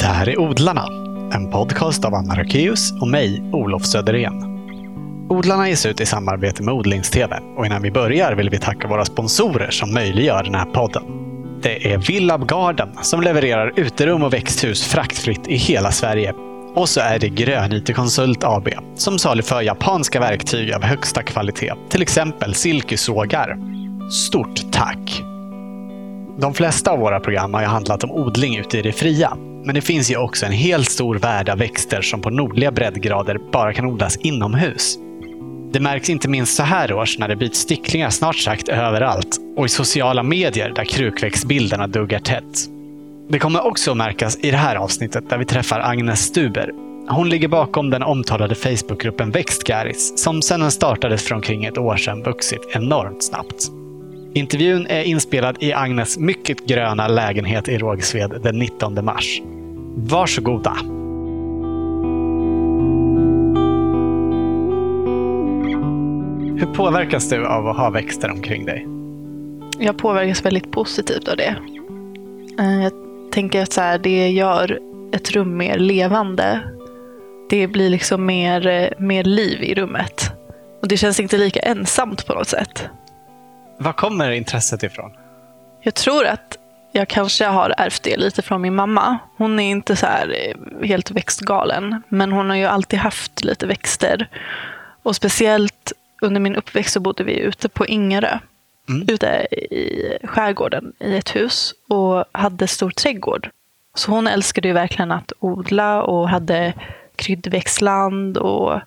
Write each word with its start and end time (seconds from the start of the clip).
Det 0.00 0.06
här 0.06 0.28
är 0.28 0.40
Odlarna, 0.40 0.86
en 1.34 1.50
podcast 1.50 2.04
av 2.04 2.14
Anna 2.14 2.34
Rakeus 2.34 2.92
och 3.00 3.08
mig, 3.08 3.42
Olof 3.52 3.84
Söderén. 3.84 4.42
Odlarna 5.28 5.68
ges 5.68 5.86
ut 5.86 6.00
i 6.00 6.06
samarbete 6.06 6.62
med 6.62 6.74
Odlingstv 6.74 7.32
och 7.56 7.66
innan 7.66 7.82
vi 7.82 7.90
börjar 7.90 8.32
vill 8.32 8.50
vi 8.50 8.58
tacka 8.58 8.88
våra 8.88 9.04
sponsorer 9.04 9.70
som 9.70 9.94
möjliggör 9.94 10.42
den 10.44 10.54
här 10.54 10.64
podden. 10.64 11.02
Det 11.62 11.92
är 11.92 11.98
Villab 11.98 12.48
Garden 12.48 12.88
som 13.02 13.20
levererar 13.20 13.72
uterum 13.76 14.22
och 14.22 14.32
växthus 14.32 14.84
fraktfritt 14.84 15.48
i 15.48 15.56
hela 15.56 15.90
Sverige. 15.92 16.34
Och 16.74 16.88
så 16.88 17.00
är 17.00 17.18
det 17.18 17.28
Grönyte 17.28 17.92
Konsult 17.92 18.44
AB 18.44 18.68
som 18.94 19.18
saluför 19.18 19.62
japanska 19.62 20.20
verktyg 20.20 20.72
av 20.72 20.82
högsta 20.82 21.22
kvalitet, 21.22 21.72
till 21.88 22.02
exempel 22.02 22.54
silkesågar. 22.54 23.56
Stort 24.10 24.72
tack! 24.72 25.22
De 26.38 26.54
flesta 26.54 26.90
av 26.90 26.98
våra 26.98 27.20
program 27.20 27.54
har 27.54 27.60
ju 27.60 27.66
handlat 27.66 28.04
om 28.04 28.10
odling 28.10 28.56
ute 28.56 28.78
i 28.78 28.82
det 28.82 28.92
fria. 28.92 29.36
Men 29.64 29.74
det 29.74 29.80
finns 29.80 30.10
ju 30.10 30.16
också 30.16 30.46
en 30.46 30.52
helt 30.52 30.90
stor 30.90 31.18
värld 31.18 31.48
av 31.48 31.58
växter 31.58 32.02
som 32.02 32.20
på 32.20 32.30
nordliga 32.30 32.70
breddgrader 32.70 33.38
bara 33.52 33.72
kan 33.72 33.86
odlas 33.86 34.16
inomhus. 34.16 34.98
Det 35.72 35.80
märks 35.80 36.10
inte 36.10 36.28
minst 36.28 36.56
så 36.56 36.62
här 36.62 36.92
års 36.92 37.18
när 37.18 37.28
det 37.28 37.36
byts 37.36 37.58
sticklingar 37.58 38.10
snart 38.10 38.36
sagt 38.36 38.68
överallt 38.68 39.38
och 39.56 39.66
i 39.66 39.68
sociala 39.68 40.22
medier 40.22 40.72
där 40.76 40.84
krukväxtbilderna 40.84 41.86
duggar 41.86 42.18
tätt. 42.18 42.68
Det 43.28 43.38
kommer 43.38 43.66
också 43.66 43.94
märkas 43.94 44.38
i 44.40 44.50
det 44.50 44.56
här 44.56 44.76
avsnittet 44.76 45.30
där 45.30 45.38
vi 45.38 45.44
träffar 45.44 45.80
Agnes 45.80 46.20
Stuber. 46.20 46.70
Hon 47.08 47.28
ligger 47.28 47.48
bakom 47.48 47.90
den 47.90 48.02
omtalade 48.02 48.54
Facebookgruppen 48.54 49.30
Växtgäris 49.30 50.12
som 50.16 50.42
sedan 50.42 50.60
den 50.60 50.70
startades 50.70 51.28
för 51.28 51.34
omkring 51.34 51.64
ett 51.64 51.78
år 51.78 51.96
sedan 51.96 52.22
vuxit 52.22 52.68
enormt 52.72 53.24
snabbt. 53.24 53.79
Intervjun 54.34 54.86
är 54.86 55.02
inspelad 55.02 55.56
i 55.60 55.72
Agnes 55.72 56.18
mycket 56.18 56.66
gröna 56.66 57.08
lägenhet 57.08 57.68
i 57.68 57.78
Rågsved 57.78 58.40
den 58.42 58.58
19 58.58 59.04
mars. 59.04 59.42
Varsågoda! 59.96 60.76
Hur 66.58 66.74
påverkas 66.74 67.28
du 67.28 67.46
av 67.46 67.68
att 67.68 67.76
ha 67.76 67.90
växter 67.90 68.30
omkring 68.30 68.64
dig? 68.64 68.86
Jag 69.78 69.98
påverkas 69.98 70.44
väldigt 70.44 70.70
positivt 70.72 71.28
av 71.28 71.36
det. 71.36 71.56
Eh, 72.58 72.82
jag 72.82 72.92
tänker 73.32 73.62
att 73.62 73.72
så 73.72 73.80
här, 73.80 73.98
det 73.98 74.28
gör 74.28 74.78
ett 75.12 75.30
rum 75.30 75.56
mer 75.56 75.78
levande. 75.78 76.60
Det 77.50 77.66
blir 77.66 77.90
liksom 77.90 78.26
mer, 78.26 78.66
eh, 78.66 78.88
mer 78.98 79.24
liv 79.24 79.62
i 79.62 79.74
rummet. 79.74 80.32
Och 80.82 80.88
det 80.88 80.96
känns 80.96 81.20
inte 81.20 81.38
lika 81.38 81.60
ensamt 81.60 82.26
på 82.26 82.34
något 82.34 82.48
sätt. 82.48 82.88
Var 83.82 83.92
kommer 83.92 84.30
intresset 84.30 84.82
ifrån? 84.82 85.10
Jag 85.80 85.94
tror 85.94 86.26
att 86.26 86.58
jag 86.92 87.08
kanske 87.08 87.44
har 87.44 87.74
ärvt 87.78 88.02
det 88.02 88.16
lite 88.16 88.42
från 88.42 88.60
min 88.60 88.74
mamma. 88.74 89.18
Hon 89.36 89.60
är 89.60 89.70
inte 89.70 89.96
så 89.96 90.06
här 90.06 90.34
eh, 90.38 90.88
helt 90.88 91.10
växtgalen, 91.10 92.02
men 92.08 92.32
hon 92.32 92.50
har 92.50 92.56
ju 92.56 92.64
alltid 92.64 92.98
haft 92.98 93.44
lite 93.44 93.66
växter. 93.66 94.28
Och 95.02 95.16
speciellt 95.16 95.92
under 96.22 96.40
min 96.40 96.56
uppväxt 96.56 96.92
så 96.92 97.00
bodde 97.00 97.24
vi 97.24 97.38
ute 97.38 97.68
på 97.68 97.86
Ingerö. 97.86 98.38
Mm. 98.88 99.06
Ute 99.08 99.46
i 99.50 100.18
skärgården 100.24 100.92
i 100.98 101.16
ett 101.16 101.36
hus 101.36 101.74
och 101.88 102.24
hade 102.32 102.66
stor 102.66 102.90
trädgård. 102.90 103.50
Så 103.94 104.10
hon 104.10 104.26
älskade 104.26 104.68
ju 104.68 104.74
verkligen 104.74 105.12
att 105.12 105.32
odla 105.38 106.02
och 106.02 106.28
hade 106.28 106.74
kryddväxtland 107.16 108.36
och 108.36 108.80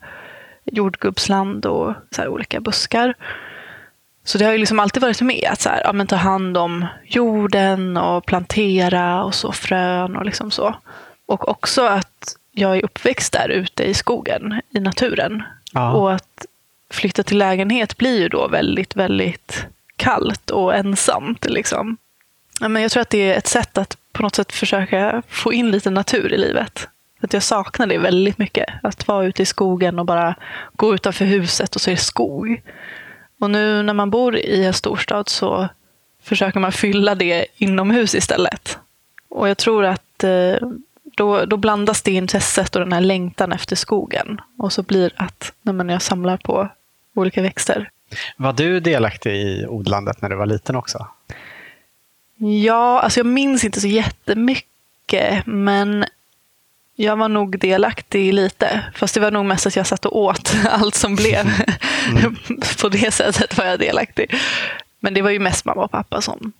jordgubbsland 0.65 1.65
och 1.65 1.93
så 2.11 2.21
här 2.21 2.27
olika 2.27 2.59
buskar. 2.59 3.13
Så 4.23 4.37
det 4.37 4.45
har 4.45 4.51
ju 4.51 4.57
liksom 4.57 4.79
alltid 4.79 5.01
varit 5.01 5.21
med 5.21 5.49
att 5.51 5.61
så 5.61 5.69
här, 5.69 5.81
ja, 5.83 5.93
men 5.93 6.07
ta 6.07 6.15
hand 6.15 6.57
om 6.57 6.85
jorden 7.05 7.97
och 7.97 8.25
plantera 8.25 9.23
och 9.23 9.35
så 9.35 9.51
frön 9.51 10.15
och 10.15 10.25
liksom 10.25 10.51
så. 10.51 10.75
Och 11.25 11.49
också 11.49 11.85
att 11.85 12.35
jag 12.51 12.77
är 12.77 12.85
uppväxt 12.85 13.33
där 13.33 13.49
ute 13.49 13.83
i 13.83 13.93
skogen, 13.93 14.61
i 14.69 14.79
naturen. 14.79 15.43
Ja. 15.73 15.93
Och 15.93 16.13
att 16.13 16.45
flytta 16.89 17.23
till 17.23 17.37
lägenhet 17.37 17.97
blir 17.97 18.19
ju 18.19 18.29
då 18.29 18.47
väldigt, 18.47 18.95
väldigt 18.95 19.65
kallt 19.95 20.49
och 20.49 20.75
ensamt. 20.75 21.45
Liksom. 21.45 21.97
Ja, 22.59 22.67
men 22.67 22.81
jag 22.81 22.91
tror 22.91 23.01
att 23.01 23.09
det 23.09 23.31
är 23.33 23.37
ett 23.37 23.47
sätt 23.47 23.77
att 23.77 23.97
på 24.11 24.23
något 24.23 24.35
sätt 24.35 24.51
försöka 24.51 25.23
få 25.27 25.53
in 25.53 25.71
lite 25.71 25.89
natur 25.89 26.33
i 26.33 26.37
livet. 26.37 26.87
Att 27.21 27.33
jag 27.33 27.43
saknar 27.43 27.87
det 27.87 27.97
väldigt 27.97 28.37
mycket. 28.37 28.69
Att 28.83 29.07
vara 29.07 29.25
ute 29.25 29.41
i 29.41 29.45
skogen 29.45 29.99
och 29.99 30.05
bara 30.05 30.35
gå 30.73 30.93
utanför 30.93 31.25
huset 31.25 31.75
och 31.75 31.81
så 31.81 31.89
är 31.89 31.95
det 31.95 32.01
skog. 32.01 32.61
Och 33.43 33.51
nu 33.51 33.83
när 33.83 33.93
man 33.93 34.09
bor 34.09 34.35
i 34.35 34.65
en 34.65 34.73
storstad 34.73 35.29
så 35.29 35.69
försöker 36.21 36.59
man 36.59 36.71
fylla 36.71 37.15
det 37.15 37.45
inomhus 37.57 38.15
istället. 38.15 38.77
Och 39.29 39.49
jag 39.49 39.57
tror 39.57 39.85
att 39.85 40.23
eh, 40.23 40.55
då, 41.03 41.45
då 41.45 41.57
blandas 41.57 42.01
det 42.01 42.11
intresset 42.11 42.75
och 42.75 42.81
den 42.81 42.93
här 42.93 43.01
längtan 43.01 43.51
efter 43.51 43.75
skogen. 43.75 44.41
Och 44.57 44.73
så 44.73 44.83
blir 44.83 45.01
det 45.01 45.15
att 45.15 45.53
när 45.61 45.73
man 45.73 45.89
jag 45.89 46.01
samlar 46.01 46.37
på 46.37 46.69
olika 47.15 47.41
växter. 47.41 47.89
Var 48.37 48.53
du 48.53 48.79
delaktig 48.79 49.31
i 49.33 49.65
odlandet 49.67 50.21
när 50.21 50.29
du 50.29 50.35
var 50.35 50.45
liten 50.45 50.75
också? 50.75 51.07
Ja, 52.37 52.99
alltså 52.99 53.19
jag 53.19 53.27
minns 53.27 53.63
inte 53.63 53.81
så 53.81 53.87
jättemycket, 53.87 55.45
men 55.45 56.05
jag 56.95 57.15
var 57.15 57.29
nog 57.29 57.59
delaktig 57.59 58.33
lite. 58.33 58.81
Fast 58.95 59.13
det 59.13 59.19
var 59.19 59.31
nog 59.31 59.45
mest 59.45 59.65
att 59.67 59.75
jag 59.75 59.87
satt 59.87 60.05
och 60.05 60.17
åt 60.17 60.55
allt 60.69 60.95
som 60.95 61.15
blev. 61.15 61.45
På 62.81 62.89
det 62.89 63.13
sättet 63.13 63.57
var 63.57 63.65
jag 63.65 63.79
delaktig. 63.79 64.35
Men 64.99 65.13
det 65.13 65.21
var 65.21 65.29
ju 65.29 65.39
mest 65.39 65.65
mamma 65.65 65.83
och 65.83 65.91
pappa 65.91 66.21
som, 66.21 66.51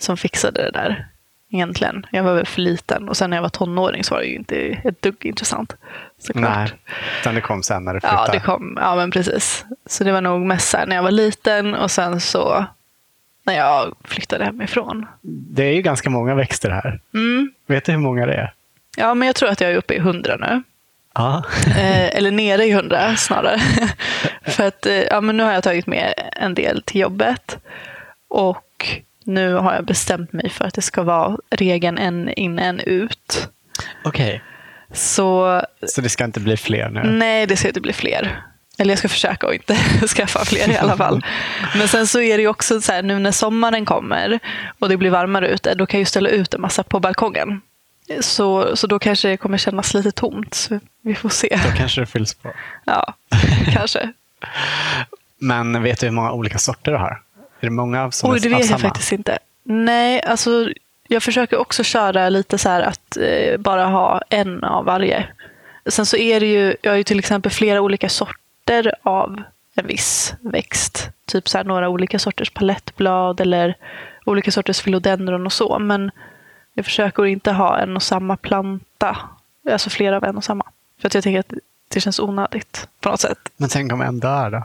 som 0.00 0.16
fixade 0.16 0.62
det 0.62 0.70
där. 0.70 1.06
Egentligen. 1.54 2.06
Jag 2.10 2.22
var 2.22 2.34
väl 2.34 2.46
för 2.46 2.60
liten. 2.60 3.08
Och 3.08 3.16
sen 3.16 3.30
när 3.30 3.36
jag 3.36 3.42
var 3.42 3.48
tonåring 3.48 4.04
så 4.04 4.14
var 4.14 4.20
det 4.20 4.26
ju 4.26 4.34
inte 4.34 4.56
ett 4.56 5.02
dugg 5.02 5.26
intressant. 5.26 5.76
Såklart. 6.18 6.56
Nej, 6.56 6.96
utan 7.20 7.34
det 7.34 7.40
kom 7.40 7.62
sen 7.62 7.84
när 7.84 7.94
du 7.94 8.00
flyttade. 8.00 8.22
Ja, 8.26 8.32
det 8.32 8.40
kom. 8.40 8.78
Ja, 8.80 8.96
men 8.96 9.10
precis. 9.10 9.64
Så 9.86 10.04
det 10.04 10.12
var 10.12 10.20
nog 10.20 10.40
mest 10.40 10.68
så 10.68 10.76
här 10.76 10.86
när 10.86 10.96
jag 10.96 11.02
var 11.02 11.10
liten 11.10 11.74
och 11.74 11.90
sen 11.90 12.20
så 12.20 12.66
när 13.44 13.54
jag 13.54 13.94
flyttade 14.04 14.44
hemifrån. 14.44 15.06
Det 15.22 15.64
är 15.64 15.74
ju 15.74 15.82
ganska 15.82 16.10
många 16.10 16.34
växter 16.34 16.70
här. 16.70 17.00
Mm. 17.14 17.52
Vet 17.66 17.84
du 17.84 17.92
hur 17.92 17.98
många 17.98 18.26
det 18.26 18.34
är? 18.34 18.52
Ja, 18.96 19.14
men 19.14 19.26
jag 19.26 19.36
tror 19.36 19.48
att 19.48 19.60
jag 19.60 19.70
är 19.70 19.74
uppe 19.76 19.94
i 19.94 19.98
hundra 19.98 20.36
nu. 20.36 20.62
Ja. 21.14 21.44
Eh, 21.66 22.16
eller 22.16 22.30
nere 22.30 22.64
i 22.64 22.72
hundra 22.72 23.16
snarare. 23.16 23.58
För 24.46 24.66
att 24.66 24.86
eh, 24.86 24.94
ja, 24.94 25.20
men 25.20 25.36
nu 25.36 25.42
har 25.42 25.52
jag 25.52 25.62
tagit 25.62 25.86
med 25.86 26.14
en 26.32 26.54
del 26.54 26.82
till 26.82 27.00
jobbet. 27.00 27.58
Och 28.28 28.88
nu 29.24 29.54
har 29.54 29.74
jag 29.74 29.84
bestämt 29.84 30.32
mig 30.32 30.50
för 30.50 30.64
att 30.64 30.74
det 30.74 30.82
ska 30.82 31.02
vara 31.02 31.36
regeln 31.50 31.98
en 31.98 32.28
in, 32.28 32.58
en 32.58 32.80
ut. 32.80 33.48
Okej, 34.04 34.42
Så 34.92 35.62
så 35.86 36.00
det 36.00 36.08
ska 36.08 36.24
inte 36.24 36.40
bli 36.40 36.56
fler 36.56 36.88
nu? 36.88 37.02
nej, 37.02 37.46
det 37.46 37.56
ska 37.56 37.68
inte 37.68 37.80
bli 37.80 37.92
fler. 37.92 38.42
Eller 38.78 38.90
jag 38.90 38.98
ska 38.98 39.08
försöka 39.08 39.46
att 39.46 39.54
inte 39.54 39.74
skaffa 40.16 40.44
fler 40.44 40.70
i 40.70 40.76
alla 40.76 40.96
fall. 40.96 41.24
Men 41.76 41.88
sen 41.88 42.06
så 42.06 42.20
är 42.20 42.36
det 42.36 42.42
ju 42.42 42.48
också 42.48 42.80
så 42.80 42.92
här 42.92 43.02
nu 43.02 43.18
när 43.18 43.32
sommaren 43.32 43.84
kommer 43.84 44.38
och 44.78 44.88
det 44.88 44.96
blir 44.96 45.10
varmare 45.10 45.48
ute, 45.48 45.74
då 45.74 45.86
kan 45.86 45.98
jag 45.98 46.02
ju 46.02 46.06
ställa 46.06 46.28
ut 46.28 46.54
en 46.54 46.60
massa 46.60 46.82
på 46.82 47.00
balkongen. 47.00 47.60
Så, 48.20 48.76
så 48.76 48.86
då 48.86 48.98
kanske 48.98 49.28
det 49.28 49.36
kommer 49.36 49.58
kännas 49.58 49.94
lite 49.94 50.12
tomt. 50.12 50.68
Vi 51.02 51.14
får 51.14 51.28
se. 51.28 51.60
Då 51.64 51.76
kanske 51.76 52.00
det 52.00 52.06
fylls 52.06 52.34
på. 52.34 52.52
Ja, 52.84 53.14
kanske. 53.72 54.12
Men 55.38 55.82
vet 55.82 56.00
du 56.00 56.06
hur 56.06 56.12
många 56.12 56.32
olika 56.32 56.58
sorter 56.58 56.92
du 56.92 56.98
har? 56.98 57.22
Är 57.60 57.66
det 57.66 57.70
många 57.70 58.10
som 58.10 58.30
Oj, 58.30 58.40
det 58.40 58.48
vet 58.48 58.70
jag 58.70 58.80
faktiskt 58.80 59.12
inte. 59.12 59.38
Nej, 59.64 60.22
alltså 60.22 60.68
jag 61.08 61.22
försöker 61.22 61.56
också 61.56 61.84
köra 61.84 62.28
lite 62.28 62.58
så 62.58 62.68
här 62.68 62.82
att 62.82 63.16
eh, 63.16 63.58
bara 63.58 63.84
ha 63.84 64.22
en 64.28 64.64
av 64.64 64.84
varje. 64.84 65.28
Sen 65.86 66.06
så 66.06 66.16
är 66.16 66.40
det 66.40 66.46
ju, 66.46 66.76
jag 66.82 66.90
har 66.92 66.96
ju 66.96 67.04
till 67.04 67.18
exempel 67.18 67.52
flera 67.52 67.80
olika 67.80 68.08
sorter 68.08 68.94
av 69.02 69.42
en 69.74 69.86
viss 69.86 70.34
växt. 70.40 71.10
Typ 71.26 71.48
så 71.48 71.58
här 71.58 71.64
några 71.64 71.88
olika 71.88 72.18
sorters 72.18 72.50
palettblad 72.50 73.40
eller 73.40 73.76
olika 74.24 74.50
sorters 74.50 74.82
philodendron 74.82 75.46
och 75.46 75.52
så. 75.52 75.78
Men 75.78 76.10
jag 76.74 76.84
försöker 76.84 77.26
inte 77.26 77.52
ha 77.52 77.78
en 77.78 77.96
och 77.96 78.02
samma 78.02 78.36
planta. 78.36 79.16
Alltså 79.70 79.90
flera 79.90 80.16
av 80.16 80.24
en 80.24 80.36
och 80.36 80.44
samma. 80.44 80.64
För 81.00 81.06
att 81.06 81.14
jag 81.14 81.24
tänker 81.24 81.40
att 81.40 81.52
det 81.88 82.00
känns 82.00 82.20
onödigt 82.20 82.88
på 83.00 83.08
något 83.08 83.20
sätt. 83.20 83.38
Men 83.56 83.68
tänk 83.68 83.92
om 83.92 84.00
en 84.00 84.20
dör 84.20 84.50
då? 84.50 84.62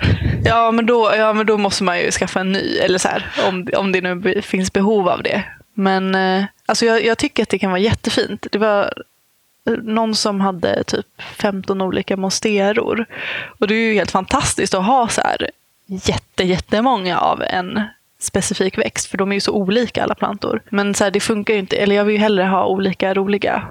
Ja 0.44 0.70
men, 0.70 0.86
då, 0.86 1.12
ja, 1.16 1.32
men 1.32 1.46
då 1.46 1.58
måste 1.58 1.84
man 1.84 2.00
ju 2.00 2.10
skaffa 2.10 2.40
en 2.40 2.52
ny, 2.52 2.76
eller 2.76 2.98
så 2.98 3.08
här, 3.08 3.26
om, 3.48 3.68
om 3.76 3.92
det 3.92 4.00
nu 4.00 4.42
finns 4.42 4.72
behov 4.72 5.08
av 5.08 5.22
det. 5.22 5.44
Men 5.74 6.14
eh, 6.14 6.44
alltså 6.66 6.86
jag, 6.86 7.04
jag 7.04 7.18
tycker 7.18 7.42
att 7.42 7.48
det 7.48 7.58
kan 7.58 7.70
vara 7.70 7.80
jättefint. 7.80 8.46
Det 8.52 8.58
var 8.58 9.02
eh, 9.66 9.72
någon 9.72 10.14
som 10.14 10.40
hade 10.40 10.84
typ 10.84 11.06
15 11.18 11.80
olika 11.80 12.16
monsteror. 12.16 13.06
Och 13.58 13.68
det 13.68 13.74
är 13.74 13.88
ju 13.88 13.94
helt 13.94 14.10
fantastiskt 14.10 14.74
att 14.74 14.86
ha 14.86 15.08
så 15.08 15.20
här 15.20 15.50
jätte, 15.86 16.44
jättemånga 16.44 17.18
av 17.18 17.42
en 17.42 17.82
specifik 18.18 18.78
växt. 18.78 19.06
För 19.10 19.18
de 19.18 19.30
är 19.30 19.34
ju 19.34 19.40
så 19.40 19.52
olika 19.52 20.02
alla 20.02 20.14
plantor. 20.14 20.62
Men 20.70 20.94
så 20.94 21.04
här, 21.04 21.10
det 21.10 21.20
funkar 21.20 21.54
ju 21.54 21.60
inte. 21.60 21.76
Eller 21.76 21.96
jag 21.96 22.04
vill 22.04 22.14
ju 22.14 22.20
hellre 22.20 22.44
ha 22.44 22.66
olika 22.66 23.14
roliga 23.14 23.62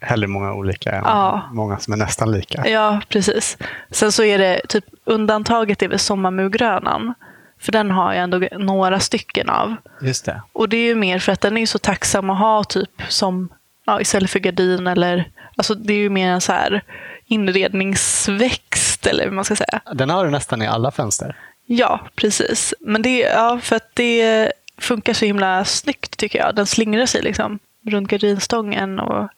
Hellre 0.00 0.26
många 0.26 0.52
olika 0.54 0.90
än 0.92 1.02
Ja. 1.06 1.42
många 1.52 1.78
som 1.78 1.92
är 1.92 1.96
nästan 1.96 2.32
lika. 2.32 2.68
Ja, 2.68 3.00
precis. 3.08 3.58
Sen 3.90 4.12
så 4.12 4.24
är 4.24 4.38
det 4.38 4.60
typ 4.68 4.84
undantaget 5.04 5.82
är 5.82 5.88
väl 5.88 5.98
sommarmuggrönan. 5.98 7.14
För 7.60 7.72
den 7.72 7.90
har 7.90 8.12
jag 8.12 8.22
ändå 8.22 8.48
några 8.58 9.00
stycken 9.00 9.48
av. 9.50 9.76
Just 10.00 10.24
det. 10.24 10.42
Och 10.52 10.68
det 10.68 10.76
är 10.76 10.84
ju 10.86 10.94
mer 10.94 11.18
för 11.18 11.32
att 11.32 11.40
den 11.40 11.56
är 11.56 11.66
så 11.66 11.78
tacksam 11.78 12.30
att 12.30 12.38
ha 12.38 12.64
typ 12.64 12.90
som 13.08 13.48
ja, 13.86 14.00
istället 14.00 14.30
för 14.30 14.38
gardin 14.38 14.86
eller 14.86 15.30
alltså 15.56 15.74
det 15.74 15.92
är 15.92 15.98
ju 15.98 16.10
mer 16.10 16.28
en 16.30 16.40
så 16.40 16.52
här 16.52 16.82
inredningsväxt 17.26 19.06
eller 19.06 19.24
hur 19.24 19.30
man 19.30 19.44
ska 19.44 19.56
säga. 19.56 19.80
Den 19.94 20.10
har 20.10 20.24
du 20.24 20.30
nästan 20.30 20.62
i 20.62 20.66
alla 20.66 20.90
fönster. 20.90 21.36
Ja, 21.74 22.00
precis. 22.14 22.74
Men 22.80 23.02
det, 23.02 23.18
ja, 23.18 23.58
för 23.62 23.76
att 23.76 23.90
det 23.94 24.52
funkar 24.78 25.12
så 25.12 25.24
himla 25.24 25.64
snyggt 25.64 26.16
tycker 26.16 26.38
jag. 26.38 26.54
Den 26.54 26.66
slingrar 26.66 27.06
sig 27.06 27.22
liksom 27.22 27.58
runt 27.86 28.08
gardinstången. 28.10 29.00
Och, 29.00 29.28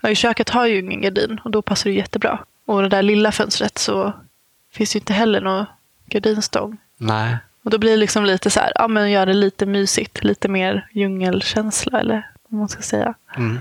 ja, 0.00 0.08
I 0.10 0.14
köket 0.14 0.48
har 0.48 0.66
ju 0.66 0.78
ingen 0.78 1.00
gardin 1.00 1.40
och 1.44 1.50
då 1.50 1.62
passar 1.62 1.90
det 1.90 1.96
jättebra. 1.96 2.38
Och 2.66 2.82
det 2.82 2.88
där 2.88 3.02
lilla 3.02 3.32
fönstret 3.32 3.78
så 3.78 4.12
finns 4.72 4.96
ju 4.96 4.98
inte 5.00 5.12
heller 5.12 5.40
någon 5.40 5.66
gardinstång. 6.06 6.76
Nej. 6.96 7.36
Och 7.64 7.70
då 7.70 7.78
blir 7.78 7.90
det 7.90 7.96
liksom 7.96 8.24
lite 8.24 8.50
så 8.50 8.60
här, 8.60 8.72
ja 8.74 8.88
men 8.88 9.10
gör 9.10 9.26
det 9.26 9.32
lite 9.34 9.66
mysigt, 9.66 10.24
lite 10.24 10.48
mer 10.48 10.88
djungelkänsla 10.92 12.00
eller 12.00 12.26
vad 12.48 12.58
man 12.58 12.68
ska 12.68 12.82
säga. 12.82 13.14
Mm. 13.36 13.58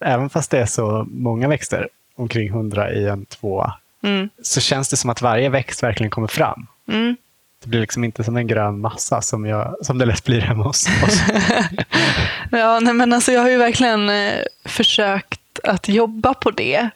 Även 0.00 0.30
fast 0.30 0.50
det 0.50 0.58
är 0.58 0.66
så 0.66 1.06
många 1.10 1.48
växter, 1.48 1.88
omkring 2.14 2.50
hundra 2.52 2.92
i 2.92 3.08
en 3.08 3.24
tvåa, 3.26 3.74
Mm. 4.02 4.28
så 4.42 4.60
känns 4.60 4.88
det 4.88 4.96
som 4.96 5.10
att 5.10 5.22
varje 5.22 5.48
växt 5.48 5.82
verkligen 5.82 6.10
kommer 6.10 6.28
fram. 6.28 6.66
Mm. 6.88 7.16
Det 7.62 7.68
blir 7.68 7.80
liksom 7.80 8.04
inte 8.04 8.24
som 8.24 8.36
en 8.36 8.46
grön 8.46 8.80
massa 8.80 9.20
som, 9.20 9.46
jag, 9.46 9.74
som 9.82 9.98
det 9.98 10.04
lätt 10.04 10.24
blir 10.24 10.40
hemma 10.40 10.64
hos 10.64 10.86
oss. 10.86 11.20
Ja, 12.50 12.80
nej, 12.80 12.94
men 12.94 13.12
alltså 13.12 13.32
jag 13.32 13.40
har 13.40 13.50
ju 13.50 13.56
verkligen 13.56 14.10
eh, 14.10 14.42
försökt 14.64 15.40
att 15.62 15.88
jobba 15.88 16.34
på 16.34 16.50
det. 16.50 16.90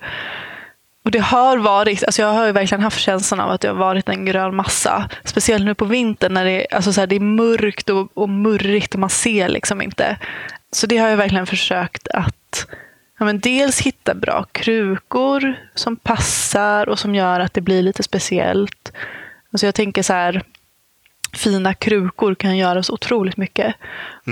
Och 1.05 1.11
det 1.11 1.19
har 1.19 1.57
varit, 1.57 2.05
alltså 2.05 2.23
jag 2.23 2.33
har 2.33 2.47
ju 2.47 2.53
verkligen 2.53 2.83
haft 2.83 3.01
känslan 3.01 3.41
av 3.41 3.51
att 3.51 3.61
det 3.61 3.69
har 3.69 3.75
varit 3.75 4.09
en 4.09 4.25
grön 4.25 4.57
massa. 4.57 5.09
Speciellt 5.25 5.65
nu 5.65 5.75
på 5.75 5.85
vintern 5.85 6.35
när 6.35 6.45
det, 6.45 6.67
alltså 6.71 6.93
så 6.93 7.01
här, 7.01 7.07
det 7.07 7.17
är 7.17 7.21
mörkt 7.21 7.91
och, 7.91 8.09
och 8.15 8.29
murrigt 8.29 8.95
och 8.95 9.01
man 9.01 9.11
ser 9.11 9.49
liksom 9.49 9.83
inte. 9.83 10.19
Så 10.73 10.87
det 10.87 10.99
har 10.99 11.09
jag 11.09 11.17
verkligen 11.17 11.47
försökt 11.47 12.09
att 12.09 12.67
ja, 13.19 13.25
men 13.25 13.41
dels 13.41 13.81
hitta 13.81 14.15
bra 14.15 14.45
krukor 14.53 15.55
som 15.75 15.97
passar 15.97 16.89
och 16.89 16.99
som 16.99 17.15
gör 17.15 17.41
att 17.41 17.55
det 17.55 17.61
blir 17.61 17.83
lite 17.83 18.03
speciellt. 18.03 18.93
Alltså 19.53 19.67
jag 19.67 19.75
tänker 19.75 20.03
så 20.03 20.13
här, 20.13 20.43
fina 21.33 21.75
krukor 21.75 22.35
kan 22.35 22.57
göra 22.57 22.83
så 22.83 22.93
otroligt 22.93 23.37
mycket. 23.37 23.75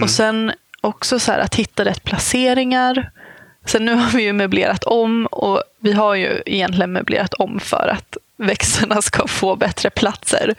Och 0.03 0.11
sen 0.11 0.53
också 0.81 1.19
så 1.19 1.33
här 1.33 1.39
att 1.39 1.55
hitta 1.55 1.85
rätt 1.85 2.05
placeringar. 2.05 3.11
Sen 3.67 3.85
nu 3.85 3.95
har 3.95 4.11
vi 4.11 4.23
ju 4.23 4.33
möblerat 4.33 4.85
om 4.85 5.27
och 5.27 5.63
vi 5.81 5.93
har 5.93 6.15
ju 6.15 6.43
egentligen 6.47 6.93
möblerat 6.93 7.35
om 7.35 7.61
för 7.61 7.89
att 7.89 8.17
växterna 8.37 9.03
ska 9.03 9.27
få 9.27 9.57
bättre 9.57 9.91
platser. 9.91 10.55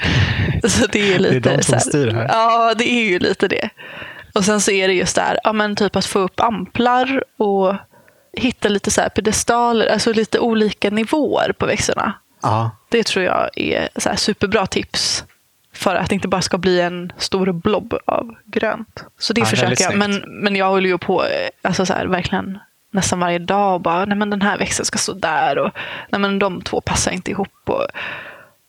Så 0.68 0.88
det 0.88 1.14
är 1.14 1.20
lite 1.20 1.40
det 1.40 1.50
är 1.50 1.58
de 1.58 1.64
som 1.64 1.72
så 1.72 1.74
här, 1.74 1.80
styr 1.80 2.12
här. 2.12 2.28
Ja, 2.28 2.74
det 2.78 2.92
är 2.92 3.04
ju 3.04 3.20
lite 3.20 3.48
det. 3.48 3.70
Och 4.34 4.46
sen 4.46 4.62
så 4.62 4.72
är 4.72 4.88
det 4.88 4.94
just 4.94 5.16
där, 5.16 5.40
ja 5.44 5.54
men 5.54 5.76
typ 5.76 5.96
att 5.96 6.06
få 6.06 6.20
upp 6.20 6.40
amplar 6.40 7.24
och 7.38 7.76
hitta 8.34 8.70
lite 8.70 8.92
så 8.92 9.02
här 9.02 9.10
pedestaler, 9.10 9.88
alltså 9.88 10.14
lite 10.14 10.40
olika 10.40 10.90
nivåer 10.90 11.52
på 11.52 11.66
växterna. 11.66 12.14
ja. 12.42 12.72
Det 12.90 13.04
tror 13.04 13.26
jag 13.26 13.50
är 13.56 13.90
så 13.96 14.10
här 14.10 14.16
superbra 14.16 14.68
tips 14.68 15.24
för 15.82 15.96
att 15.96 16.10
det 16.10 16.16
inte 16.16 16.28
bara 16.28 16.42
ska 16.42 16.58
bli 16.58 16.82
en 16.82 17.14
stor 17.18 17.52
blob 17.52 17.94
av 18.06 18.36
grönt. 18.46 19.04
Så 19.18 19.34
det 19.34 19.42
Ja, 19.42 19.46
försöker 19.46 19.84
jag. 19.84 19.98
Men, 19.98 20.24
men 20.28 20.56
jag 20.56 20.70
håller 20.70 20.90
ju 20.90 20.98
på 20.98 21.24
eh, 21.24 21.50
alltså 21.62 21.86
så 21.86 21.94
här, 21.94 22.06
verkligen 22.06 22.60
nästan 22.92 23.20
varje 23.20 23.40
dag 23.40 23.74
och 23.74 23.82
bara, 23.82 24.06
nej 24.06 24.18
men 24.18 24.30
den 24.30 24.42
här 24.42 24.58
växten 24.58 24.86
ska 24.86 24.98
stå 24.98 25.14
där 25.14 25.58
och 25.58 25.72
nej 26.10 26.22
men 26.22 26.40
de 26.40 26.62
två 26.62 26.82
passar 26.82 27.12
inte 27.12 27.32
ihop. 27.32 27.70
Och, 27.70 27.88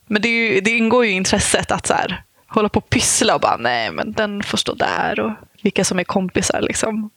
men 0.06 0.22
det, 0.22 0.28
ju, 0.28 0.60
det 0.60 0.70
ingår 0.70 1.04
ju 1.04 1.10
i 1.10 1.14
intresset 1.14 1.72
att 1.72 1.86
så 1.86 1.94
här, 1.94 2.22
hålla 2.46 2.68
på 2.68 2.78
och 2.78 2.90
pyssla 2.90 3.34
och 3.34 3.40
bara, 3.40 3.56
nej 3.56 3.90
men 3.90 4.12
den 4.12 4.42
får 4.42 4.58
stå 4.58 4.74
där 4.74 5.20
och 5.20 5.32
vilka 5.62 5.84
som 5.84 5.98
är 5.98 6.04
kompisar 6.04 6.60
liksom. 6.60 7.10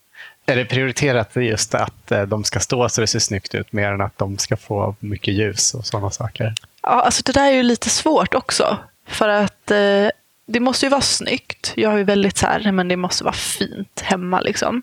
Är 0.45 0.56
det 0.56 0.65
prioriterat 0.65 1.36
just 1.36 1.75
att 1.75 2.12
eh, 2.12 2.21
de 2.21 2.44
ska 2.44 2.59
stå 2.59 2.89
så 2.89 3.01
det 3.01 3.07
ser 3.07 3.19
snyggt 3.19 3.56
ut 3.56 3.74
mer 3.74 3.92
än 3.92 4.01
att 4.01 4.18
de 4.18 4.38
ska 4.38 4.57
få 4.57 4.95
mycket 5.00 5.33
ljus 5.33 5.74
och 5.74 5.86
sådana 5.86 6.12
saker? 6.12 6.53
Ja, 6.81 6.89
alltså 6.89 7.24
det 7.25 7.31
där 7.31 7.47
är 7.47 7.56
ju 7.56 7.63
lite 7.63 7.89
svårt 7.89 8.36
också. 8.36 8.77
För 9.07 9.30
att 9.30 9.72
eh, 9.72 10.10
det 10.46 10.60
måste 10.60 10.86
ju 10.86 10.90
vara 10.90 11.02
snyggt. 11.02 11.74
Jag 11.75 11.90
har 11.90 11.98
ju 11.98 12.04
väldigt 12.04 12.38
så 12.38 12.48
här, 12.48 12.60
nej, 12.63 12.72
men 12.72 12.88
det 12.88 12.98
måste 12.98 13.24
vara 13.24 13.34
fint 13.34 14.02
hemma 14.02 14.42
liksom. 14.42 14.81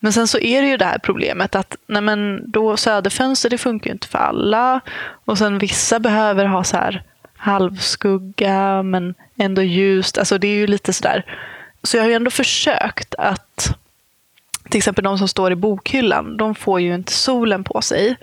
Men 0.00 0.12
sen 0.12 0.28
så 0.28 0.38
är 0.38 0.62
det 0.62 0.68
ju 0.68 0.76
det 0.76 0.84
här 0.84 0.98
problemet 0.98 1.54
att 1.54 1.76
nej 1.86 2.02
men 2.02 2.50
då 2.50 2.76
söderfönster 2.76 3.50
det 3.50 3.58
funkar 3.58 3.86
ju 3.86 3.92
inte 3.92 4.08
för 4.08 4.18
alla. 4.18 4.80
Och 5.24 5.38
sen 5.38 5.58
vissa 5.58 5.98
behöver 5.98 6.44
ha 6.44 6.64
så 6.64 6.76
här 6.76 7.02
halvskugga 7.36 8.82
men 8.82 9.14
ändå 9.38 9.62
ljust. 9.62 10.18
Alltså 10.18 10.38
det 10.38 10.48
är 10.48 10.54
ju 10.54 10.66
lite 10.66 10.92
sådär. 10.92 11.24
Så 11.82 11.96
jag 11.96 12.04
har 12.04 12.08
ju 12.08 12.14
ändå 12.14 12.30
försökt 12.30 13.14
att 13.14 13.76
till 14.70 14.78
exempel 14.78 15.04
de 15.04 15.18
som 15.18 15.28
står 15.28 15.52
i 15.52 15.56
bokhyllan, 15.56 16.36
de 16.36 16.54
får 16.54 16.80
ju 16.80 16.94
inte 16.94 17.12
solen 17.12 17.64
på 17.64 17.80
sig. 17.80 18.16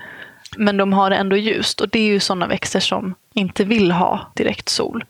Men 0.57 0.77
de 0.77 0.93
har 0.93 1.09
det 1.09 1.15
ändå 1.15 1.37
ljust 1.37 1.81
och 1.81 1.89
det 1.89 1.99
är 1.99 2.07
ju 2.07 2.19
sådana 2.19 2.47
växter 2.47 2.79
som 2.79 3.15
inte 3.35 3.63
vill 3.63 3.91
ha 3.91 4.31
direkt 4.33 4.69
sol. 4.69 5.05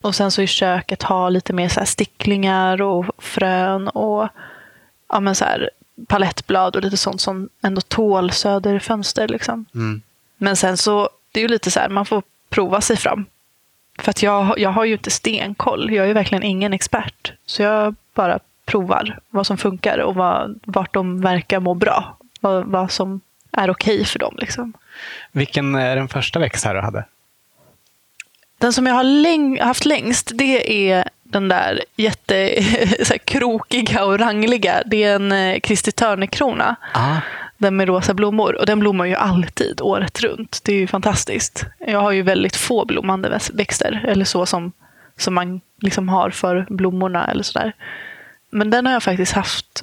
Och 0.00 0.14
sen 0.14 0.30
så 0.30 0.42
i 0.42 0.46
köket 0.46 1.02
ha 1.02 1.28
lite 1.28 1.52
mer 1.52 1.68
så 1.68 1.80
här 1.80 1.86
sticklingar 1.86 2.82
och 2.82 3.06
frön 3.18 3.88
och 3.88 4.28
ja, 5.08 5.20
men 5.20 5.34
så 5.34 5.44
här 5.44 5.70
palettblad 6.06 6.76
och 6.76 6.82
lite 6.82 6.96
sånt 6.96 7.20
som 7.20 7.48
ändå 7.62 7.80
tål 7.80 8.30
söderfönster. 8.30 9.28
Liksom. 9.28 9.64
Mm. 9.74 10.02
Men 10.36 10.56
sen 10.56 10.76
så, 10.76 11.08
det 11.32 11.40
är 11.40 11.42
ju 11.42 11.48
lite 11.48 11.70
så 11.70 11.80
här, 11.80 11.88
man 11.88 12.06
får 12.06 12.22
prova 12.48 12.80
sig 12.80 12.96
fram. 12.96 13.26
För 13.98 14.10
att 14.10 14.22
jag, 14.22 14.58
jag 14.58 14.70
har 14.70 14.84
ju 14.84 14.92
inte 14.92 15.10
stenkoll. 15.10 15.92
Jag 15.92 16.04
är 16.04 16.08
ju 16.08 16.14
verkligen 16.14 16.42
ingen 16.42 16.72
expert. 16.72 17.32
Så 17.46 17.62
jag 17.62 17.94
bara 18.14 18.38
provar 18.64 19.18
vad 19.30 19.46
som 19.46 19.58
funkar 19.58 19.98
och 19.98 20.14
vad, 20.14 20.60
vart 20.64 20.94
de 20.94 21.20
verkar 21.20 21.60
må 21.60 21.74
bra. 21.74 22.16
Vad, 22.40 22.64
vad 22.64 22.90
som 22.90 23.20
är 23.52 23.70
okej 23.70 24.04
för 24.04 24.18
dem. 24.18 24.34
Liksom. 24.38 24.72
Vilken 25.32 25.74
är 25.74 25.96
den 25.96 26.08
första 26.08 26.38
växt 26.38 26.64
här 26.64 26.74
du 26.74 26.80
hade? 26.80 27.04
Den 28.64 28.72
som 28.72 28.86
jag 28.86 28.94
har 28.94 29.04
läng- 29.04 29.62
haft 29.62 29.84
längst, 29.84 30.30
det 30.34 30.88
är 30.90 31.08
den 31.22 31.48
där 31.48 31.80
jätte 31.96 32.62
så 33.04 33.12
här, 33.12 33.18
krokiga 33.18 34.04
och 34.04 34.18
rangliga. 34.18 34.82
Det 34.86 35.02
är 35.04 35.14
en 35.14 35.32
eh, 35.32 35.60
Kristi 35.60 35.92
Törnekrona. 35.92 36.76
Ah. 36.94 37.16
Den 37.58 37.76
med 37.76 37.88
rosa 37.88 38.14
blommor. 38.14 38.54
Och 38.60 38.66
den 38.66 38.80
blommar 38.80 39.04
ju 39.04 39.14
alltid, 39.14 39.80
året 39.80 40.20
runt. 40.20 40.60
Det 40.64 40.72
är 40.72 40.76
ju 40.76 40.86
fantastiskt. 40.86 41.64
Jag 41.78 42.00
har 42.00 42.10
ju 42.10 42.22
väldigt 42.22 42.56
få 42.56 42.84
blommande 42.84 43.40
växter. 43.52 44.04
Eller 44.08 44.24
så 44.24 44.46
som, 44.46 44.72
som 45.16 45.34
man 45.34 45.60
liksom 45.80 46.08
har 46.08 46.30
för 46.30 46.66
blommorna 46.68 47.26
eller 47.26 47.42
sådär. 47.42 47.72
Men 48.50 48.70
den 48.70 48.86
har 48.86 48.92
jag 48.92 49.02
faktiskt 49.02 49.32
haft 49.32 49.82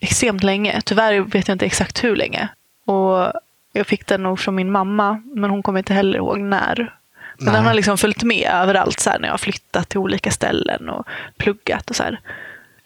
extremt 0.00 0.42
länge. 0.42 0.80
Tyvärr 0.84 1.20
vet 1.20 1.48
jag 1.48 1.54
inte 1.54 1.66
exakt 1.66 2.04
hur 2.04 2.16
länge. 2.16 2.48
Och 2.84 3.32
jag 3.72 3.86
fick 3.86 4.06
den 4.06 4.22
nog 4.22 4.40
från 4.40 4.54
min 4.54 4.70
mamma, 4.70 5.22
men 5.34 5.50
hon 5.50 5.62
kommer 5.62 5.78
inte 5.78 5.94
heller 5.94 6.18
ihåg 6.18 6.40
när. 6.40 6.99
Men 7.40 7.52
Nej. 7.52 7.54
den 7.54 7.66
har 7.66 7.74
liksom 7.74 7.98
följt 7.98 8.22
med 8.22 8.50
överallt 8.52 9.00
så 9.00 9.10
här, 9.10 9.18
när 9.18 9.28
jag 9.28 9.32
har 9.32 9.38
flyttat 9.38 9.88
till 9.88 9.98
olika 9.98 10.30
ställen 10.30 10.88
och 10.88 11.06
pluggat 11.36 11.90
och 11.90 11.96
så 11.96 12.02
här. 12.02 12.20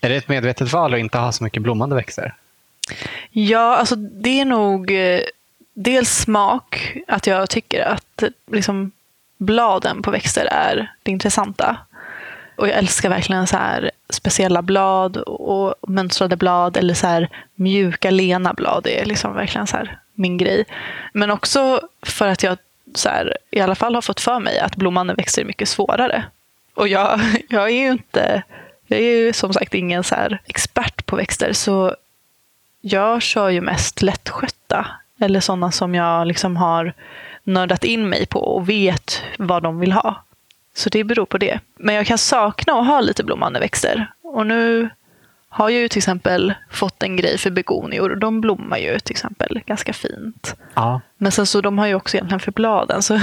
Är 0.01 0.09
det 0.09 0.17
ett 0.17 0.29
medvetet 0.29 0.73
val 0.73 0.95
att 0.95 1.01
inte 1.01 1.19
ha 1.19 1.33
så 1.33 1.45
mycket 1.45 1.63
blommande 1.63 1.97
växter? 1.97 2.35
Ja, 3.31 3.77
alltså 3.77 3.97
det 3.97 4.41
är 4.41 4.45
nog 4.45 4.91
eh, 4.91 5.21
dels 5.75 6.11
smak, 6.11 6.97
att 7.09 7.27
jag 7.27 7.51
tycker 7.51 7.85
att 7.85 8.23
eh, 8.23 8.29
liksom, 8.53 8.91
bladen 9.39 10.03
på 10.03 10.11
växter 10.11 10.45
är 10.45 10.93
det 11.03 11.11
intressanta. 11.11 11.77
Och 12.57 12.69
jag 12.69 12.75
älskar 12.75 13.09
verkligen 13.09 13.47
så 13.47 13.57
här 13.57 13.91
speciella 14.09 14.63
blad 14.63 15.17
och 15.17 15.75
mönstrade 15.89 16.37
blad 16.37 16.77
eller 16.77 16.95
så 16.95 17.07
här 17.07 17.29
mjuka 17.55 18.11
lena 18.11 18.55
blad. 18.55 18.85
Det 18.85 19.01
är 19.01 19.05
liksom 19.05 19.35
verkligen 19.35 19.67
så 19.67 19.77
här 19.77 19.99
min 20.15 20.39
grej. 20.39 20.65
Men 21.13 21.31
också 21.31 21.81
för 22.03 22.29
att 22.29 22.43
jag 22.43 22.59
så 22.95 23.09
här, 23.09 23.37
i 23.51 23.61
alla 23.61 23.75
fall 23.75 23.95
har 23.95 24.03
fått 24.03 24.21
för 24.21 24.41
mig 24.41 24.59
att 24.59 24.77
blommande 24.77 25.15
växter 25.15 25.43
är 25.43 25.47
mycket 25.47 25.69
svårare. 25.69 26.25
Och 26.75 26.89
jag, 26.89 27.21
jag 27.49 27.65
är 27.65 27.75
ju 27.75 27.89
inte, 27.89 28.43
jag 28.87 29.01
är 29.01 29.17
ju 29.17 29.33
som 29.33 29.53
sagt 29.53 29.75
ingen 29.75 30.05
så 30.05 30.15
här 30.15 30.39
expert 30.47 31.07
på 31.07 31.17
växter 31.17 31.53
så 31.53 31.97
jag 32.81 33.23
kör 33.23 33.49
ju 33.49 33.61
mest 33.61 34.03
lättskötta. 34.03 34.87
Eller 35.21 35.41
sådana 35.41 35.73
som 35.73 35.95
jag 35.95 36.27
liksom 36.27 36.57
har 36.57 36.93
nördat 37.45 37.85
in 37.85 38.09
mig 38.09 38.27
på 38.27 38.41
och 38.41 38.69
vet 38.69 39.23
vad 39.39 39.63
de 39.63 39.81
vill 39.81 39.93
ha. 39.93 40.23
Så 40.75 40.89
det 40.89 41.05
beror 41.05 41.27
på 41.27 41.39
det. 41.39 41.61
Men 41.77 41.95
jag 41.95 42.07
kan 42.07 42.19
sakna 42.19 42.73
att 42.73 42.87
ha 42.87 43.01
lite 43.01 43.25
blommande 43.25 43.61
växter. 43.61 44.07
Och 44.23 44.47
nu 44.47 44.89
har 45.55 45.71
jag 45.71 45.81
ju 45.81 45.89
till 45.89 45.99
exempel 45.99 46.55
fått 46.71 47.03
en 47.03 47.17
grej 47.17 47.39
för 47.39 47.51
begonior. 47.51 48.17
De 48.17 48.41
blommar 48.41 48.79
ju 48.79 48.99
till 48.99 49.13
exempel 49.13 49.61
ganska 49.67 49.93
fint. 49.93 50.55
Ja. 50.75 51.01
Men 51.19 51.33
sen 51.33 51.47
så 51.47 51.61
de 51.61 51.79
har 51.79 51.87
ju 51.87 51.95
också 51.95 52.17
egentligen 52.17 52.41
för 52.41 52.53
bladen. 52.53 53.03
Så 53.03 53.21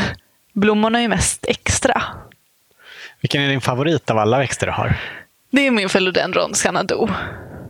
blommorna 0.54 0.98
är 0.98 1.02
ju 1.02 1.08
mest 1.08 1.46
extra. 1.48 2.04
Vilken 3.22 3.42
är 3.42 3.50
din 3.50 3.62
favorit 3.62 4.10
av 4.10 4.18
alla 4.18 4.38
växter 4.38 4.68
du 4.68 4.74
har? 4.74 4.96
Det 5.50 5.68
är 5.68 5.72
min 5.72 5.90
philodendron 5.90 6.54
Xanadu. 6.54 7.08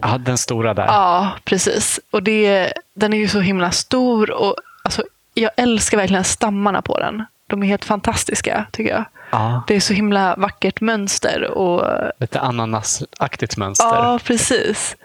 Ja, 0.01 0.17
den 0.17 0.37
stora 0.37 0.73
där. 0.73 0.85
Ja, 0.85 1.31
precis. 1.43 1.99
Och 2.11 2.23
det, 2.23 2.73
den 2.93 3.13
är 3.13 3.17
ju 3.17 3.27
så 3.27 3.39
himla 3.39 3.71
stor. 3.71 4.31
Och, 4.31 4.55
alltså, 4.83 5.03
jag 5.33 5.51
älskar 5.57 5.97
verkligen 5.97 6.23
stammarna 6.23 6.81
på 6.81 6.99
den. 6.99 7.25
De 7.51 7.63
är 7.63 7.67
helt 7.67 7.85
fantastiska, 7.85 8.65
tycker 8.71 8.91
jag. 8.91 9.05
Ja. 9.31 9.63
Det 9.67 9.75
är 9.75 9.79
så 9.79 9.93
himla 9.93 10.35
vackert 10.35 10.81
mönster. 10.81 11.43
Och, 11.51 11.87
Lite 12.19 12.39
ananasaktigt 12.39 13.57
mönster. 13.57 13.85
ja, 13.85 14.19
precis. 14.23 14.95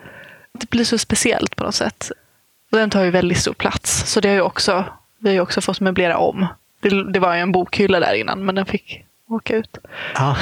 Det 0.53 0.71
blir 0.71 0.85
så 0.85 0.99
speciellt 0.99 1.57
på 1.57 1.65
något 1.65 1.75
sätt. 1.75 2.11
Och 2.73 2.79
den 2.79 2.91
tar 2.91 3.03
ju 3.05 3.11
väldigt 3.11 3.39
stor 3.39 3.53
plats. 3.55 4.13
Så 4.13 4.21
det 4.21 4.29
har 4.29 4.35
ju 4.35 4.41
också, 4.41 4.85
vi 5.19 5.29
har 5.29 5.35
ju 5.35 5.41
också 5.41 5.61
fått 5.61 5.81
möblera 5.81 6.19
om. 6.19 6.47
Det, 6.81 7.13
det 7.13 7.19
var 7.19 7.35
ju 7.35 7.41
en 7.41 7.53
bokhylla 7.53 8.01
där 8.01 8.15
innan, 8.15 8.45
men 8.45 8.55
den 8.55 8.67
fick 8.67 9.05
åka 9.29 9.57
ut. 9.57 9.79
Ja. 10.15 10.37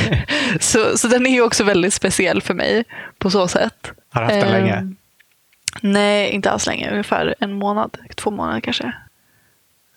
så, 0.60 0.98
så 0.98 1.08
den 1.08 1.26
är 1.26 1.30
ju 1.30 1.42
också 1.42 1.64
väldigt 1.64 1.94
speciell 1.94 2.42
för 2.42 2.54
mig 2.54 2.84
på 3.18 3.30
så 3.30 3.48
sätt. 3.48 3.92
Har 4.10 4.20
du 4.20 4.26
haft 4.26 4.40
den 4.46 4.54
Ehm, 4.54 4.64
länge? 4.64 4.94
Nej, 5.82 6.30
inte 6.30 6.50
alls 6.50 6.66
länge. 6.66 6.90
Ungefär 6.90 7.34
en 7.40 7.52
månad, 7.52 7.96
två 8.14 8.30
månader 8.30 8.60
kanske. 8.60 8.92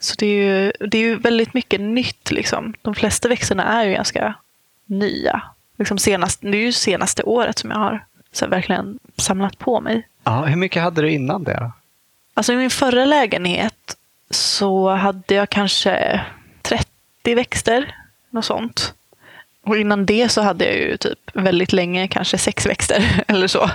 Så 0.02 0.16
det 0.18 0.26
är 0.26 0.44
ju, 0.46 0.72
det 0.88 0.98
är 0.98 1.02
ju 1.02 1.16
väldigt 1.16 1.54
mycket 1.54 1.82
nytt. 1.82 2.32
Liksom. 2.32 2.74
De 2.82 2.96
flesta 2.96 3.28
växterna 3.28 3.64
är 3.64 3.86
ju 3.86 3.94
ganska 3.94 4.34
nya. 4.86 5.42
Liksom 5.78 5.98
senast, 5.98 6.42
det 6.42 6.58
är 6.58 6.66
ju 6.66 6.72
senaste 6.72 7.24
året 7.24 7.58
som 7.58 7.72
jag 7.72 7.78
har 7.78 8.06
så 8.32 8.48
verkligen 8.48 9.00
samlat 9.18 9.58
på 9.58 9.82
mig. 9.82 10.08
Ja, 10.24 10.46
hur 10.46 10.56
mycket 10.56 10.84
hade 10.84 11.02
du 11.02 11.12
innan 11.12 11.44
det? 11.44 11.58
Då? 11.60 11.72
Alltså 12.34 12.54
i 12.54 12.56
min 12.56 12.70
förra 12.70 13.06
lägenhet 13.06 13.98
så 14.30 14.90
hade 14.90 15.36
jag 15.36 15.50
kanske 15.50 16.22
30 16.62 17.36
växter. 17.36 17.96
Något 18.30 18.46
sånt. 18.46 18.94
Och 19.64 19.78
innan 19.78 20.06
det 20.06 20.30
så 20.30 20.42
hade 20.42 20.66
jag 20.66 20.76
ju 20.76 20.98
typ 20.98 21.20
väldigt 21.34 21.74
länge 21.74 22.08
kanske 22.08 22.38
sex 22.38 22.66
växter 22.66 23.24
eller 23.28 23.48
så. 23.48 23.70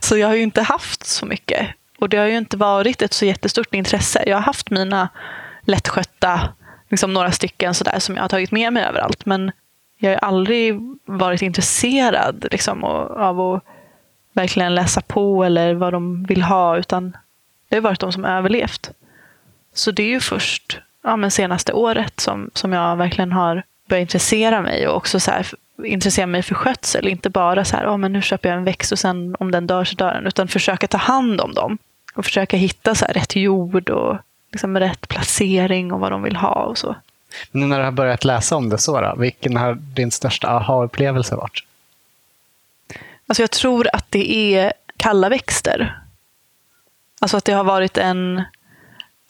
Så 0.00 0.16
jag 0.16 0.28
har 0.28 0.34
ju 0.34 0.42
inte 0.42 0.62
haft 0.62 1.06
så 1.06 1.26
mycket. 1.26 1.68
Och 1.98 2.08
det 2.08 2.16
har 2.16 2.26
ju 2.26 2.36
inte 2.36 2.56
varit 2.56 3.02
ett 3.02 3.12
så 3.12 3.24
jättestort 3.24 3.74
intresse. 3.74 4.24
Jag 4.26 4.36
har 4.36 4.42
haft 4.42 4.70
mina 4.70 5.08
lättskötta, 5.64 6.48
liksom 6.88 7.12
några 7.12 7.32
stycken 7.32 7.74
sådär 7.74 7.98
som 7.98 8.14
jag 8.14 8.22
har 8.22 8.28
tagit 8.28 8.50
med 8.50 8.72
mig 8.72 8.84
överallt. 8.84 9.26
Men 9.26 9.52
jag 9.98 10.10
har 10.10 10.16
aldrig 10.16 10.80
varit 11.04 11.42
intresserad 11.42 12.46
liksom, 12.50 12.84
av 12.84 13.40
att 13.40 13.64
verkligen 14.32 14.74
läsa 14.74 15.00
på 15.00 15.44
eller 15.44 15.74
vad 15.74 15.92
de 15.92 16.24
vill 16.24 16.42
ha. 16.42 16.78
Utan 16.78 17.16
det 17.68 17.76
har 17.76 17.80
varit 17.80 18.00
de 18.00 18.12
som 18.12 18.24
överlevt. 18.24 18.90
Så 19.74 19.90
det 19.90 20.02
är 20.02 20.08
ju 20.08 20.20
först 20.20 20.80
ja, 21.02 21.16
men 21.16 21.30
senaste 21.30 21.72
året 21.72 22.20
som, 22.20 22.50
som 22.54 22.72
jag 22.72 22.96
verkligen 22.96 23.32
har 23.32 23.62
börjat 23.88 24.00
intressera 24.00 24.62
mig 24.62 24.88
och 24.88 24.96
också 24.96 25.20
så 25.20 25.30
här, 25.30 25.46
intressera 25.84 26.26
mig 26.26 26.42
för 26.42 26.54
skötsel. 26.54 27.08
Inte 27.08 27.30
bara 27.30 27.64
så 27.64 27.76
här, 27.76 27.86
oh, 27.86 27.96
men 27.96 28.12
nu 28.12 28.22
köper 28.22 28.48
jag 28.48 28.58
en 28.58 28.64
växt 28.64 28.92
och 28.92 28.98
sen 28.98 29.36
om 29.38 29.50
den 29.50 29.66
dör 29.66 29.84
så 29.84 29.94
dör 29.94 30.14
den. 30.14 30.26
Utan 30.26 30.48
försöka 30.48 30.86
ta 30.86 30.98
hand 30.98 31.40
om 31.40 31.54
dem. 31.54 31.78
Och 32.14 32.24
försöka 32.24 32.56
hitta 32.56 32.94
så 32.94 33.04
här, 33.04 33.14
rätt 33.14 33.36
jord 33.36 33.90
och 33.90 34.18
liksom 34.54 34.78
rätt 34.78 35.08
placering 35.08 35.92
och 35.92 36.00
vad 36.00 36.12
de 36.12 36.22
vill 36.22 36.36
ha 36.36 36.54
och 36.54 36.78
så. 36.78 36.96
Nu 37.50 37.66
när 37.66 37.78
du 37.78 37.84
har 37.84 37.92
börjat 37.92 38.24
läsa 38.24 38.56
om 38.56 38.68
det 38.68 38.78
så, 38.78 39.00
då, 39.00 39.14
vilken 39.18 39.56
har 39.56 39.74
din 39.74 40.10
största 40.10 40.48
aha-upplevelse 40.48 41.36
varit? 41.36 41.64
Alltså 43.26 43.42
jag 43.42 43.50
tror 43.50 43.88
att 43.92 44.06
det 44.10 44.54
är 44.54 44.72
kalla 44.96 45.28
växter. 45.28 45.98
Alltså 47.20 47.36
att 47.36 47.44
det 47.44 47.52
har 47.52 47.64
varit 47.64 47.98
en 47.98 48.42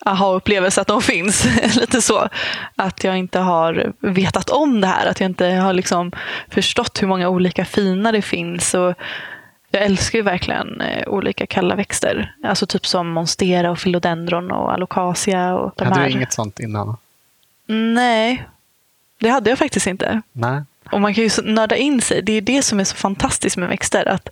aha-upplevelse 0.04 0.81
att 0.81 0.87
de 0.87 1.02
finns. 1.02 1.47
Lite 1.76 2.02
så. 2.02 2.28
Att 2.76 3.04
jag 3.04 3.19
inte 3.19 3.38
har 3.38 3.93
vetat 4.00 4.50
om 4.50 4.81
det 4.81 4.87
här. 4.87 5.07
Att 5.07 5.21
jag 5.21 5.31
inte 5.31 5.47
har 5.47 5.73
liksom 5.73 6.12
förstått 6.49 7.02
hur 7.02 7.09
många 7.09 7.28
olika 7.28 7.64
fina 7.64 8.12
det 8.12 8.23
finns. 8.23 8.75
Och 8.75 8.95
jag 9.75 9.85
älskar 9.85 10.19
ju 10.19 10.23
verkligen 10.23 10.81
eh, 10.81 11.09
olika 11.09 11.47
kalla 11.47 11.75
växter. 11.75 12.35
Alltså 12.45 12.66
typ 12.66 12.87
som 12.87 13.09
monstera 13.09 13.71
och 13.71 13.78
philodendron 13.78 14.50
och 14.50 14.73
alocasia. 14.73 15.54
Och 15.54 15.73
de 15.76 15.85
hade 15.85 16.00
här. 16.00 16.07
du 16.07 16.12
inget 16.12 16.33
sånt 16.33 16.61
innan? 16.61 16.97
Nej, 17.66 18.45
det 19.21 19.28
hade 19.28 19.50
jag 19.50 19.59
faktiskt 19.59 19.87
inte. 19.87 20.23
Nej. 20.33 20.62
Och 20.90 21.00
man 21.00 21.14
kan 21.14 21.25
ju 21.25 21.31
nörda 21.43 21.76
in 21.76 22.00
sig. 22.00 22.23
Det 22.23 22.33
är 22.33 22.40
det 22.40 22.62
som 22.62 22.81
är 22.81 22.85
så 22.85 22.97
fantastiskt 22.97 23.57
med 23.57 23.69
växter. 23.69 24.09
Att 24.09 24.28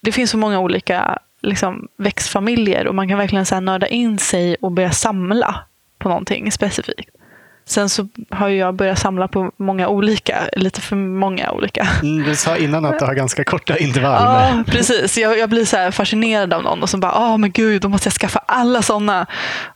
det 0.00 0.12
finns 0.12 0.30
så 0.30 0.38
många 0.38 0.60
olika 0.60 1.18
liksom, 1.40 1.88
växtfamiljer 1.96 2.86
och 2.86 2.94
man 2.94 3.08
kan 3.08 3.18
verkligen 3.18 3.46
så 3.46 3.54
här, 3.54 3.62
nörda 3.62 3.86
in 3.86 4.18
sig 4.18 4.56
och 4.60 4.72
börja 4.72 4.92
samla 4.92 5.64
på 5.98 6.08
någonting 6.08 6.52
specifikt. 6.52 7.16
Sen 7.64 7.88
så 7.88 8.08
har 8.30 8.48
jag 8.48 8.74
börjat 8.74 8.98
samla 8.98 9.28
på 9.28 9.50
många 9.56 9.88
olika, 9.88 10.38
lite 10.56 10.80
för 10.80 10.96
många 10.96 11.50
olika. 11.50 11.88
Mm, 12.02 12.24
du 12.24 12.36
sa 12.36 12.56
innan 12.56 12.84
att 12.84 12.98
du 12.98 13.04
har 13.04 13.14
ganska 13.14 13.44
korta 13.44 13.78
intervall. 13.78 14.22
Ja, 14.22 14.64
precis. 14.66 15.18
Jag, 15.18 15.38
jag 15.38 15.48
blir 15.50 15.64
så 15.64 15.92
fascinerad 15.92 16.52
av 16.52 16.62
någon 16.62 16.82
och 16.82 16.90
så 16.90 16.98
bara, 16.98 17.12
ah 17.12 17.36
men 17.36 17.50
gud, 17.52 17.82
då 17.82 17.88
måste 17.88 18.06
jag 18.06 18.12
skaffa 18.14 18.38
alla 18.46 18.82
sådana. 18.82 19.26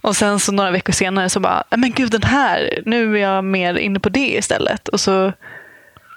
Och 0.01 0.17
sen 0.17 0.41
så 0.41 0.53
några 0.53 0.71
veckor 0.71 0.93
senare 0.93 1.29
så 1.29 1.41
bara, 1.41 1.65
"Ah, 1.69 1.77
men 1.77 1.93
gud 1.93 2.11
den 2.11 2.23
här, 2.23 2.83
nu 2.87 3.17
är 3.19 3.21
jag 3.23 3.45
mer 3.45 3.75
inne 3.79 4.01
på 4.01 4.09
det 4.09 4.37
istället. 4.37 4.89
Och 4.89 5.01
så, 5.01 5.33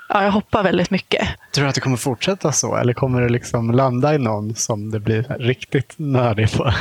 ja, 0.09 0.23
jag 0.23 0.31
hoppar 0.31 0.63
väldigt 0.63 0.89
mycket. 0.91 1.27
Tror 1.51 1.63
du 1.63 1.69
att 1.69 1.75
du 1.75 1.81
kommer 1.81 1.97
fortsätta 1.97 2.51
så? 2.51 2.75
Eller 2.75 2.93
kommer 2.93 3.21
du 3.21 3.29
liksom 3.29 3.71
landa 3.71 4.15
i 4.15 4.17
någon 4.17 4.55
som 4.55 4.91
det 4.91 4.99
blir 4.99 5.23
riktigt 5.39 5.93
nördig 5.97 6.51
på? 6.51 6.73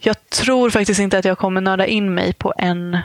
Jag 0.00 0.30
tror 0.30 0.70
faktiskt 0.70 1.00
inte 1.00 1.18
att 1.18 1.24
jag 1.24 1.38
kommer 1.38 1.60
nörda 1.60 1.86
in 1.86 2.14
mig 2.14 2.32
på 2.32 2.52
en, 2.58 2.98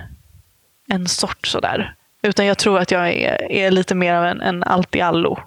en 0.88 1.08
sort 1.08 1.48
sådär. 1.48 1.94
Utan 2.22 2.46
jag 2.46 2.58
tror 2.58 2.80
att 2.80 2.92
jag 2.92 3.10
är, 3.10 3.52
är 3.52 3.72
lite 3.72 3.96
mer 3.96 4.14
av 4.14 4.26
en, 4.26 4.42
en 4.42 4.64
allt-i-allo. 4.64 5.40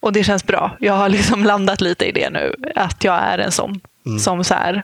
Och 0.00 0.12
det 0.12 0.24
känns 0.24 0.46
bra. 0.46 0.76
Jag 0.80 0.94
har 0.94 1.08
liksom 1.08 1.44
landat 1.50 1.80
lite 1.80 2.04
i 2.04 2.12
det 2.12 2.30
nu. 2.30 2.54
Att 2.76 3.04
jag 3.04 3.14
är 3.14 3.38
en 3.38 3.52
sån 3.52 3.80
som 4.20 4.44
så 4.44 4.54
här, 4.54 4.82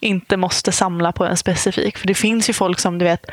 inte 0.00 0.36
måste 0.36 0.72
samla 0.72 1.12
på 1.12 1.24
en 1.24 1.36
specifik. 1.36 1.98
För 1.98 2.06
det 2.06 2.14
finns 2.14 2.48
ju 2.48 2.52
folk 2.52 2.78
som 2.78 2.98
du 2.98 3.04
vet 3.04 3.26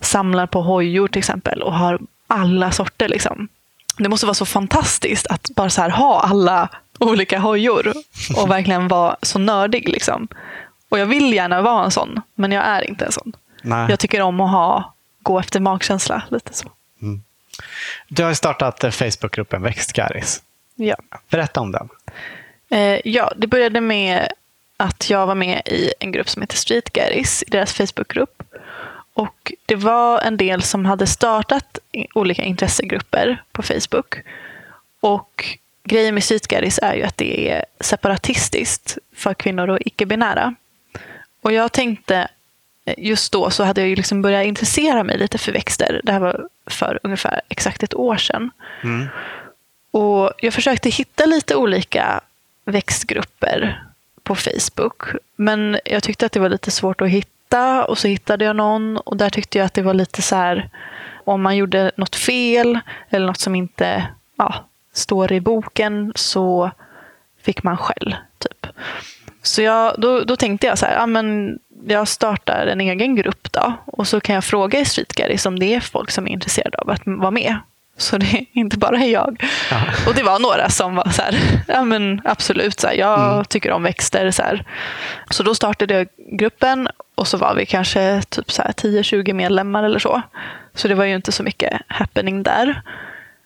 samlar 0.00 0.46
på 0.46 0.62
hojor 0.62 1.08
till 1.08 1.18
exempel 1.18 1.62
och 1.62 1.74
har 1.74 2.00
alla 2.26 2.70
sorter. 2.70 3.08
Liksom. 3.08 3.48
Det 3.98 4.08
måste 4.08 4.26
vara 4.26 4.34
så 4.34 4.46
fantastiskt 4.46 5.26
att 5.26 5.50
bara 5.56 5.70
så 5.70 5.80
här 5.80 5.90
ha 5.90 6.20
alla 6.20 6.68
olika 6.98 7.38
hojor 7.38 7.92
och 8.36 8.50
verkligen 8.50 8.88
vara 8.88 9.16
så 9.22 9.38
nördig. 9.38 9.88
Liksom. 9.88 10.28
Och 10.88 10.98
jag 10.98 11.06
vill 11.06 11.34
gärna 11.34 11.62
vara 11.62 11.84
en 11.84 11.90
sån, 11.90 12.20
men 12.34 12.52
jag 12.52 12.64
är 12.64 12.88
inte 12.88 13.04
en 13.04 13.12
sån. 13.12 13.32
Nej. 13.62 13.86
Jag 13.90 13.98
tycker 13.98 14.20
om 14.20 14.40
att 14.40 14.50
ha, 14.50 14.94
gå 15.28 15.38
efter 15.38 15.60
magkänsla. 15.60 16.22
Lite 16.30 16.54
så. 16.54 16.72
Du 18.08 18.24
har 18.24 18.34
startat 18.34 18.84
eh, 18.84 18.90
Facebookgruppen 18.90 19.62
Växtgaris. 19.62 20.42
Ja. 20.74 20.96
Berätta 21.30 21.60
om 21.60 21.72
den. 21.72 21.88
Eh, 22.70 23.00
ja, 23.04 23.32
det 23.36 23.46
började 23.46 23.80
med 23.80 24.32
att 24.76 25.10
jag 25.10 25.26
var 25.26 25.34
med 25.34 25.62
i 25.66 25.92
en 26.00 26.12
grupp 26.12 26.28
som 26.28 26.42
heter 26.42 26.56
Street 26.56 26.92
Garris, 26.92 27.44
i 27.46 27.50
deras 27.50 27.72
Facebookgrupp. 27.72 28.42
Och 29.14 29.52
det 29.66 29.74
var 29.74 30.20
en 30.20 30.36
del 30.36 30.62
som 30.62 30.84
hade 30.84 31.06
startat 31.06 31.78
olika 32.14 32.42
intressegrupper 32.42 33.42
på 33.52 33.62
Facebook. 33.62 34.14
Och 35.00 35.44
grejen 35.84 36.14
med 36.14 36.24
Street 36.24 36.48
Garris 36.48 36.78
är 36.82 36.94
ju 36.94 37.02
att 37.02 37.16
det 37.16 37.50
är 37.50 37.64
separatistiskt 37.80 38.98
för 39.16 39.34
kvinnor 39.34 39.68
och 39.70 39.78
icke-binära. 39.80 40.54
Och 41.42 41.52
jag 41.52 41.72
tänkte, 41.72 42.28
just 42.98 43.32
då 43.32 43.50
så 43.50 43.64
hade 43.64 43.80
jag 43.80 43.88
ju 43.88 43.96
liksom 43.96 44.22
börjat 44.22 44.46
intressera 44.46 45.04
mig 45.04 45.18
lite 45.18 45.38
för 45.38 45.52
växter. 45.52 46.00
Det 46.04 46.12
här 46.12 46.20
var 46.20 46.48
för 46.66 47.00
ungefär 47.02 47.40
exakt 47.48 47.82
ett 47.82 47.94
år 47.94 48.16
sedan. 48.16 48.50
Och 49.90 50.32
jag 50.38 50.54
försökte 50.54 50.88
hitta 50.88 51.26
lite 51.26 51.56
olika 51.56 52.20
växtgrupper 52.64 53.84
på 54.22 54.34
Facebook. 54.34 55.02
Men 55.36 55.78
jag 55.84 56.02
tyckte 56.02 56.26
att 56.26 56.32
det 56.32 56.40
var 56.40 56.48
lite 56.48 56.70
svårt 56.70 57.00
att 57.00 57.08
hitta 57.08 57.84
och 57.84 57.98
så 57.98 58.08
hittade 58.08 58.44
jag 58.44 58.56
någon 58.56 58.96
och 58.96 59.16
där 59.16 59.30
tyckte 59.30 59.58
jag 59.58 59.66
att 59.66 59.74
det 59.74 59.82
var 59.82 59.94
lite 59.94 60.22
så 60.22 60.36
här 60.36 60.70
om 61.24 61.42
man 61.42 61.56
gjorde 61.56 61.90
något 61.96 62.16
fel 62.16 62.78
eller 63.10 63.26
något 63.26 63.40
som 63.40 63.54
inte 63.54 64.06
ja, 64.36 64.64
står 64.92 65.32
i 65.32 65.40
boken 65.40 66.12
så 66.16 66.70
fick 67.42 67.62
man 67.62 67.76
skäll. 67.76 68.16
Typ. 68.38 68.66
Så 69.48 69.62
jag, 69.62 69.94
då, 69.98 70.20
då 70.20 70.36
tänkte 70.36 70.66
jag 70.66 70.78
så 70.78 70.86
här, 70.86 70.94
ja, 70.94 71.06
men 71.06 71.58
jag 71.86 72.08
startar 72.08 72.66
en 72.66 72.80
egen 72.80 73.16
grupp 73.16 73.52
då 73.52 73.72
och 73.84 74.08
så 74.08 74.20
kan 74.20 74.34
jag 74.34 74.44
fråga 74.44 74.80
i 74.80 74.84
Street 74.84 75.12
Garris 75.12 75.46
om 75.46 75.58
det 75.58 75.74
är 75.74 75.80
folk 75.80 76.10
som 76.10 76.26
är 76.26 76.30
intresserade 76.30 76.78
av 76.78 76.90
att 76.90 77.00
vara 77.04 77.30
med. 77.30 77.56
Så 77.96 78.18
det 78.18 78.26
är 78.26 78.46
inte 78.52 78.78
bara 78.78 78.96
är 78.96 79.12
jag. 79.12 79.44
Och 80.06 80.14
det 80.14 80.22
var 80.22 80.38
några 80.38 80.70
som 80.70 80.94
var 80.94 81.10
så 81.10 81.22
här, 81.22 81.62
ja 81.68 81.84
men 81.84 82.20
absolut, 82.24 82.80
så 82.80 82.86
här, 82.86 82.94
jag 82.94 83.48
tycker 83.48 83.72
om 83.72 83.82
växter. 83.82 84.30
Så, 84.30 84.42
här. 84.42 84.64
så 85.30 85.42
då 85.42 85.54
startade 85.54 85.94
jag 85.94 86.08
gruppen 86.16 86.88
och 87.14 87.28
så 87.28 87.36
var 87.36 87.54
vi 87.54 87.66
kanske 87.66 88.22
typ 88.28 88.52
så 88.52 88.62
här 88.62 88.72
10-20 88.72 89.32
medlemmar 89.32 89.84
eller 89.84 89.98
så. 89.98 90.22
Så 90.74 90.88
det 90.88 90.94
var 90.94 91.04
ju 91.04 91.14
inte 91.14 91.32
så 91.32 91.42
mycket 91.42 91.82
happening 91.86 92.42
där. 92.42 92.82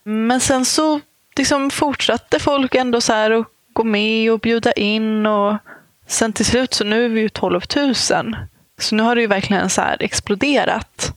Men 0.03 0.39
sen 0.39 0.65
så 0.65 0.99
liksom 1.37 1.69
fortsatte 1.69 2.39
folk 2.39 2.75
ändå 2.75 3.01
så 3.01 3.13
här 3.13 3.31
att 3.31 3.47
gå 3.73 3.83
med 3.83 4.31
och 4.31 4.39
bjuda 4.39 4.71
in. 4.71 5.25
och 5.25 5.57
Sen 6.07 6.33
till 6.33 6.45
slut 6.45 6.73
så 6.73 6.83
nu 6.83 7.05
är 7.05 7.09
vi 7.09 7.21
ju 7.21 7.29
12 7.29 7.61
000. 7.75 7.95
Så 8.77 8.95
nu 8.95 9.03
har 9.03 9.15
det 9.15 9.21
ju 9.21 9.27
verkligen 9.27 9.69
så 9.69 9.81
här 9.81 9.97
exploderat. 9.99 11.13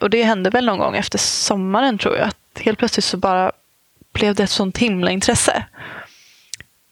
Och 0.00 0.10
det 0.10 0.22
hände 0.22 0.50
väl 0.50 0.66
någon 0.66 0.78
gång 0.78 0.96
efter 0.96 1.18
sommaren 1.18 1.98
tror 1.98 2.16
jag. 2.16 2.28
Att 2.28 2.60
helt 2.60 2.78
plötsligt 2.78 3.04
så 3.04 3.16
bara 3.16 3.52
blev 4.12 4.34
det 4.34 4.42
ett 4.42 4.50
sånt 4.50 4.78
himla 4.78 5.10
intresse. 5.10 5.64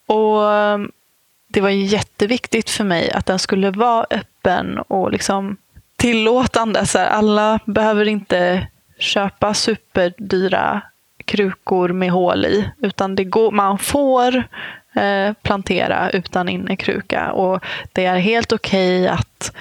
Och 0.06 0.54
ehm, 0.54 0.92
det 1.48 1.60
var 1.60 1.68
jätteviktigt 1.68 2.70
för 2.70 2.84
mig 2.84 3.10
att 3.10 3.26
den 3.26 3.38
skulle 3.38 3.70
vara 3.70 4.06
öppen 4.10 4.78
och 4.78 5.12
liksom 5.12 5.56
tillåtande. 5.96 6.86
Så 6.86 6.98
här, 6.98 7.06
alla 7.06 7.60
behöver 7.64 8.08
inte 8.08 8.66
köpa 8.98 9.54
superdyra 9.54 10.80
krukor 11.24 11.88
med 11.88 12.10
hål 12.10 12.46
i. 12.46 12.70
Utan 12.78 13.14
det 13.14 13.24
går, 13.24 13.50
man 13.50 13.78
får 13.78 14.44
plantera 15.42 16.10
utan 16.10 16.48
innekruka. 16.48 17.32
Och 17.32 17.64
det 17.92 18.04
är 18.04 18.18
helt 18.18 18.52
okej 18.52 19.02
okay 19.02 19.08
att, 19.08 19.52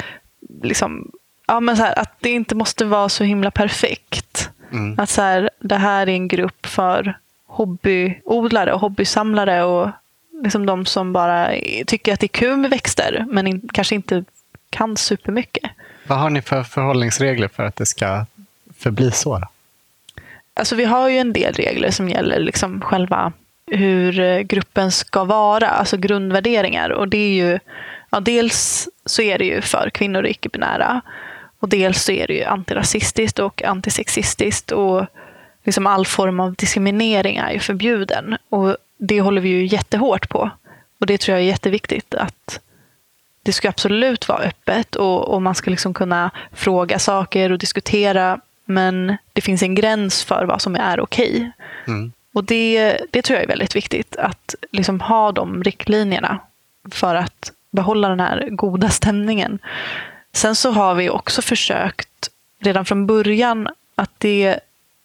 liksom, 0.63 1.11
ja, 1.47 1.59
men 1.59 1.77
så 1.77 1.83
här, 1.83 1.99
att 1.99 2.15
det 2.19 2.29
inte 2.29 2.55
måste 2.55 2.85
vara 2.85 3.09
så 3.09 3.23
himla 3.23 3.51
perfekt. 3.51 4.49
Mm. 4.71 4.99
Att 4.99 5.09
så 5.09 5.21
här, 5.21 5.49
det 5.59 5.75
här 5.75 6.09
är 6.09 6.13
en 6.13 6.27
grupp 6.27 6.65
för 6.65 7.17
hobbyodlare 7.45 8.73
och 8.73 8.79
hobbysamlare 8.79 9.63
och 9.63 9.89
liksom 10.43 10.65
de 10.65 10.85
som 10.85 11.13
bara 11.13 11.51
tycker 11.87 12.13
att 12.13 12.19
det 12.19 12.25
är 12.25 12.27
kul 12.27 12.57
med 12.57 12.69
växter 12.69 13.25
men 13.29 13.47
in, 13.47 13.69
kanske 13.73 13.95
inte 13.95 14.23
kan 14.69 14.97
supermycket. 14.97 15.71
Vad 16.07 16.19
har 16.19 16.29
ni 16.29 16.41
för 16.41 16.63
förhållningsregler 16.63 17.47
för 17.47 17.63
att 17.63 17.75
det 17.75 17.85
ska 17.85 18.25
förbli 18.77 19.11
så? 19.11 19.41
Alltså 20.53 20.75
vi 20.75 20.85
har 20.85 21.09
ju 21.09 21.17
en 21.17 21.33
del 21.33 21.53
regler 21.53 21.91
som 21.91 22.09
gäller 22.09 22.39
liksom 22.39 22.81
själva 22.81 23.33
hur 23.71 24.19
eh, 24.19 24.39
gruppen 24.39 24.91
ska 24.91 25.23
vara, 25.23 25.67
alltså 25.67 25.97
grundvärderingar. 25.97 26.89
Och 26.89 27.07
det 27.07 27.17
är 27.17 27.33
ju, 27.33 27.59
ja, 28.09 28.19
dels 28.19 28.89
så 29.05 29.21
är 29.21 29.37
det 29.37 29.45
ju 29.45 29.61
för 29.61 29.89
kvinnor 29.89 30.23
och 30.23 30.29
icke-binära. 30.29 31.01
Och 31.59 31.69
dels 31.69 32.03
så 32.03 32.11
är 32.11 32.27
det 32.27 32.33
ju 32.33 32.43
antirasistiskt 32.43 33.39
och 33.39 33.63
antisexistiskt. 33.63 34.71
Och 34.71 35.05
liksom 35.63 35.87
all 35.87 36.05
form 36.05 36.39
av 36.39 36.55
diskriminering 36.55 37.37
är 37.37 37.51
ju 37.51 37.59
förbjuden. 37.59 38.37
Och 38.49 38.77
det 38.97 39.21
håller 39.21 39.41
vi 39.41 39.49
ju 39.49 39.65
jättehårt 39.65 40.29
på. 40.29 40.49
Och 40.99 41.05
det 41.05 41.17
tror 41.17 41.37
jag 41.37 41.43
är 41.43 41.49
jätteviktigt. 41.49 42.15
att 42.15 42.59
Det 43.43 43.53
ska 43.53 43.69
absolut 43.69 44.27
vara 44.27 44.39
öppet 44.39 44.95
och, 44.95 45.29
och 45.29 45.41
man 45.41 45.55
ska 45.55 45.71
liksom 45.71 45.93
kunna 45.93 46.31
fråga 46.53 46.99
saker 46.99 47.51
och 47.51 47.57
diskutera. 47.57 48.39
Men 48.65 49.17
det 49.33 49.41
finns 49.41 49.63
en 49.63 49.75
gräns 49.75 50.23
för 50.23 50.45
vad 50.45 50.61
som 50.61 50.75
är 50.75 50.99
okej. 50.99 51.29
Okay. 51.29 51.51
Mm. 51.95 52.11
Och 52.33 52.43
det, 52.43 52.97
det 53.11 53.21
tror 53.21 53.35
jag 53.35 53.43
är 53.43 53.47
väldigt 53.47 53.75
viktigt. 53.75 54.15
Att 54.15 54.55
liksom 54.71 55.01
ha 55.01 55.31
de 55.31 55.63
riktlinjerna 55.63 56.39
för 56.91 57.15
att 57.15 57.51
behålla 57.71 58.09
den 58.09 58.19
här 58.19 58.49
goda 58.49 58.89
stämningen. 58.89 59.59
Sen 60.33 60.55
så 60.55 60.71
har 60.71 60.95
vi 60.95 61.09
också 61.09 61.41
försökt 61.41 62.29
redan 62.59 62.85
från 62.85 63.07
början 63.07 63.67
att 63.95 64.11
det, 64.17 64.59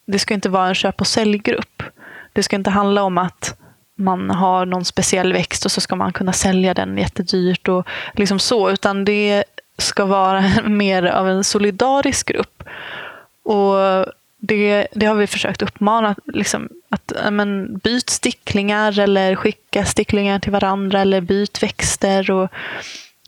det 0.07 0.19
ska 0.19 0.35
inte 0.35 0.49
vara 0.49 0.69
en 0.69 0.75
köp 0.75 1.01
och 1.01 1.07
säljgrupp. 1.07 1.83
Det 2.33 2.43
ska 2.43 2.57
inte 2.57 2.71
handla 2.71 3.03
om 3.03 3.19
att 3.19 3.59
man 3.95 4.31
har 4.31 4.67
någon 4.67 4.85
speciell 4.85 5.33
växt 5.33 5.65
och 5.65 5.73
så 5.73 5.81
ska 5.81 5.97
man 5.97 6.13
kunna 6.13 6.33
sälja 6.33 6.75
den 6.75 6.99
jättedyrt 6.99 7.69
och 7.69 7.87
liksom 8.13 8.39
så, 8.39 8.71
utan 8.71 9.05
det 9.05 9.45
ska 9.79 10.05
vara 10.05 10.45
mer 10.65 11.03
av 11.03 11.29
en 11.29 11.45
solidarisk 11.45 12.29
grupp. 12.29 12.63
Och 13.43 14.07
det, 14.47 14.87
det 14.93 15.07
har 15.07 15.15
vi 15.15 15.27
försökt 15.27 15.63
uppmana, 15.63 16.15
liksom, 16.25 16.69
att 16.89 17.13
men, 17.31 17.79
byt 17.79 18.11
sticklingar 18.11 18.99
eller 18.99 19.35
skicka 19.35 19.85
sticklingar 19.85 20.39
till 20.39 20.53
varandra 20.53 21.01
eller 21.01 21.21
byt 21.21 21.63
växter 21.63 22.31
och 22.31 22.51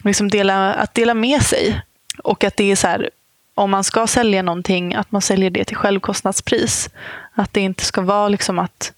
liksom 0.04 0.28
dela, 0.28 0.75
att 0.75 0.94
dela 0.94 1.14
med 1.14 1.42
sig. 1.42 1.80
Och 2.22 2.44
att 2.44 2.56
det 2.56 2.70
är 2.70 2.76
så 2.76 2.87
här, 2.87 3.10
om 3.54 3.70
man 3.70 3.84
ska 3.84 4.06
sälja 4.06 4.42
någonting, 4.42 4.94
att 4.94 5.12
man 5.12 5.22
säljer 5.22 5.50
det 5.50 5.64
till 5.64 5.76
självkostnadspris. 5.76 6.90
Att 7.34 7.52
det 7.52 7.60
inte 7.60 7.84
ska 7.84 8.00
vara 8.00 8.28
liksom 8.28 8.58
att 8.58 8.92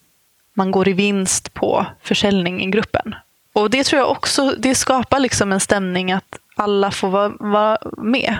man 0.53 0.71
går 0.71 0.87
i 0.87 0.93
vinst 0.93 1.53
på 1.53 1.85
försäljning 2.01 2.61
i 2.61 2.65
gruppen. 2.65 3.15
Och 3.53 3.69
det 3.69 3.83
tror 3.83 3.99
jag 3.99 4.11
också, 4.11 4.55
det 4.57 4.75
skapar 4.75 5.19
liksom 5.19 5.51
en 5.51 5.59
stämning 5.59 6.11
att 6.11 6.37
alla 6.55 6.91
får 6.91 7.09
vara, 7.09 7.33
vara 7.39 7.77
med. 7.97 8.35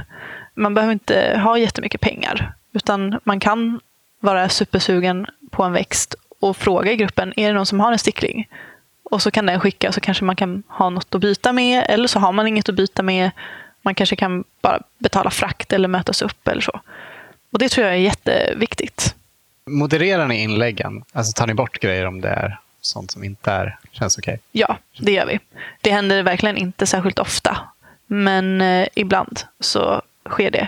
Man 0.55 0.73
behöver 0.73 0.93
inte 0.93 1.39
ha 1.43 1.57
jättemycket 1.57 2.01
pengar, 2.01 2.53
utan 2.73 3.19
man 3.23 3.39
kan 3.39 3.79
vara 4.19 4.49
supersugen 4.49 5.27
på 5.49 5.63
en 5.63 5.73
växt 5.73 6.15
och 6.39 6.57
fråga 6.57 6.91
i 6.91 6.95
gruppen, 6.95 7.33
är 7.35 7.47
det 7.47 7.53
någon 7.53 7.65
som 7.65 7.79
har 7.79 7.91
en 7.91 7.99
stickling? 7.99 8.47
Och 9.03 9.21
så 9.21 9.31
kan 9.31 9.45
den 9.45 9.59
skicka 9.59 9.91
så 9.91 10.01
kanske 10.01 10.23
man 10.23 10.35
kan 10.35 10.63
ha 10.67 10.89
något 10.89 11.15
att 11.15 11.21
byta 11.21 11.53
med, 11.53 11.85
eller 11.89 12.07
så 12.07 12.19
har 12.19 12.31
man 12.31 12.47
inget 12.47 12.69
att 12.69 12.75
byta 12.75 13.03
med. 13.03 13.31
Man 13.81 13.95
kanske 13.95 14.15
kan 14.15 14.43
bara 14.61 14.81
betala 14.97 15.29
frakt 15.29 15.73
eller 15.73 15.87
mötas 15.87 16.21
upp 16.21 16.47
eller 16.47 16.61
så. 16.61 16.81
Och 17.51 17.59
det 17.59 17.69
tror 17.69 17.87
jag 17.87 17.95
är 17.95 17.99
jätteviktigt. 17.99 19.15
Modererar 19.65 20.27
ni 20.27 20.43
inläggen? 20.43 21.03
Alltså 21.11 21.33
tar 21.33 21.47
ni 21.47 21.53
bort 21.53 21.79
grejer 21.79 22.05
om 22.05 22.21
det 22.21 22.29
är 22.29 22.59
sånt 22.81 23.11
som 23.11 23.23
inte 23.23 23.51
är, 23.51 23.77
känns 23.91 24.17
okej? 24.17 24.33
Okay? 24.33 24.39
Ja, 24.51 24.77
det 24.99 25.11
gör 25.11 25.25
vi. 25.25 25.39
Det 25.81 25.91
händer 25.91 26.23
verkligen 26.23 26.57
inte 26.57 26.87
särskilt 26.87 27.19
ofta. 27.19 27.57
Men 28.07 28.61
eh, 28.61 28.87
ibland 28.95 29.39
så 29.59 30.01
sker 30.31 30.51
det. 30.51 30.67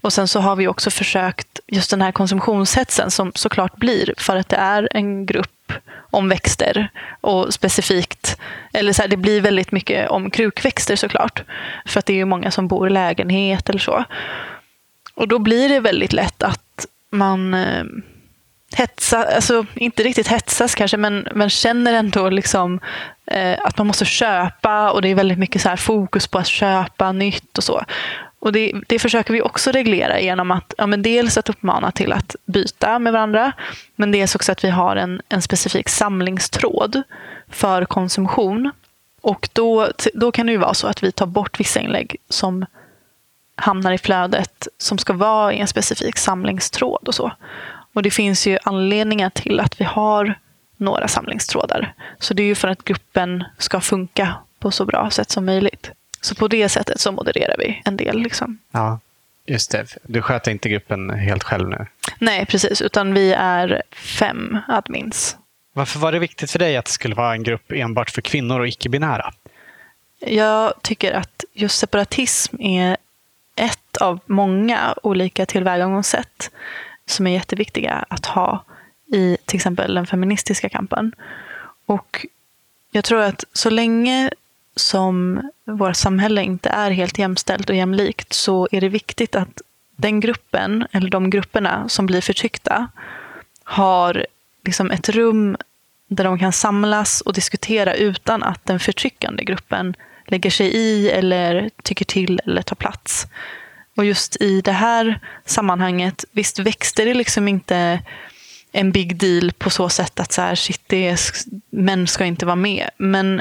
Och 0.00 0.12
sen 0.12 0.28
så 0.28 0.40
har 0.40 0.56
vi 0.56 0.68
också 0.68 0.90
försökt, 0.90 1.60
just 1.66 1.90
den 1.90 2.02
här 2.02 2.12
konsumtionshetsen 2.12 3.10
som 3.10 3.32
såklart 3.34 3.76
blir 3.76 4.14
för 4.16 4.36
att 4.36 4.48
det 4.48 4.56
är 4.56 4.88
en 4.90 5.26
grupp 5.26 5.72
om 6.10 6.28
växter 6.28 6.88
och 7.20 7.54
specifikt, 7.54 8.36
eller 8.72 8.92
så 8.92 9.02
här, 9.02 9.08
det 9.08 9.16
blir 9.16 9.40
väldigt 9.40 9.72
mycket 9.72 10.10
om 10.10 10.30
krukväxter 10.30 10.96
såklart. 10.96 11.42
För 11.86 11.98
att 11.98 12.06
det 12.06 12.12
är 12.12 12.16
ju 12.16 12.24
många 12.24 12.50
som 12.50 12.68
bor 12.68 12.86
i 12.86 12.90
lägenhet 12.90 13.68
eller 13.68 13.78
så. 13.78 14.04
Och 15.14 15.28
då 15.28 15.38
blir 15.38 15.68
det 15.68 15.80
väldigt 15.80 16.12
lätt 16.12 16.42
att 16.42 16.86
man 17.10 17.54
eh, 17.54 17.84
hetsa, 18.76 19.24
alltså 19.24 19.66
inte 19.74 20.02
riktigt 20.02 20.28
hetsas 20.28 20.74
kanske, 20.74 20.96
men, 20.96 21.28
men 21.34 21.50
känner 21.50 21.92
ändå 21.92 22.28
liksom, 22.28 22.80
eh, 23.26 23.58
att 23.64 23.78
man 23.78 23.86
måste 23.86 24.04
köpa 24.04 24.90
och 24.90 25.02
det 25.02 25.08
är 25.08 25.14
väldigt 25.14 25.38
mycket 25.38 25.62
så 25.62 25.68
här 25.68 25.76
fokus 25.76 26.26
på 26.26 26.38
att 26.38 26.46
köpa 26.46 27.12
nytt 27.12 27.58
och 27.58 27.64
så. 27.64 27.84
Och 28.44 28.52
det, 28.52 28.72
det 28.86 28.98
försöker 28.98 29.32
vi 29.32 29.42
också 29.42 29.70
reglera 29.70 30.20
genom 30.20 30.50
att 30.50 30.74
ja, 30.78 30.86
men 30.86 31.02
dels 31.02 31.38
att 31.38 31.48
uppmana 31.48 31.90
till 31.90 32.12
att 32.12 32.36
byta 32.44 32.98
med 32.98 33.12
varandra, 33.12 33.52
men 33.96 34.12
dels 34.12 34.34
också 34.34 34.52
att 34.52 34.64
vi 34.64 34.70
har 34.70 34.96
en, 34.96 35.22
en 35.28 35.42
specifik 35.42 35.88
samlingstråd 35.88 37.02
för 37.48 37.84
konsumtion. 37.84 38.70
Och 39.20 39.48
då, 39.52 39.88
då 40.14 40.32
kan 40.32 40.46
det 40.46 40.52
ju 40.52 40.58
vara 40.58 40.74
så 40.74 40.86
att 40.86 41.02
vi 41.02 41.12
tar 41.12 41.26
bort 41.26 41.60
vissa 41.60 41.80
inlägg 41.80 42.16
som 42.28 42.66
hamnar 43.56 43.92
i 43.92 43.98
flödet 43.98 44.68
som 44.78 44.98
ska 44.98 45.12
vara 45.12 45.52
i 45.52 45.58
en 45.58 45.68
specifik 45.68 46.18
samlingstråd 46.18 47.08
och 47.08 47.14
så. 47.14 47.32
Och 47.92 48.02
det 48.02 48.10
finns 48.10 48.46
ju 48.46 48.58
anledningar 48.62 49.30
till 49.30 49.60
att 49.60 49.80
vi 49.80 49.84
har 49.84 50.38
några 50.76 51.08
samlingstrådar. 51.08 51.94
Så 52.18 52.34
det 52.34 52.42
är 52.42 52.46
ju 52.46 52.54
för 52.54 52.68
att 52.68 52.84
gruppen 52.84 53.44
ska 53.58 53.80
funka 53.80 54.34
på 54.58 54.70
så 54.70 54.84
bra 54.84 55.10
sätt 55.10 55.30
som 55.30 55.44
möjligt. 55.44 55.90
Så 56.24 56.34
på 56.34 56.48
det 56.48 56.68
sättet 56.68 57.00
så 57.00 57.12
modererar 57.12 57.56
vi 57.58 57.82
en 57.84 57.96
del. 57.96 58.18
Liksom. 58.18 58.58
Ja, 58.70 58.98
just 59.46 59.70
det. 59.70 59.96
Du 60.02 60.22
sköter 60.22 60.50
inte 60.50 60.68
gruppen 60.68 61.10
helt 61.10 61.42
själv 61.42 61.68
nu? 61.68 61.86
Nej, 62.18 62.46
precis. 62.46 62.82
Utan 62.82 63.14
vi 63.14 63.32
är 63.32 63.82
fem 63.92 64.58
admins. 64.68 65.36
Varför 65.72 65.98
var 65.98 66.12
det 66.12 66.18
viktigt 66.18 66.50
för 66.50 66.58
dig 66.58 66.76
att 66.76 66.84
det 66.84 66.90
skulle 66.90 67.14
vara 67.14 67.32
en 67.32 67.42
grupp 67.42 67.72
enbart 67.72 68.10
för 68.10 68.22
kvinnor 68.22 68.60
och 68.60 68.68
icke-binära? 68.68 69.32
Jag 70.18 70.82
tycker 70.82 71.12
att 71.12 71.44
just 71.52 71.78
separatism 71.78 72.56
är 72.60 72.96
ett 73.56 73.96
av 73.96 74.20
många 74.26 74.94
olika 75.02 75.46
tillvägagångssätt 75.46 76.50
som 77.06 77.26
är 77.26 77.30
jätteviktiga 77.30 78.04
att 78.08 78.26
ha 78.26 78.64
i 79.14 79.36
till 79.44 79.56
exempel 79.56 79.94
den 79.94 80.06
feministiska 80.06 80.68
kampen. 80.68 81.12
Och 81.86 82.26
jag 82.90 83.04
tror 83.04 83.20
att 83.20 83.44
så 83.52 83.70
länge 83.70 84.30
som 84.76 85.42
vårt 85.66 85.96
samhälle 85.96 86.42
inte 86.42 86.68
är 86.68 86.90
helt 86.90 87.18
jämställt 87.18 87.70
och 87.70 87.76
jämlikt 87.76 88.32
så 88.32 88.68
är 88.72 88.80
det 88.80 88.88
viktigt 88.88 89.34
att 89.34 89.62
den 89.96 90.20
gruppen, 90.20 90.86
eller 90.92 91.10
de 91.10 91.30
grupperna 91.30 91.88
som 91.88 92.06
blir 92.06 92.20
förtryckta, 92.20 92.88
har 93.64 94.26
liksom 94.64 94.90
ett 94.90 95.08
rum 95.08 95.56
där 96.08 96.24
de 96.24 96.38
kan 96.38 96.52
samlas 96.52 97.20
och 97.20 97.32
diskutera 97.32 97.94
utan 97.94 98.42
att 98.42 98.66
den 98.66 98.80
förtryckande 98.80 99.44
gruppen 99.44 99.96
lägger 100.26 100.50
sig 100.50 100.66
i 100.66 101.10
eller 101.10 101.70
tycker 101.82 102.04
till 102.04 102.40
eller 102.44 102.62
tar 102.62 102.76
plats. 102.76 103.26
Och 103.96 104.04
just 104.04 104.36
i 104.40 104.60
det 104.60 104.72
här 104.72 105.20
sammanhanget, 105.44 106.24
visst 106.32 106.58
växte 106.58 107.04
det 107.04 107.14
liksom 107.14 107.48
inte 107.48 108.02
en 108.72 108.92
big 108.92 109.16
deal 109.16 109.52
på 109.52 109.70
så 109.70 109.88
sätt 109.88 110.20
att 110.20 110.32
så 110.32 110.42
här, 110.42 110.54
shit, 110.54 110.82
det 110.86 111.08
är, 111.08 111.20
män 111.70 112.06
ska 112.06 112.24
inte 112.24 112.46
vara 112.46 112.56
med. 112.56 112.90
Men 112.96 113.40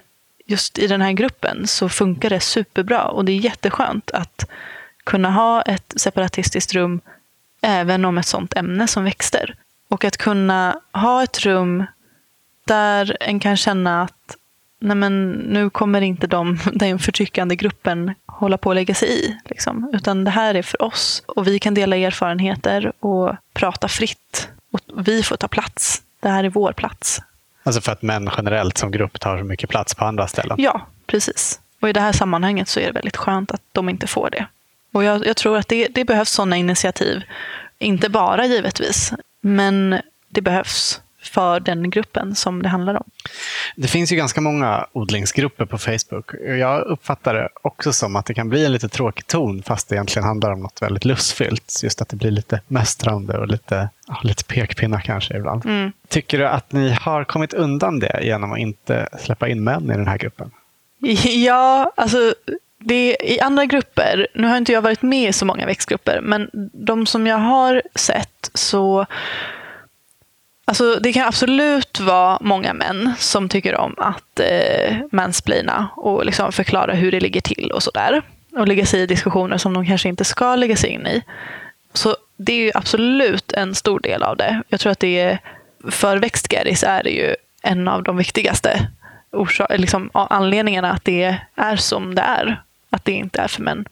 just 0.53 0.79
i 0.79 0.87
den 0.87 1.01
här 1.01 1.11
gruppen 1.11 1.67
så 1.67 1.89
funkar 1.89 2.29
det 2.29 2.39
superbra 2.39 3.03
och 3.03 3.25
det 3.25 3.31
är 3.31 3.37
jätteskönt 3.37 4.11
att 4.11 4.45
kunna 5.03 5.31
ha 5.31 5.61
ett 5.61 5.93
separatistiskt 5.95 6.73
rum 6.73 7.01
även 7.61 8.05
om 8.05 8.17
ett 8.17 8.25
sånt 8.25 8.53
ämne 8.53 8.87
som 8.87 9.03
växter. 9.03 9.55
Och 9.89 10.05
att 10.05 10.17
kunna 10.17 10.79
ha 10.91 11.23
ett 11.23 11.39
rum 11.39 11.85
där 12.65 13.17
en 13.19 13.39
kan 13.39 13.57
känna 13.57 14.03
att 14.03 14.37
nej 14.79 14.95
men, 14.95 15.31
nu 15.31 15.69
kommer 15.69 16.01
inte 16.01 16.27
de, 16.27 16.59
den 16.73 16.99
förtryckande 16.99 17.55
gruppen 17.55 18.13
hålla 18.25 18.57
på 18.57 18.69
att 18.69 18.75
lägga 18.75 18.93
sig 18.93 19.09
i. 19.09 19.37
Liksom. 19.45 19.89
Utan 19.93 20.23
det 20.23 20.31
här 20.31 20.55
är 20.55 20.61
för 20.61 20.81
oss. 20.81 21.23
Och 21.27 21.47
vi 21.47 21.59
kan 21.59 21.73
dela 21.73 21.97
erfarenheter 21.97 22.91
och 22.99 23.35
prata 23.53 23.87
fritt. 23.87 24.49
Och 24.71 24.79
vi 25.05 25.23
får 25.23 25.35
ta 25.35 25.47
plats. 25.47 26.01
Det 26.19 26.29
här 26.29 26.43
är 26.43 26.49
vår 26.49 26.73
plats. 26.73 27.21
Alltså 27.63 27.81
för 27.81 27.91
att 27.91 28.01
män 28.01 28.29
generellt 28.37 28.77
som 28.77 28.91
grupp 28.91 29.19
tar 29.19 29.37
så 29.37 29.43
mycket 29.43 29.69
plats 29.69 29.95
på 29.95 30.05
andra 30.05 30.27
ställen? 30.27 30.57
Ja, 30.59 30.87
precis. 31.05 31.59
Och 31.79 31.89
i 31.89 31.93
det 31.93 31.99
här 31.99 32.11
sammanhanget 32.11 32.67
så 32.67 32.79
är 32.79 32.85
det 32.85 32.91
väldigt 32.91 33.17
skönt 33.17 33.51
att 33.51 33.61
de 33.71 33.89
inte 33.89 34.07
får 34.07 34.29
det. 34.29 34.45
Och 34.93 35.03
jag, 35.03 35.25
jag 35.25 35.37
tror 35.37 35.57
att 35.57 35.67
det, 35.67 35.87
det 35.87 36.05
behövs 36.05 36.29
sådana 36.29 36.57
initiativ. 36.57 37.23
Inte 37.79 38.09
bara 38.09 38.45
givetvis, 38.45 39.13
men 39.41 40.01
det 40.29 40.41
behövs 40.41 41.01
för 41.23 41.59
den 41.59 41.89
gruppen 41.89 42.35
som 42.35 42.63
det 42.63 42.69
handlar 42.69 42.95
om. 42.95 43.03
Det 43.75 43.87
finns 43.87 44.11
ju 44.11 44.15
ganska 44.15 44.41
många 44.41 44.87
odlingsgrupper 44.91 45.65
på 45.65 45.77
Facebook. 45.77 46.33
Jag 46.59 46.81
uppfattar 46.81 47.33
det 47.33 47.49
också 47.61 47.93
som 47.93 48.15
att 48.15 48.25
det 48.25 48.33
kan 48.33 48.49
bli 48.49 48.65
en 48.65 48.71
lite 48.71 48.89
tråkig 48.89 49.27
ton 49.27 49.63
fast 49.63 49.89
det 49.89 49.95
egentligen 49.95 50.27
handlar 50.27 50.51
om 50.51 50.59
något 50.59 50.81
väldigt 50.81 51.05
lustfyllt. 51.05 51.79
Just 51.83 52.01
att 52.01 52.09
det 52.09 52.15
blir 52.15 52.31
lite 52.31 52.61
mästrande 52.67 53.37
och 53.37 53.47
lite, 53.47 53.89
ja, 54.07 54.19
lite 54.23 54.43
pekpinnar 54.43 54.99
kanske 54.99 55.37
ibland. 55.37 55.65
Mm. 55.65 55.91
Tycker 56.07 56.37
du 56.37 56.47
att 56.47 56.71
ni 56.71 56.91
har 57.01 57.23
kommit 57.23 57.53
undan 57.53 57.99
det 57.99 58.19
genom 58.23 58.51
att 58.51 58.59
inte 58.59 59.09
släppa 59.19 59.47
in 59.47 59.63
män 59.63 59.91
i 59.91 59.93
den 59.93 60.07
här 60.07 60.17
gruppen? 60.17 60.51
Ja, 61.25 61.91
alltså 61.97 62.33
det, 62.79 63.17
I 63.19 63.39
andra 63.39 63.65
grupper, 63.65 64.27
nu 64.33 64.47
har 64.47 64.57
inte 64.57 64.71
jag 64.71 64.81
varit 64.81 65.01
med 65.01 65.29
i 65.29 65.33
så 65.33 65.45
många 65.45 65.65
växtgrupper, 65.65 66.21
men 66.21 66.49
de 66.73 67.05
som 67.05 67.27
jag 67.27 67.37
har 67.37 67.81
sett 67.95 68.51
så 68.53 69.05
Alltså, 70.65 70.95
det 70.95 71.13
kan 71.13 71.27
absolut 71.27 71.99
vara 71.99 72.37
många 72.41 72.73
män 72.73 73.13
som 73.17 73.49
tycker 73.49 73.75
om 73.75 73.95
att 73.97 74.39
eh, 74.39 74.97
mansplaina 75.11 75.87
och 75.95 76.25
liksom 76.25 76.51
förklara 76.51 76.93
hur 76.93 77.11
det 77.11 77.19
ligger 77.19 77.41
till 77.41 77.71
och 77.71 77.83
sådär. 77.83 78.21
Och 78.57 78.67
lägga 78.67 78.85
sig 78.85 79.01
i 79.01 79.05
diskussioner 79.05 79.57
som 79.57 79.73
de 79.73 79.85
kanske 79.85 80.09
inte 80.09 80.23
ska 80.23 80.55
lägga 80.55 80.75
sig 80.75 80.89
in 80.89 81.07
i. 81.07 81.23
Så 81.93 82.15
det 82.37 82.53
är 82.53 82.57
ju 82.57 82.71
absolut 82.73 83.51
en 83.51 83.75
stor 83.75 83.99
del 83.99 84.23
av 84.23 84.37
det. 84.37 84.61
Jag 84.67 84.79
tror 84.79 84.91
att 84.91 84.99
det 84.99 85.19
är, 85.19 85.39
för 85.91 86.17
växtgäris 86.17 86.83
är 86.83 87.03
det 87.03 87.09
ju 87.09 87.35
en 87.61 87.87
av 87.87 88.03
de 88.03 88.17
viktigaste 88.17 88.87
liksom, 89.69 90.09
anledningarna 90.13 90.91
att 90.91 91.05
det 91.05 91.37
är 91.55 91.75
som 91.75 92.15
det 92.15 92.21
är. 92.21 92.61
Att 92.89 93.05
det 93.05 93.11
inte 93.11 93.41
är 93.41 93.47
för 93.47 93.61
män. 93.61 93.85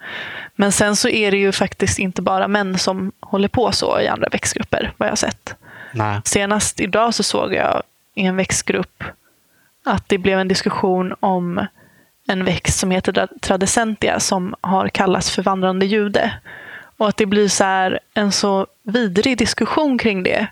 Men 0.56 0.72
sen 0.72 0.96
så 0.96 1.10
är 1.10 1.32
det 1.32 1.38
ju 1.38 1.52
faktiskt 1.52 2.00
inte 2.00 2.22
bara 2.22 2.48
män 2.48 2.78
som 2.78 3.12
håller 3.20 3.48
på 3.48 3.72
så 3.72 4.00
i 4.00 4.08
andra 4.08 4.28
växtgrupper, 4.32 4.94
vad 4.98 5.08
jag 5.08 5.12
har 5.12 5.18
sett. 5.18 5.56
Nej. 5.94 6.22
Senast 6.26 6.80
idag 6.80 7.14
så 7.14 7.24
såg 7.24 7.54
jag 7.54 7.84
i 8.16 8.26
en 8.26 8.36
växtgrupp 8.36 9.04
att 9.86 10.10
det 10.10 10.18
blev 10.18 10.40
en 10.40 10.48
diskussion 10.48 11.16
om 11.20 11.66
en 12.28 12.46
växt 12.46 12.80
som 12.80 12.92
heter 12.92 13.28
Tradecentia 13.42 14.20
som 14.20 14.56
har 14.62 14.88
kallats 14.88 15.32
för 15.32 15.44
vandrande 15.44 15.86
jude. 15.86 16.34
Och 16.98 17.10
att 17.10 17.18
det 17.18 17.26
blir 17.26 17.48
så 17.48 17.98
en 18.14 18.32
så 18.32 18.68
vidrig 18.84 19.38
diskussion 19.38 19.98
kring 19.98 20.24
det. 20.24 20.48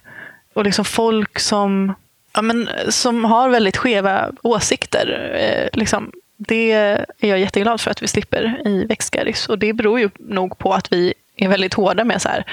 Och 0.54 0.64
liksom 0.64 0.86
folk 0.86 1.40
som, 1.40 1.94
ja 2.34 2.42
men, 2.42 2.70
som 2.90 3.26
har 3.26 3.50
väldigt 3.50 3.78
skeva 3.78 4.30
åsikter. 4.42 5.36
Eh, 5.36 5.80
liksom, 5.80 6.12
det 6.38 6.72
är 6.72 7.06
jag 7.20 7.40
jätteglad 7.40 7.82
för 7.82 7.92
att 7.92 8.04
vi 8.04 8.08
slipper 8.08 8.62
i 8.66 8.86
Växtgaris. 8.86 9.50
Och 9.50 9.60
det 9.60 9.74
beror 9.74 10.00
ju 10.00 10.10
nog 10.20 10.58
på 10.58 10.74
att 10.74 10.94
vi 10.94 11.14
är 11.36 11.48
väldigt 11.48 11.74
hårda 11.74 12.04
med 12.04 12.22
så 12.22 12.30
här, 12.30 12.46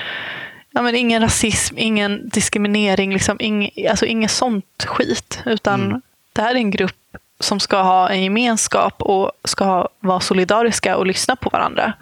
ja, 0.77 0.83
men 0.83 0.95
ingen 0.95 1.23
rasism, 1.23 1.79
ingen 1.79 2.29
diskriminering, 2.29 3.13
liksom, 3.13 3.37
ing, 3.41 3.71
alltså 3.91 4.07
inget 4.07 4.31
sånt 4.31 4.85
skit. 4.85 5.43
Utan 5.47 5.85
mm. 5.85 6.03
det 6.33 6.43
här 6.43 6.51
är 6.51 6.59
en 6.59 6.71
grupp 6.71 7.17
som 7.41 7.61
ska 7.61 7.83
ha 7.83 8.11
en 8.11 8.23
gemenskap 8.23 9.03
och 9.03 9.33
ska 9.45 9.89
vara 10.01 10.21
solidariska 10.21 10.97
och 10.97 11.07
lyssna 11.07 11.37
på 11.37 11.51
varandra. 11.51 11.93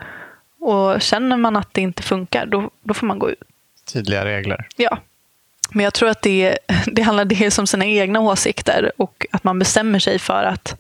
Och 0.61 1.03
känner 1.03 1.37
man 1.37 1.57
att 1.57 1.75
det 1.75 1.81
inte 1.81 2.03
funkar, 2.03 2.47
då, 2.47 2.71
då 2.83 2.95
får 2.95 3.07
man 3.07 3.19
gå 3.19 3.31
ut. 3.31 3.43
Tydliga 3.93 4.25
regler. 4.25 4.67
Ja. 4.77 4.99
Men 5.71 5.85
jag 5.85 5.95
tror 5.95 6.09
att 6.09 6.23
det, 6.23 6.59
det 6.87 7.03
handlar 7.03 7.25
dels 7.25 7.59
om 7.59 7.67
sina 7.67 7.87
egna 7.87 8.21
åsikter 8.21 8.93
och 8.97 9.27
att 9.33 9.45
man 9.45 9.59
bestämmer 9.59 9.99
sig 9.99 10.19
för 10.19 10.45
att 10.45 10.75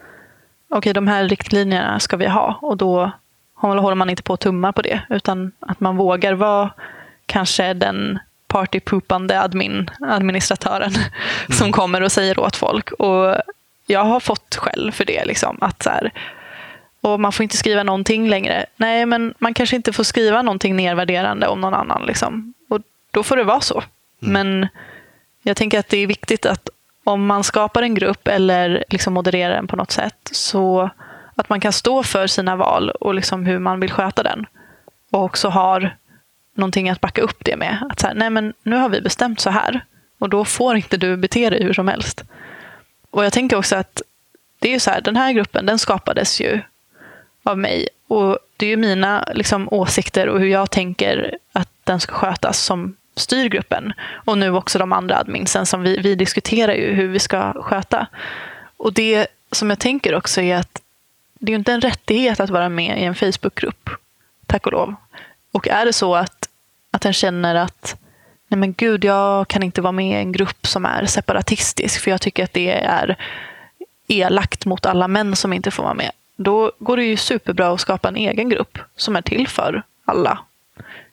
okej, 0.68 0.78
okay, 0.78 0.92
de 0.92 1.09
här 1.09 1.28
riktlinjerna 1.28 2.00
ska 2.00 2.16
vi 2.16 2.26
ha 2.26 2.59
och 2.62 2.76
då 2.76 3.12
håller 3.54 3.94
man 3.94 4.11
inte 4.11 4.22
på 4.22 4.35
att 4.35 4.40
tumma 4.40 4.72
på 4.72 4.83
det 4.83 5.00
utan 5.11 5.52
att 5.61 5.80
man 5.80 5.96
vågar 5.96 6.33
vara 6.33 6.70
kanske 7.26 7.74
den 7.74 8.18
partypoopande 8.46 9.40
admin, 9.40 9.90
administratören 10.00 10.94
mm. 10.94 11.58
som 11.58 11.72
kommer 11.72 12.02
och 12.02 12.12
säger 12.12 12.40
åt 12.40 12.56
folk. 12.56 12.92
Och 12.92 13.37
jag 13.87 14.04
har 14.04 14.20
fått 14.20 14.56
skäll 14.56 14.92
för 14.92 15.04
det. 15.04 15.24
Liksom, 15.24 15.58
att 15.60 15.82
så 15.82 15.90
här, 15.90 16.12
och 17.00 17.20
man 17.20 17.32
får 17.32 17.42
inte 17.42 17.56
skriva 17.56 17.82
någonting 17.82 18.28
längre. 18.28 18.66
Nej, 18.76 19.06
men 19.06 19.34
man 19.38 19.54
kanske 19.54 19.76
inte 19.76 19.92
får 19.92 20.04
skriva 20.04 20.42
någonting 20.42 20.76
nedvärderande 20.76 21.46
om 21.46 21.60
någon 21.60 21.74
annan. 21.74 22.06
Liksom. 22.06 22.54
Och 22.68 22.80
då 23.10 23.22
får 23.22 23.37
det 23.37 23.44
vara 23.44 23.60
så. 23.60 23.82
Mm. 24.22 24.32
Men 24.32 24.68
jag 25.42 25.56
tänker 25.56 25.78
att 25.78 25.88
det 25.88 25.98
är 25.98 26.06
viktigt 26.06 26.46
att 26.46 26.68
om 27.04 27.26
man 27.26 27.44
skapar 27.44 27.82
en 27.82 27.94
grupp 27.94 28.28
eller 28.28 28.84
liksom 28.88 29.14
modererar 29.14 29.54
den 29.54 29.66
på 29.66 29.76
något 29.76 29.90
sätt, 29.90 30.28
så 30.32 30.90
att 31.34 31.48
man 31.48 31.60
kan 31.60 31.72
stå 31.72 32.02
för 32.02 32.26
sina 32.26 32.56
val 32.56 32.90
och 32.90 33.14
liksom 33.14 33.46
hur 33.46 33.58
man 33.58 33.80
vill 33.80 33.92
sköta 33.92 34.22
den. 34.22 34.46
Och 35.10 35.22
också 35.24 35.48
har 35.48 35.96
någonting 36.55 36.88
att 36.88 37.01
backa 37.01 37.23
upp 37.23 37.45
det 37.45 37.57
med. 37.57 37.87
Att 37.90 38.01
så 38.01 38.07
här, 38.07 38.14
nej 38.14 38.31
men 38.31 38.55
nu 38.62 38.77
har 38.77 38.88
vi 38.88 39.01
bestämt 39.01 39.40
så 39.40 39.51
här 39.51 39.85
och 40.19 40.29
då 40.29 40.45
får 40.45 40.77
inte 40.77 40.97
du 40.97 41.17
bete 41.17 41.51
dig 41.51 41.62
hur 41.62 41.73
som 41.73 41.88
helst. 41.88 42.25
Och 43.11 43.25
jag 43.25 43.33
tänker 43.33 43.57
också 43.57 43.77
att 43.77 44.03
det 44.59 44.69
är 44.69 44.73
ju 44.73 44.81
så 44.81 44.90
här, 44.90 45.01
den 45.01 45.17
här 45.17 45.33
gruppen 45.33 45.67
den 45.67 45.79
skapades 45.79 46.40
ju 46.40 46.61
av 47.43 47.59
mig 47.59 47.88
och 48.09 48.38
det 48.57 48.67
är 48.67 48.71
ju 48.71 48.77
mina 48.77 49.29
liksom, 49.35 49.69
åsikter 49.71 50.29
och 50.29 50.40
hur 50.40 50.49
jag 50.49 50.71
tänker 50.71 51.38
att 51.53 51.69
den 51.85 52.01
ska 52.01 52.14
skötas 52.14 52.59
som 52.59 52.97
styr 53.17 53.49
gruppen. 53.49 53.93
Och 54.25 54.38
nu 54.38 54.51
också 54.51 54.79
de 54.79 54.93
andra 54.93 55.19
adminsen 55.19 55.67
som 55.67 55.83
vi, 55.83 55.97
vi 55.97 56.14
diskuterar 56.14 56.75
ju 56.75 56.93
hur 56.93 57.09
vi 57.09 57.19
ska 57.19 57.62
sköta. 57.62 58.07
Och 58.77 58.93
det 58.93 59.27
som 59.53 59.71
jag 59.71 59.79
tänker 59.79 60.14
också 60.14 60.40
är 60.40 60.57
att 60.57 60.81
det 61.38 61.51
är 61.51 61.55
ju 61.55 61.59
inte 61.59 61.73
en 61.73 61.81
rättighet 61.81 62.40
att 62.40 62.51
vara 62.51 62.69
med 62.69 62.99
i 62.99 63.05
en 63.05 63.14
Facebookgrupp, 63.14 63.90
tack 64.47 64.67
och 64.67 64.73
lov. 64.73 64.95
Och 65.53 65.69
är 65.69 65.85
det 65.85 65.93
så 65.93 66.14
att, 66.14 66.43
att 66.94 67.02
den 67.02 67.12
känner 67.12 67.54
att 67.54 67.96
nej 68.48 68.59
men 68.59 68.72
gud, 68.72 69.04
jag 69.04 69.48
kan 69.48 69.62
inte 69.62 69.80
vara 69.80 69.92
med 69.92 70.11
i 70.11 70.22
en 70.22 70.33
grupp 70.33 70.66
som 70.66 70.85
är 70.85 71.07
separatistisk 71.07 72.00
för 72.00 72.11
jag 72.11 72.20
tycker 72.20 72.44
att 72.44 72.52
det 72.52 72.72
är 72.72 73.16
elakt 74.09 74.66
mot 74.66 74.87
alla 74.87 75.09
män 75.09 75.37
som 75.37 75.52
inte 75.52 75.70
får 75.70 75.83
vara 75.83 75.94
med. 75.94 76.11
Då 76.37 76.72
går 76.78 76.96
det 76.96 77.04
ju 77.04 77.16
superbra 77.16 77.68
att 77.68 77.80
skapa 77.80 78.09
en 78.09 78.16
egen 78.16 78.48
grupp 78.48 78.78
som 78.96 79.16
är 79.16 79.22
till 79.22 79.48
för 79.48 79.83
alla. 80.04 80.38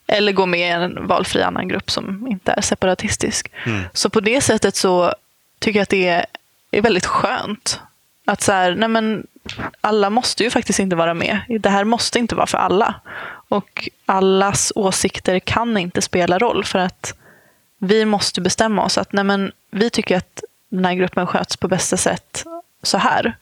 Eller 0.08 0.32
gå 0.32 0.46
med 0.46 0.60
i 0.60 0.72
en 0.72 1.08
valfri 1.08 1.42
annan 1.42 1.68
grupp 1.68 1.92
som 1.92 2.28
inte 2.28 2.52
är 2.52 2.62
separatistisk. 2.62 3.52
Mm. 3.66 3.84
Så 3.94 4.10
på 4.10 4.20
det 4.20 4.42
sättet 4.42 4.76
så 4.76 5.14
tycker 5.60 5.80
jag 5.80 5.84
att 5.84 5.90
det 5.90 6.08
är, 6.08 6.26
är 6.72 6.82
väldigt 6.82 7.06
skönt. 7.06 7.80
Att 8.26 8.42
så 8.42 8.52
här, 8.52 8.76
nej 8.76 8.90
men 8.90 9.28
alla 9.82 10.10
måste 10.10 10.44
ju 10.44 10.50
faktiskt 10.50 10.80
inte 10.80 10.96
vara 10.96 11.14
med. 11.14 11.40
Det 11.60 11.70
här 11.70 11.84
måste 11.84 12.20
inte 12.20 12.36
vara 12.36 12.48
för 12.48 12.58
alla. 12.58 12.96
Och 13.52 13.90
allas 14.06 14.72
åsikter 14.76 15.40
kan 15.40 15.78
inte 15.78 16.02
spela 16.02 16.40
roll 16.40 16.64
för 16.64 16.80
att 16.80 17.14
vi 17.78 18.06
måste 18.06 18.42
bestämma 18.42 18.84
oss 18.84 18.98
att 18.98 19.14
nej 19.14 19.24
men, 19.24 19.52
vi 19.72 19.90
tycker 19.90 20.18
att 20.18 20.44
den 20.70 20.86
här 20.86 20.94
gruppen 20.94 21.28
sköts 21.28 21.58
på 21.58 21.68
bästa 21.68 21.98
sätt 21.98 22.44
så 22.84 22.98
här. 22.98 23.38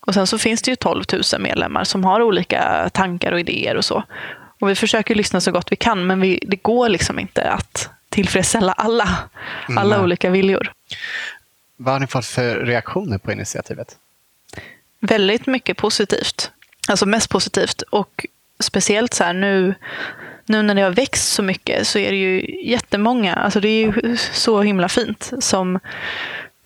Och 0.00 0.14
sen 0.14 0.26
så 0.26 0.38
finns 0.38 0.62
det 0.62 0.70
ju 0.70 0.76
12 0.76 1.04
000 1.12 1.22
medlemmar 1.40 1.84
som 1.84 2.04
har 2.04 2.22
olika 2.22 2.90
tankar 2.92 3.32
och 3.32 3.40
idéer 3.40 3.76
och 3.76 3.84
så. 3.84 4.04
Och 4.60 4.68
vi 4.68 4.74
försöker 4.74 5.14
lyssna 5.14 5.40
så 5.40 5.52
gott 5.52 5.72
vi 5.72 5.76
kan 5.76 6.06
men 6.06 6.20
vi, 6.20 6.38
det 6.46 6.62
går 6.62 6.88
liksom 6.88 7.18
inte 7.18 7.50
att 7.50 7.90
tillfredsställa 8.08 8.72
alla, 8.72 9.18
alla 9.76 9.94
mm. 9.94 10.04
olika 10.04 10.30
viljor. 10.30 10.72
Vad 11.76 11.94
har 11.94 12.00
ni 12.00 12.06
fått 12.06 12.26
för 12.26 12.56
reaktioner 12.56 13.18
på 13.18 13.32
initiativet? 13.32 13.96
Väldigt 15.00 15.46
mycket 15.46 15.76
positivt. 15.76 16.50
Alltså 16.88 17.06
mest 17.06 17.30
positivt. 17.30 17.82
Och 17.82 18.26
speciellt 18.58 19.14
så 19.14 19.24
här 19.24 19.32
nu, 19.32 19.74
nu 20.46 20.62
när 20.62 20.74
det 20.74 20.82
har 20.82 20.90
växt 20.90 21.32
så 21.32 21.42
mycket 21.42 21.86
så 21.86 21.98
är 21.98 22.10
det 22.10 22.16
ju 22.16 22.60
jättemånga, 22.70 23.34
alltså 23.34 23.60
det 23.60 23.68
är 23.68 23.86
ju 23.86 24.16
så 24.16 24.62
himla 24.62 24.88
fint 24.88 25.32
som, 25.40 25.78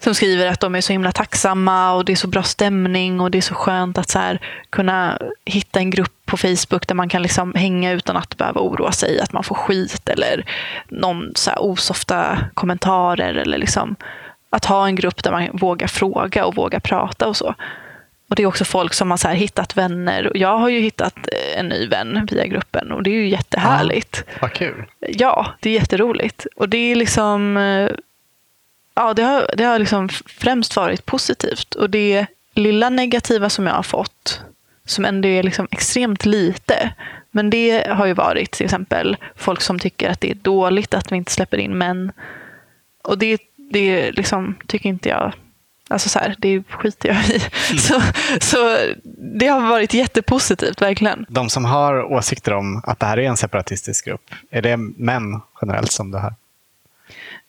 som 0.03 0.15
skriver 0.15 0.47
att 0.47 0.61
de 0.61 0.75
är 0.75 0.81
så 0.81 0.93
himla 0.93 1.13
tacksamma 1.13 1.93
och 1.93 2.05
det 2.05 2.13
är 2.13 2.17
så 2.17 2.29
bra 2.29 2.43
stämning 2.43 3.21
och 3.21 3.31
det 3.31 3.39
är 3.39 3.43
så 3.43 3.55
skönt 3.55 3.99
att 3.99 4.11
så 4.11 4.19
här, 4.19 4.41
kunna 4.71 5.19
hitta 5.45 5.79
en 5.79 5.91
grupp 5.91 6.13
på 6.25 6.37
Facebook 6.37 6.87
där 6.87 6.95
man 6.95 7.09
kan 7.09 7.23
liksom 7.23 7.55
hänga 7.55 7.93
utan 7.93 8.17
att 8.17 8.37
behöva 8.37 8.61
oroa 8.61 8.93
sig 8.93 9.21
att 9.21 9.33
man 9.33 9.45
får 9.45 9.55
skit 9.55 10.09
eller 10.09 10.45
någon 10.89 11.33
så 11.35 11.51
här 11.51 11.63
osofta 11.63 12.39
kommentarer 12.55 13.35
eller 13.35 13.59
liksom 13.59 13.97
att 14.51 14.65
ha 14.65 14.87
en 14.87 14.97
grupp 14.97 15.23
där 15.23 15.33
man 15.33 15.49
vågar 15.53 15.87
fråga 15.87 16.45
och 16.45 16.55
vågar 16.55 16.81
prata 16.81 17.29
och 17.29 17.37
så. 17.37 17.55
Och 18.31 18.37
Det 18.37 18.43
är 18.43 18.47
också 18.47 18.65
folk 18.65 18.95
som 18.95 19.11
har 19.11 19.19
så 19.19 19.29
hittat 19.29 19.77
vänner. 19.77 20.33
Jag 20.35 20.59
har 20.59 20.69
ju 20.69 20.81
hittat 20.81 21.17
eh, 21.17 21.59
en 21.59 21.69
ny 21.69 21.87
vän 21.87 22.29
via 22.31 22.47
gruppen 22.47 22.93
och 22.93 23.03
det 23.03 23.11
är 23.11 23.15
ju 23.15 23.29
jättehärligt. 23.29 24.25
Ja, 24.27 24.39
vad 24.41 24.53
kul. 24.53 24.85
Ja, 25.01 25.47
det 25.61 25.71
är 25.71 25.75
jätteroligt. 25.75 26.47
Och 26.57 26.69
det 26.69 26.77
är 26.77 26.95
liksom... 26.95 27.57
Eh, 27.57 27.91
ja, 28.95 29.15
det 29.15 29.23
har, 29.23 29.51
det 29.57 29.65
har 29.65 29.79
liksom 29.79 30.09
främst 30.27 30.77
varit 30.77 31.07
positivt. 31.07 31.75
Och 31.75 31.91
det 31.91 32.27
lilla 32.55 32.89
negativa 32.89 33.51
som 33.51 33.67
jag 33.67 33.75
har 33.75 33.83
fått, 33.83 34.41
som 34.85 35.05
ändå 35.05 35.29
är 35.29 35.43
liksom 35.43 35.69
extremt 35.71 36.27
lite, 36.27 36.93
men 37.31 37.51
det 37.51 37.87
har 37.91 38.07
ju 38.07 38.15
varit 38.15 38.51
till 38.51 38.65
exempel 38.65 39.17
folk 39.37 39.61
som 39.61 39.79
tycker 39.79 40.11
att 40.11 40.21
det 40.21 40.31
är 40.31 40.35
dåligt 40.35 40.95
att 40.95 41.13
vi 41.13 41.17
inte 41.17 41.33
släpper 41.33 41.59
in 41.59 41.79
män. 41.79 42.13
Och 43.03 43.19
det, 43.19 43.39
det 43.57 44.13
liksom, 44.13 44.57
tycker 44.67 44.89
inte 44.89 45.09
jag 45.09 45.33
Alltså 45.91 46.09
så 46.09 46.19
här, 46.19 46.35
det 46.39 46.63
skiter 46.69 47.09
jag 47.09 47.25
i. 47.25 47.41
Mm. 47.71 47.79
Så, 47.79 48.03
så 48.41 48.77
det 49.39 49.47
har 49.47 49.61
varit 49.61 49.95
jättepositivt, 49.95 50.83
verkligen. 50.83 51.27
De 51.29 51.51
som 51.51 51.65
har 51.65 52.13
åsikter 52.13 52.53
om 52.53 52.83
att 52.87 53.01
det 53.01 53.07
här 53.07 53.19
är 53.19 53.23
en 53.23 53.37
separatistisk 53.37 54.05
grupp, 54.05 54.35
är 54.51 54.63
det 54.63 54.77
män 54.77 55.41
generellt 55.63 55.93
som 55.93 56.11
det 56.11 56.21
här? 56.21 56.35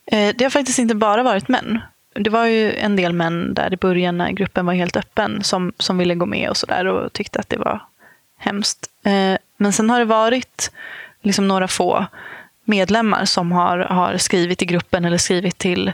Eh, 0.06 0.36
det 0.36 0.44
har 0.44 0.50
faktiskt 0.50 0.80
inte 0.80 0.96
bara 0.96 1.24
varit 1.24 1.48
män. 1.48 1.80
Det 2.14 2.30
var 2.30 2.46
ju 2.46 2.74
en 2.74 2.96
del 2.96 3.14
män 3.14 3.54
där 3.54 3.74
i 3.74 3.78
början 3.78 4.18
när 4.18 4.32
gruppen 4.32 4.66
var 4.66 4.74
helt 4.74 4.98
öppen 4.98 5.44
som, 5.44 5.74
som 5.78 5.98
ville 5.98 6.16
gå 6.16 6.26
med 6.26 6.50
och 6.50 6.58
sådär 6.58 6.86
och 6.86 7.14
tyckte 7.14 7.40
att 7.40 7.50
det 7.50 7.58
var 7.58 7.86
hemskt. 8.38 8.90
Eh, 9.06 9.38
men 9.58 9.74
sen 9.74 9.90
har 9.90 10.00
det 10.00 10.06
varit 10.06 10.72
liksom 11.22 11.48
några 11.48 11.68
få 11.68 12.06
medlemmar 12.66 13.26
som 13.26 13.52
har, 13.52 13.80
har 13.80 14.18
skrivit 14.18 14.62
i 14.62 14.66
gruppen 14.66 15.06
eller 15.06 15.18
skrivit 15.18 15.58
till 15.58 15.92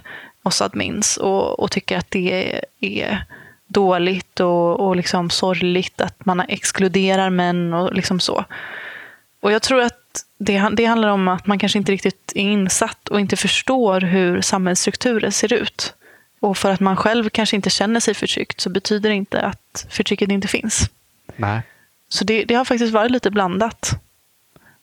oss 0.47 0.61
admins 0.61 1.17
och, 1.17 1.59
och 1.59 1.71
tycker 1.71 1.97
att 1.97 2.11
det 2.11 2.61
är 2.79 3.25
dåligt 3.67 4.39
och, 4.39 4.79
och 4.79 4.95
liksom 4.95 5.29
sorgligt 5.29 6.01
att 6.01 6.25
man 6.25 6.39
exkluderar 6.39 7.29
män 7.29 7.73
och 7.73 7.93
liksom 7.93 8.19
så. 8.19 8.45
Och 9.39 9.51
jag 9.51 9.61
tror 9.61 9.81
att 9.81 10.25
det, 10.37 10.69
det 10.73 10.85
handlar 10.85 11.09
om 11.09 11.27
att 11.27 11.47
man 11.47 11.59
kanske 11.59 11.77
inte 11.77 11.91
riktigt 11.91 12.31
är 12.35 12.41
insatt 12.41 13.09
och 13.09 13.19
inte 13.19 13.35
förstår 13.35 14.01
hur 14.01 14.41
samhällsstrukturer 14.41 15.29
ser 15.29 15.53
ut. 15.53 15.93
Och 16.39 16.57
för 16.57 16.71
att 16.71 16.79
man 16.79 16.95
själv 16.95 17.29
kanske 17.29 17.55
inte 17.55 17.69
känner 17.69 17.99
sig 17.99 18.13
förtryckt 18.13 18.61
så 18.61 18.69
betyder 18.69 19.09
det 19.09 19.15
inte 19.15 19.41
att 19.41 19.87
förtrycket 19.89 20.29
inte 20.29 20.47
finns. 20.47 20.89
Nej. 21.35 21.61
Så 22.09 22.23
det, 22.23 22.45
det 22.45 22.53
har 22.53 22.65
faktiskt 22.65 22.93
varit 22.93 23.11
lite 23.11 23.31
blandat. 23.31 23.91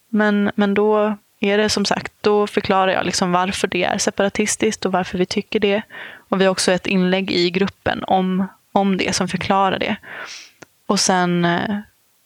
Men, 0.09 0.51
men 0.55 0.75
då 0.75 1.19
är 1.41 1.59
det 1.59 1.69
som 1.69 1.85
sagt, 1.85 2.13
då 2.21 2.47
förklarar 2.47 2.93
jag 2.93 3.07
liksom 3.07 3.33
varför 3.33 3.69
det 3.69 3.85
är 3.85 3.99
separatistiskt 3.99 4.87
och 4.87 4.93
varför 4.93 5.19
vi 5.19 5.27
tycker 5.27 5.61
det. 5.61 5.83
Och 6.29 6.41
vi 6.41 6.45
har 6.45 6.53
också 6.53 6.73
ett 6.73 6.87
inlägg 6.87 7.31
i 7.31 7.51
gruppen 7.51 8.05
om, 8.05 8.47
om 8.73 8.97
det 8.97 9.17
som 9.17 9.29
förklarar 9.29 9.79
det. 9.79 9.97
Och 10.87 11.01
sen 11.01 11.45
eh, 11.45 11.79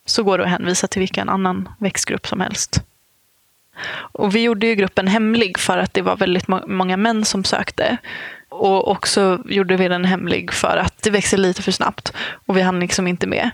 så 0.07 0.23
går 0.23 0.39
det 0.39 0.45
att 0.45 0.51
hänvisa 0.51 0.87
till 0.87 1.01
vilken 1.01 1.29
annan 1.29 1.69
växtgrupp 1.79 2.27
som 2.27 2.41
helst. 2.41 2.83
Och 3.93 4.35
vi 4.35 4.43
gjorde 4.43 4.67
ju 4.67 4.75
gruppen 4.75 5.09
hemlig 5.09 5.59
för 5.59 5.79
att 5.79 5.95
det 5.95 6.03
var 6.03 6.17
väldigt 6.17 6.49
många 6.67 6.97
män 6.97 7.25
som 7.25 7.45
sökte. 7.45 7.97
Och 8.49 8.91
också 8.91 9.43
gjorde 9.45 9.77
vi 9.77 9.89
den 9.89 10.05
hemlig 10.05 10.53
för 10.53 10.77
att 10.77 11.03
det 11.03 11.11
växer 11.11 11.39
lite 11.39 11.63
för 11.63 11.73
snabbt 11.73 12.13
och 12.47 12.57
vi 12.57 12.63
hann 12.63 12.81
liksom 12.81 13.07
inte 13.07 13.27
med. 13.27 13.51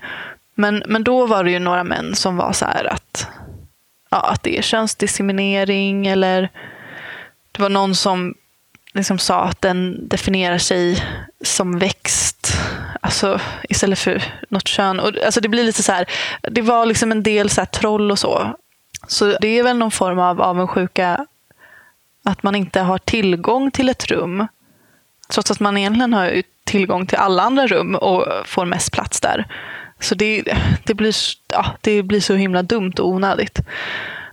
Men, 0.55 0.83
men 0.87 1.05
då 1.05 1.27
var 1.27 1.45
det 1.45 1.51
ju 1.51 1.59
några 1.59 1.85
män 1.85 2.15
som 2.15 2.37
var 2.37 2.53
så 2.53 2.65
här 2.65 2.93
att, 2.93 3.29
ja, 4.15 4.21
att 4.21 4.43
det 4.43 4.59
är 4.59 4.63
könsdiskriminering 4.63 6.07
eller 6.07 6.49
det 7.53 7.63
var 7.63 7.69
någon 7.69 7.95
som 7.95 8.35
liksom 8.93 9.19
sa 9.19 9.45
att 9.45 9.63
den 9.63 10.09
definierar 10.09 10.59
sig 10.59 11.05
som 11.45 11.79
växt. 11.79 12.59
Alltså 13.01 13.41
istället 13.69 13.99
för 13.99 14.23
något 14.49 14.69
kön. 14.69 15.01
Och, 15.01 15.13
alltså 15.25 15.41
det 15.41 15.49
blir 15.49 15.65
lite 15.65 15.83
så 15.83 15.93
här, 15.93 16.07
det 16.43 16.63
var 16.63 16.87
liksom 16.87 17.13
en 17.13 17.23
del 17.23 17.51
så 17.51 17.61
här 17.61 17.67
troll 17.67 18.11
och 18.11 18.19
så. 18.19 18.57
Så 19.07 19.37
det 19.41 19.59
är 19.59 19.63
väl 19.63 19.77
någon 19.77 19.91
form 19.91 20.19
av 20.19 20.43
avundsjuka 20.43 21.27
att 22.25 22.43
man 22.43 22.55
inte 22.55 22.81
har 22.81 22.99
tillgång 22.99 23.71
till 23.71 23.89
ett 23.89 24.07
rum. 24.07 24.47
Trots 25.29 25.51
att 25.51 25.61
man 25.61 25.77
egentligen 25.77 26.13
har 26.13 26.43
tillgång 26.65 27.07
till 27.07 27.19
alla 27.19 27.43
andra 27.43 27.67
rum 27.67 27.95
och 27.95 28.27
får 28.47 28.65
mest 28.67 28.93
plats 28.93 29.21
där. 29.21 29.47
Så 30.01 30.15
det, 30.15 30.43
det, 30.85 30.95
blir, 30.95 31.15
ja, 31.49 31.67
det 31.81 32.03
blir 32.03 32.21
så 32.21 32.35
himla 32.35 32.63
dumt 32.63 32.93
och 32.99 33.09
onödigt. 33.09 33.61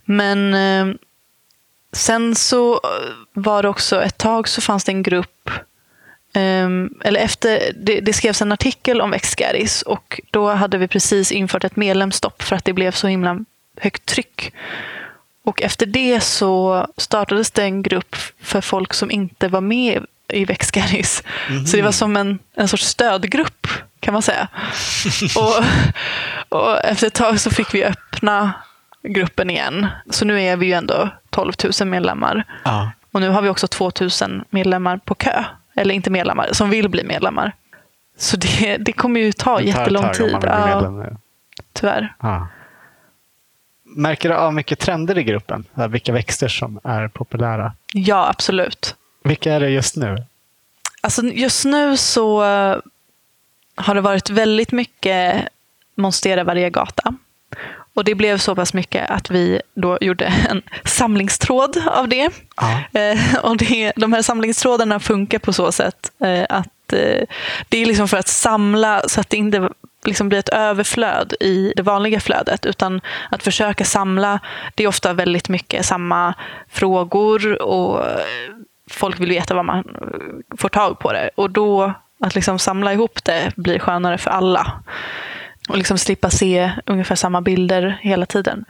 Men 0.06 0.54
eh, 0.54 0.95
sen 1.91 2.36
så 2.36 2.82
var 3.34 3.63
det 3.63 3.69
också 3.69 4.02
ett 4.02 4.17
tag 4.17 4.47
så 4.47 4.62
fanns 4.62 4.84
det 4.84 4.91
en 4.91 5.04
grupp 5.04 5.50
Um, 6.34 6.93
eller 7.04 7.19
efter, 7.19 7.71
det, 7.76 8.00
det, 8.00 8.13
skrevs 8.13 8.41
en 8.41 8.52
artikel 8.52 9.02
om 9.02 9.13
Excaris 9.13 9.82
och 9.82 10.21
då 10.32 10.50
hade 10.50 10.78
vi 10.78 10.88
precis 10.88 11.32
infört 11.32 11.63
ett 11.63 11.76
medlemsstopp 11.76 12.41
för 12.43 12.56
att 12.56 12.65
det 12.65 12.74
blev 12.74 12.91
så 12.91 13.08
himla 13.08 13.45
högt 13.78 14.06
tryck. 14.06 14.54
Och 15.43 15.62
efter 15.62 15.86
det 15.86 16.21
så 16.21 16.88
startades 16.97 17.52
det 17.52 17.63
en 17.63 17.84
grupp 17.84 18.15
för 18.41 18.62
folk 18.62 18.93
som 18.93 19.12
inte 19.12 19.47
var 19.47 19.62
med 19.62 20.06
i 20.28 20.45
Växgaris. 20.45 21.24
Mm. 21.50 21.65
Så 21.65 21.78
det 21.78 21.84
var 21.84 21.91
som 21.91 22.17
en, 22.17 22.39
en 22.56 22.67
sorts 22.67 22.86
stödgrupp 22.86 23.67
kan 24.01 24.13
man 24.13 24.21
säga. 24.21 24.47
och, 25.37 25.63
och 26.59 26.85
efter 26.85 27.07
ett 27.07 27.13
tag 27.13 27.39
så 27.39 27.49
fick 27.49 27.73
vi 27.73 27.83
öppna 27.83 28.53
gruppen 29.03 29.49
igen. 29.49 29.87
Så 30.09 30.25
nu 30.25 30.41
är 30.41 30.57
vi 30.57 30.65
ju 30.65 30.73
ändå 30.73 31.09
12 31.29 31.53
000 31.79 31.89
medlemmar. 31.89 32.43
Ja. 32.63 32.91
Och 33.11 33.21
nu 33.21 33.29
har 33.29 33.41
vi 33.41 33.49
också 33.49 33.67
2 33.67 33.91
000 34.21 34.43
medlemmar 34.49 34.97
på 34.97 35.15
kö. 35.15 35.43
Eller 35.75 35.95
inte 35.95 36.09
medlemmar, 36.09 36.49
som 36.51 36.69
vill 36.69 36.89
bli 36.89 37.03
medlemmar. 37.03 37.51
Så 38.17 38.37
det, 38.37 38.77
det 38.77 38.93
kommer 38.93 39.19
ju 39.19 39.31
ta 39.31 39.57
det 39.57 39.63
jättelång 39.63 40.13
tid. 40.13 40.37
Ja, 40.41 40.93
tyvärr. 41.73 42.15
Ja. 42.19 42.47
Märker 43.83 44.29
du 44.29 44.35
av 44.35 44.53
mycket 44.53 44.79
trender 44.79 45.17
i 45.17 45.23
gruppen? 45.23 45.65
Vilka 45.89 46.13
växter 46.13 46.47
som 46.47 46.79
är 46.83 47.07
populära? 47.07 47.73
Ja, 47.93 48.29
absolut. 48.29 48.95
Vilka 49.23 49.53
är 49.53 49.59
det 49.59 49.69
just 49.69 49.95
nu? 49.95 50.25
Alltså 51.01 51.21
just 51.21 51.65
nu 51.65 51.97
så 51.97 52.41
har 53.81 53.95
det 53.95 54.01
varit 54.01 54.29
väldigt 54.29 54.71
mycket 54.71 55.47
Monstera 55.95 56.43
variegata. 56.43 57.13
Och 57.93 58.03
det 58.03 58.15
blev 58.15 58.37
så 58.37 58.55
pass 58.55 58.73
mycket 58.73 59.09
att 59.09 59.31
vi 59.31 59.61
då 59.73 59.97
gjorde 60.01 60.33
en 60.49 60.61
samlingstråd 60.85 61.77
av 61.87 62.07
det. 62.07 62.29
Eh, 62.93 63.37
och 63.43 63.57
det, 63.57 63.93
de 63.95 64.13
här 64.13 64.21
samlingstrådarna 64.21 64.99
funkar 64.99 65.39
på 65.39 65.53
så 65.53 65.71
sätt 65.71 66.11
eh, 66.19 66.45
att 66.49 66.93
eh, 66.93 67.27
det 67.69 67.77
är 67.77 67.85
liksom 67.85 68.07
för 68.07 68.17
att 68.17 68.27
samla 68.27 69.01
så 69.07 69.21
att 69.21 69.29
det 69.29 69.37
inte 69.37 69.69
liksom 70.05 70.29
blir 70.29 70.39
ett 70.39 70.49
överflöd 70.49 71.33
i 71.39 71.73
det 71.75 71.81
vanliga 71.81 72.19
flödet 72.19 72.65
utan 72.65 73.01
att 73.29 73.43
försöka 73.43 73.85
samla. 73.85 74.39
Det 74.75 74.83
är 74.83 74.87
ofta 74.87 75.13
väldigt 75.13 75.49
mycket 75.49 75.85
samma 75.85 76.33
frågor 76.69 77.61
och 77.61 78.05
folk 78.91 79.19
vill 79.19 79.29
veta 79.29 79.53
vad 79.53 79.65
man 79.65 79.83
får 80.57 80.69
tag 80.69 80.99
på 80.99 81.13
det. 81.13 81.29
Och 81.35 81.49
då 81.49 81.93
att 82.21 82.36
liksom 82.36 82.60
samla 82.60 82.93
ihop 82.93 83.23
det 83.23 83.51
blir 83.55 83.79
skönare 83.79 84.17
för 84.17 84.31
alla. 84.31 84.84
Och 85.69 85.77
liksom 85.77 85.97
slippa 85.97 86.29
se 86.29 86.71
ungefär 86.86 87.15
samma 87.15 87.41
bilder 87.41 87.99
hela 88.01 88.25
tiden. 88.25 88.65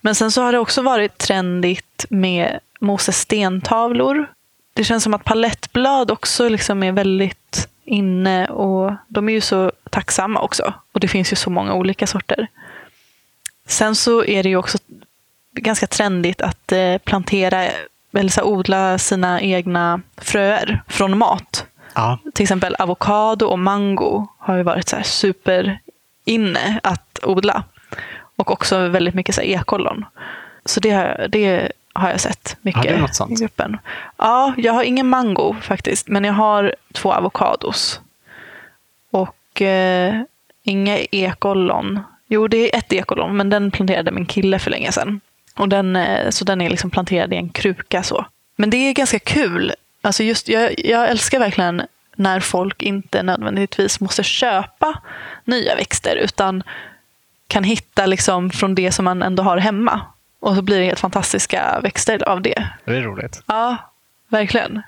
Men 0.00 0.14
sen 0.14 0.32
så 0.32 0.42
har 0.42 0.52
det 0.52 0.58
också 0.58 0.82
varit 0.82 1.18
trendigt 1.18 2.06
med 2.08 2.58
Moses 2.80 3.18
stentavlor. 3.18 4.26
Det 4.74 4.84
känns 4.84 5.04
som 5.04 5.14
att 5.14 5.24
palettblad 5.24 6.10
också 6.10 6.48
liksom 6.48 6.82
är 6.82 6.92
väldigt 6.92 7.68
inne 7.84 8.46
och 8.46 8.92
de 9.08 9.28
är 9.28 9.32
ju 9.32 9.40
så 9.40 9.72
tacksamma 9.90 10.40
också. 10.40 10.74
Och 10.92 11.00
det 11.00 11.08
finns 11.08 11.32
ju 11.32 11.36
så 11.36 11.50
många 11.50 11.74
olika 11.74 12.06
sorter. 12.06 12.48
Sen 13.66 13.94
så 13.94 14.24
är 14.24 14.42
det 14.42 14.48
ju 14.48 14.56
också 14.56 14.78
ganska 15.52 15.86
trendigt 15.86 16.40
att 16.40 16.72
eh, 16.72 16.98
plantera 16.98 17.68
eller 18.12 18.30
så 18.30 18.42
odla 18.42 18.98
sina 18.98 19.40
egna 19.40 20.00
fröer 20.16 20.82
från 20.88 21.18
mat. 21.18 21.66
Ja. 21.94 22.18
Till 22.34 22.42
exempel 22.42 22.74
avokado 22.74 23.46
och 23.46 23.58
mango 23.58 24.26
har 24.38 24.56
ju 24.56 24.62
varit 24.62 24.88
så 24.88 24.96
super 25.02 25.78
inne 26.24 26.80
att 26.82 27.18
odla. 27.22 27.64
Och 28.36 28.50
också 28.50 28.88
väldigt 28.88 29.14
mycket 29.14 29.34
så 29.34 29.40
här 29.40 29.48
ekollon. 29.48 30.04
Så 30.64 30.80
det, 30.80 31.26
det 31.30 31.72
har 31.92 32.10
jag 32.10 32.20
sett 32.20 32.56
mycket 32.62 33.00
har 33.00 33.08
sånt? 33.08 33.32
i 33.32 33.34
gruppen. 33.34 33.78
Ja, 34.16 34.54
jag 34.56 34.72
har 34.72 34.82
ingen 34.82 35.08
mango 35.08 35.56
faktiskt, 35.62 36.08
men 36.08 36.24
jag 36.24 36.32
har 36.32 36.74
två 36.92 37.12
avokados. 37.12 38.00
Och 39.10 39.62
eh, 39.62 40.22
inga 40.62 40.98
ekollon. 40.98 42.00
Jo, 42.26 42.48
det 42.48 42.56
är 42.56 42.78
ett 42.78 42.92
ekollon, 42.92 43.36
men 43.36 43.50
den 43.50 43.70
planterade 43.70 44.10
min 44.10 44.26
kille 44.26 44.58
för 44.58 44.70
länge 44.70 44.92
sedan. 44.92 45.20
Och 45.56 45.68
den, 45.68 45.96
eh, 45.96 46.30
så 46.30 46.44
den 46.44 46.60
är 46.60 46.70
liksom 46.70 46.90
planterad 46.90 47.32
i 47.32 47.36
en 47.36 47.48
kruka. 47.48 48.02
så. 48.02 48.26
Men 48.56 48.70
det 48.70 48.76
är 48.76 48.92
ganska 48.92 49.18
kul. 49.18 49.72
Alltså 50.04 50.22
just, 50.22 50.48
jag, 50.48 50.74
jag 50.78 51.08
älskar 51.08 51.38
verkligen 51.38 51.82
när 52.16 52.40
folk 52.40 52.82
inte 52.82 53.22
nödvändigtvis 53.22 54.00
måste 54.00 54.22
köpa 54.22 55.00
nya 55.44 55.74
växter 55.76 56.16
utan 56.16 56.62
kan 57.48 57.64
hitta 57.64 58.06
liksom 58.06 58.50
från 58.50 58.74
det 58.74 58.92
som 58.92 59.04
man 59.04 59.22
ändå 59.22 59.42
har 59.42 59.58
hemma. 59.58 60.00
Och 60.40 60.56
så 60.56 60.62
blir 60.62 60.78
det 60.78 60.84
helt 60.84 61.00
fantastiska 61.00 61.80
växter 61.82 62.28
av 62.28 62.42
det. 62.42 62.68
Det 62.84 62.96
är 62.96 63.02
roligt. 63.02 63.42
Ja, 63.46 63.76
verkligen. 64.28 64.82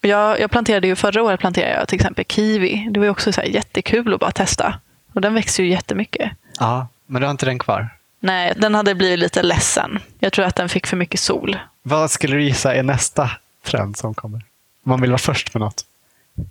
Jag, 0.00 0.40
jag 0.40 0.50
planterade 0.50 0.86
ju 0.86 0.96
förra 0.96 1.22
året 1.22 1.40
planterade 1.40 1.74
jag 1.74 1.88
till 1.88 1.96
exempel 1.96 2.24
kiwi. 2.24 2.88
Det 2.90 3.00
var 3.00 3.04
ju 3.04 3.10
också 3.10 3.32
så 3.32 3.42
jättekul 3.42 4.14
att 4.14 4.20
bara 4.20 4.30
testa. 4.30 4.78
Och 5.12 5.20
den 5.20 5.34
växer 5.34 5.62
ju 5.62 5.70
jättemycket. 5.70 6.32
Ja, 6.58 6.88
men 7.06 7.20
du 7.20 7.26
har 7.26 7.30
inte 7.30 7.46
den 7.46 7.58
kvar? 7.58 7.88
Nej, 8.20 8.52
den 8.56 8.74
hade 8.74 8.94
blivit 8.94 9.18
lite 9.18 9.42
ledsen. 9.42 9.98
Jag 10.18 10.32
tror 10.32 10.44
att 10.44 10.56
den 10.56 10.68
fick 10.68 10.86
för 10.86 10.96
mycket 10.96 11.20
sol. 11.20 11.58
Vad 11.82 12.10
skulle 12.10 12.36
du 12.36 12.42
gissa 12.42 12.74
är 12.74 12.82
nästa 12.82 13.30
trend 13.64 13.96
som 13.96 14.14
kommer? 14.14 14.42
Man 14.88 15.00
vill 15.00 15.10
vara 15.10 15.18
först 15.18 15.54
med 15.54 15.60
något. 15.60 15.84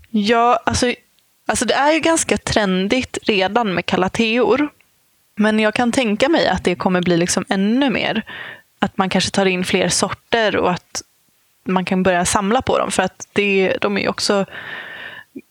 Ja, 0.10 0.60
alltså, 0.66 0.94
alltså 1.46 1.66
det 1.66 1.74
är 1.74 1.92
ju 1.92 2.00
ganska 2.00 2.38
trendigt 2.38 3.18
redan 3.24 3.74
med 3.74 3.86
kalateor. 3.86 4.70
Men 5.36 5.60
jag 5.60 5.74
kan 5.74 5.92
tänka 5.92 6.30
mig 6.30 6.48
att 6.48 6.64
det 6.64 6.76
kommer 6.76 7.02
bli 7.02 7.18
liksom 7.18 7.46
ännu 7.50 7.90
mer. 7.90 8.24
Att 8.80 8.98
man 8.98 9.10
kanske 9.10 9.32
tar 9.32 9.46
in 9.46 9.64
fler 9.64 9.90
sorter 9.90 10.58
och 10.58 10.72
att 10.72 11.02
man 11.64 11.86
kan 11.86 12.04
börja 12.04 12.26
samla 12.26 12.62
på 12.62 12.78
dem. 12.78 12.92
För 12.92 13.04
att 13.04 13.28
det, 13.34 13.78
de 13.82 13.98
är 13.98 14.02
ju 14.02 14.08
också 14.08 14.46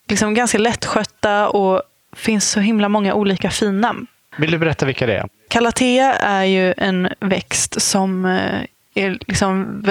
liksom 0.08 0.34
ganska 0.34 0.58
lättskötta 0.58 1.48
och 1.48 1.82
finns 2.12 2.50
så 2.50 2.60
himla 2.60 2.88
många 2.88 3.14
olika 3.14 3.50
fina. 3.50 3.94
Vill 4.38 4.50
du 4.50 4.58
berätta 4.58 4.86
vilka 4.86 5.06
det 5.06 5.16
är? 5.16 5.28
Calathea 5.48 6.14
är 6.14 6.44
ju 6.44 6.74
en 6.76 7.08
växt 7.20 7.82
som 7.82 8.24
eh, 8.24 8.62
är 8.94 9.18
liksom 9.26 9.84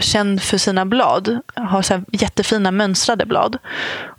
känd 0.00 0.42
för 0.42 0.58
sina 0.58 0.86
blad. 0.86 1.40
Har 1.54 1.82
så 1.82 1.94
här 1.94 2.04
jättefina 2.12 2.70
mönstrade 2.70 3.26
blad. 3.26 3.58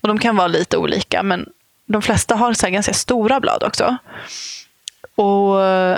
Och 0.01 0.07
De 0.07 0.19
kan 0.19 0.36
vara 0.36 0.47
lite 0.47 0.77
olika, 0.77 1.23
men 1.23 1.49
de 1.86 2.01
flesta 2.01 2.36
har 2.36 2.53
så 2.53 2.65
här 2.65 2.73
ganska 2.73 2.93
stora 2.93 3.39
blad 3.39 3.63
också. 3.63 3.97
Och 5.15 5.65
eh, 5.65 5.97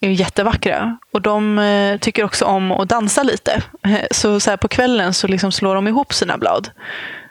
är 0.00 0.10
jättevackra. 0.10 0.98
Och 1.12 1.22
de 1.22 1.58
eh, 1.58 1.98
tycker 1.98 2.24
också 2.24 2.44
om 2.44 2.72
att 2.72 2.88
dansa 2.88 3.22
lite. 3.22 3.62
Eh, 3.82 4.06
så, 4.10 4.40
så 4.40 4.50
här 4.50 4.56
på 4.56 4.68
kvällen 4.68 5.14
så 5.14 5.28
liksom 5.28 5.52
slår 5.52 5.74
de 5.74 5.88
ihop 5.88 6.14
sina 6.14 6.38
blad. 6.38 6.70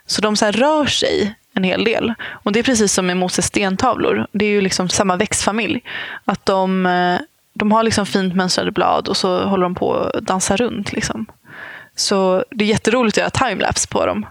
Så 0.05 0.21
de 0.21 0.35
så 0.35 0.45
här 0.45 0.51
rör 0.51 0.85
sig 0.85 1.35
en 1.53 1.63
hel 1.63 1.83
del. 1.83 2.13
Och 2.29 2.51
Det 2.51 2.59
är 2.59 2.63
precis 2.63 2.93
som 2.93 3.05
med 3.05 3.17
Moses 3.17 3.45
stentavlor. 3.45 4.27
Det 4.31 4.45
är 4.45 4.49
ju 4.49 4.61
liksom 4.61 4.89
samma 4.89 5.15
växtfamilj. 5.15 5.81
Att 6.25 6.45
de, 6.45 6.87
de 7.53 7.71
har 7.71 7.83
liksom 7.83 8.05
fint 8.05 8.35
mönstrade 8.35 8.71
blad 8.71 9.07
och 9.07 9.17
så 9.17 9.43
håller 9.43 9.63
de 9.63 9.75
på 9.75 9.95
att 9.95 10.23
dansa 10.23 10.55
runt. 10.55 10.93
Liksom. 10.93 11.25
Så 11.95 12.43
det 12.49 12.65
är 12.65 12.69
jätteroligt 12.69 13.17
att 13.17 13.21
göra 13.21 13.49
timelapse 13.49 13.88
på 13.88 14.06
dem. 14.06 14.25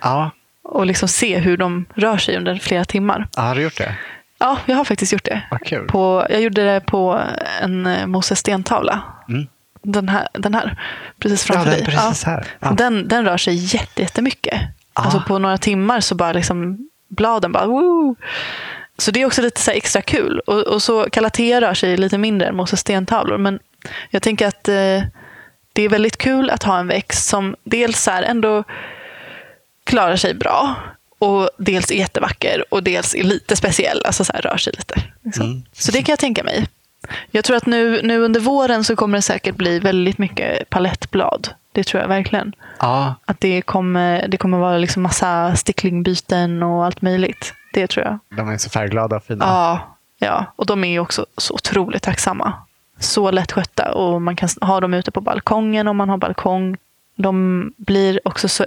Ja. 0.00 0.30
Och 0.62 0.86
liksom 0.86 1.08
se 1.08 1.38
hur 1.38 1.56
de 1.56 1.84
rör 1.94 2.16
sig 2.16 2.36
under 2.36 2.56
flera 2.56 2.84
timmar. 2.84 3.28
ja, 3.36 3.42
har 3.42 3.54
du 3.54 3.62
gjort 3.62 3.78
det? 3.78 3.94
Ja, 4.38 4.58
jag 4.66 4.76
har 4.76 4.84
faktiskt 4.84 5.12
gjort 5.12 5.24
det. 5.24 5.42
Vad 5.50 5.60
kul. 5.66 5.86
På, 5.86 6.26
jag 6.30 6.40
gjorde 6.40 6.64
det 6.64 6.80
på 6.80 7.20
en 7.62 7.86
eh, 7.86 8.06
Moses 8.06 8.38
stentavla. 8.38 9.02
Mm. 9.28 9.46
Den, 9.82 10.08
här, 10.08 10.28
den 10.32 10.54
här, 10.54 10.80
precis 11.18 11.48
Ja, 11.48 11.54
framför 11.54 11.70
den 11.70 11.80
är 11.80 11.84
dig. 11.86 11.94
precis 11.96 12.24
här. 12.24 12.46
Ja. 12.60 12.70
Den, 12.70 13.08
den 13.08 13.24
rör 13.24 13.36
sig 13.36 13.54
jätte, 13.54 14.02
jättemycket. 14.02 14.60
Ah. 14.94 15.02
Alltså 15.02 15.22
på 15.28 15.38
några 15.38 15.58
timmar 15.58 16.00
så 16.00 16.14
bara 16.14 16.32
liksom 16.32 16.88
bladen 17.08 17.52
bara 17.52 17.66
woo. 17.66 18.16
Så 18.98 19.10
det 19.10 19.22
är 19.22 19.26
också 19.26 19.42
lite 19.42 19.60
så 19.60 19.70
extra 19.70 20.02
kul. 20.02 20.40
Och, 20.46 20.60
och 20.60 20.82
så 20.82 21.10
Calathea 21.10 21.60
rör 21.60 21.74
sig 21.74 21.96
lite 21.96 22.18
mindre 22.18 22.48
än 22.48 22.56
Moses 22.56 22.80
stentavlor. 22.80 23.38
Men 23.38 23.58
jag 24.10 24.22
tänker 24.22 24.46
att 24.46 24.68
eh, 24.68 25.02
det 25.78 25.82
är 25.84 25.88
väldigt 25.88 26.16
kul 26.16 26.50
att 26.50 26.62
ha 26.62 26.78
en 26.78 26.86
växt 26.86 27.28
som 27.28 27.56
dels 27.64 28.06
här 28.06 28.22
ändå 28.22 28.64
klarar 29.84 30.16
sig 30.16 30.34
bra 30.34 30.74
och 31.18 31.50
dels 31.58 31.90
är 31.90 31.94
jättevacker 31.94 32.64
och 32.74 32.82
dels 32.82 33.14
är 33.14 33.22
lite 33.22 33.56
speciell, 33.56 34.02
alltså 34.04 34.24
så 34.24 34.32
här 34.32 34.42
rör 34.42 34.56
sig 34.56 34.72
lite. 34.76 35.02
Liksom. 35.22 35.46
Mm. 35.46 35.62
Så 35.72 35.92
det 35.92 36.02
kan 36.02 36.12
jag 36.12 36.18
tänka 36.18 36.44
mig. 36.44 36.68
Jag 37.30 37.44
tror 37.44 37.56
att 37.56 37.66
nu, 37.66 38.02
nu 38.02 38.18
under 38.18 38.40
våren 38.40 38.84
så 38.84 38.96
kommer 38.96 39.18
det 39.18 39.22
säkert 39.22 39.56
bli 39.56 39.78
väldigt 39.78 40.18
mycket 40.18 40.70
palettblad. 40.70 41.48
Det 41.72 41.84
tror 41.84 42.02
jag 42.02 42.08
verkligen. 42.08 42.52
Ja, 42.80 43.14
Att 43.24 43.40
det 43.40 43.62
kommer, 43.62 44.28
det 44.28 44.36
kommer 44.36 44.58
vara 44.58 44.78
liksom 44.78 45.02
massa 45.02 45.56
sticklingbiten 45.56 46.62
och 46.62 46.84
allt 46.84 47.02
möjligt. 47.02 47.54
Det 47.74 47.86
tror 47.86 48.06
jag. 48.06 48.18
de 48.36 48.48
är 48.48 48.58
så 48.58 48.70
färgglada 48.70 49.16
och 49.16 49.24
fina. 49.24 49.44
Ja, 49.44 49.96
ja. 50.18 50.52
och 50.56 50.66
de 50.66 50.84
är 50.84 50.90
ju 50.90 51.00
också 51.00 51.26
så 51.36 51.54
otroligt 51.54 52.02
tacksamma. 52.02 52.52
Så 52.98 53.30
lättskötta 53.30 53.92
och 53.92 54.22
man 54.22 54.36
kan 54.36 54.48
ha 54.60 54.80
dem 54.80 54.94
ute 54.94 55.10
på 55.10 55.20
balkongen 55.20 55.88
om 55.88 55.96
man 55.96 56.08
har 56.08 56.16
balkong. 56.16 56.76
De 57.16 57.72
blir 57.76 58.20
också 58.24 58.48
så 58.48 58.66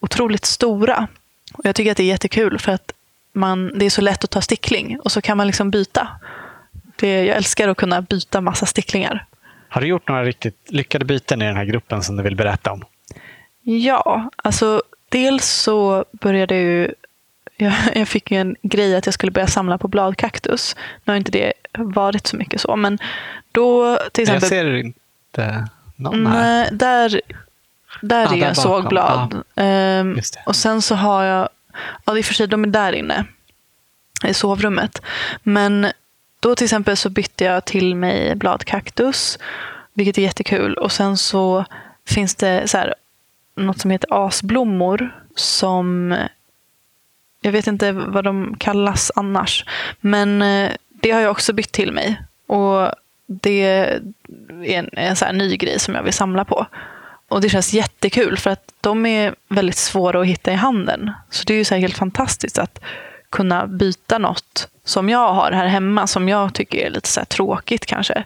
otroligt 0.00 0.44
stora. 0.44 1.08
Och 1.52 1.64
jag 1.64 1.74
tycker 1.74 1.90
att 1.90 1.96
det 1.96 2.02
är 2.02 2.06
jättekul 2.06 2.58
för 2.58 2.72
att 2.72 2.92
man, 3.32 3.78
det 3.78 3.86
är 3.86 3.90
så 3.90 4.00
lätt 4.00 4.24
att 4.24 4.30
ta 4.30 4.40
stickling 4.40 5.00
och 5.00 5.12
så 5.12 5.20
kan 5.20 5.36
man 5.36 5.46
liksom 5.46 5.70
byta. 5.70 6.08
Det, 6.96 7.24
jag 7.24 7.36
älskar 7.36 7.68
att 7.68 7.76
kunna 7.76 8.02
byta 8.02 8.40
massa 8.40 8.66
sticklingar. 8.66 9.26
Har 9.68 9.80
du 9.80 9.86
gjort 9.86 10.08
några 10.08 10.24
riktigt 10.24 10.58
lyckade 10.66 11.04
byten 11.04 11.42
i 11.42 11.44
den 11.44 11.56
här 11.56 11.64
gruppen 11.64 12.02
som 12.02 12.16
du 12.16 12.22
vill 12.22 12.36
berätta 12.36 12.72
om? 12.72 12.84
Ja, 13.62 14.30
alltså 14.36 14.82
dels 15.08 15.46
så 15.46 16.04
började 16.12 16.54
jag 16.54 16.64
ju... 16.64 16.94
Jag, 17.56 17.72
jag 17.94 18.08
fick 18.08 18.30
ju 18.30 18.40
en 18.40 18.56
grej 18.62 18.96
att 18.96 19.06
jag 19.06 19.14
skulle 19.14 19.32
börja 19.32 19.46
samla 19.46 19.78
på 19.78 19.88
bladkaktus. 19.88 20.76
Nu 21.04 21.12
har 21.12 21.16
inte 21.16 21.30
det 21.32 21.52
varit 21.78 22.26
så 22.26 22.36
mycket 22.36 22.60
så, 22.60 22.76
men 22.76 22.98
då 23.52 23.98
till 24.12 24.28
Jag 24.28 24.36
exempel... 24.36 24.48
ser 24.48 24.74
inte 24.76 25.68
någon 25.96 26.26
här. 26.26 26.42
Nej, 26.42 26.68
där, 26.72 27.20
där 28.00 28.26
Ah, 28.26 28.34
är 28.34 28.40
där 28.40 28.46
en 28.48 28.54
sågblad. 28.54 29.28
bakom. 29.28 29.42
Ehm, 29.54 30.20
och 30.46 30.56
sen 30.56 30.82
så 30.82 30.94
har 30.94 31.24
jag... 31.24 31.48
Ja, 32.04 32.18
i 32.18 32.20
och 32.20 32.24
för 32.24 32.34
sig, 32.34 32.46
de 32.46 32.62
är 32.64 32.68
där 32.68 32.92
inne. 32.92 33.24
I 34.24 34.34
sovrummet. 34.34 35.02
Men 35.42 35.92
då 36.40 36.54
till 36.56 36.64
exempel 36.64 36.96
så 36.96 37.10
bytte 37.10 37.44
jag 37.44 37.64
till 37.64 37.94
mig 37.94 38.34
bladkaktus. 38.34 39.38
Vilket 39.94 40.18
är 40.18 40.22
jättekul. 40.22 40.74
Och 40.74 40.92
sen 40.92 41.16
så 41.16 41.64
finns 42.06 42.34
det 42.34 42.68
så 42.68 42.78
här, 42.78 42.94
något 43.54 43.78
som 43.80 43.90
heter 43.90 44.26
asblommor. 44.26 45.14
Som... 45.36 46.16
Jag 47.46 47.52
vet 47.52 47.66
inte 47.66 47.92
vad 47.92 48.24
de 48.24 48.56
kallas 48.58 49.12
annars. 49.14 49.64
Men 50.00 50.42
eh, 50.42 50.70
det 50.88 51.10
har 51.10 51.20
jag 51.20 51.30
också 51.30 51.52
bytt 51.52 51.72
till 51.72 51.92
mig. 51.92 52.22
Och 52.46 52.90
det 53.26 53.64
är 53.64 54.02
en, 54.64 54.88
en 54.92 55.16
så 55.16 55.24
här 55.24 55.32
ny 55.32 55.56
grej 55.56 55.78
som 55.78 55.94
jag 55.94 56.02
vill 56.02 56.12
samla 56.12 56.44
på. 56.44 56.66
Och 57.28 57.40
det 57.40 57.48
känns 57.48 57.72
jättekul 57.72 58.38
för 58.38 58.50
att 58.50 58.72
de 58.80 59.06
är 59.06 59.34
väldigt 59.48 59.76
svåra 59.76 60.20
att 60.20 60.26
hitta 60.26 60.52
i 60.52 60.54
handeln. 60.54 61.12
Så 61.30 61.44
det 61.46 61.54
är 61.54 61.58
ju 61.58 61.64
så 61.64 61.74
här 61.74 61.80
helt 61.80 61.98
fantastiskt 61.98 62.58
att 62.58 62.80
kunna 63.30 63.66
byta 63.66 64.18
något 64.18 64.68
som 64.84 65.08
jag 65.08 65.32
har 65.32 65.52
här 65.52 65.66
hemma 65.66 66.06
som 66.06 66.28
jag 66.28 66.54
tycker 66.54 66.78
är 66.78 66.90
lite 66.90 67.08
så 67.08 67.20
här 67.20 67.24
tråkigt 67.24 67.86
kanske. 67.86 68.24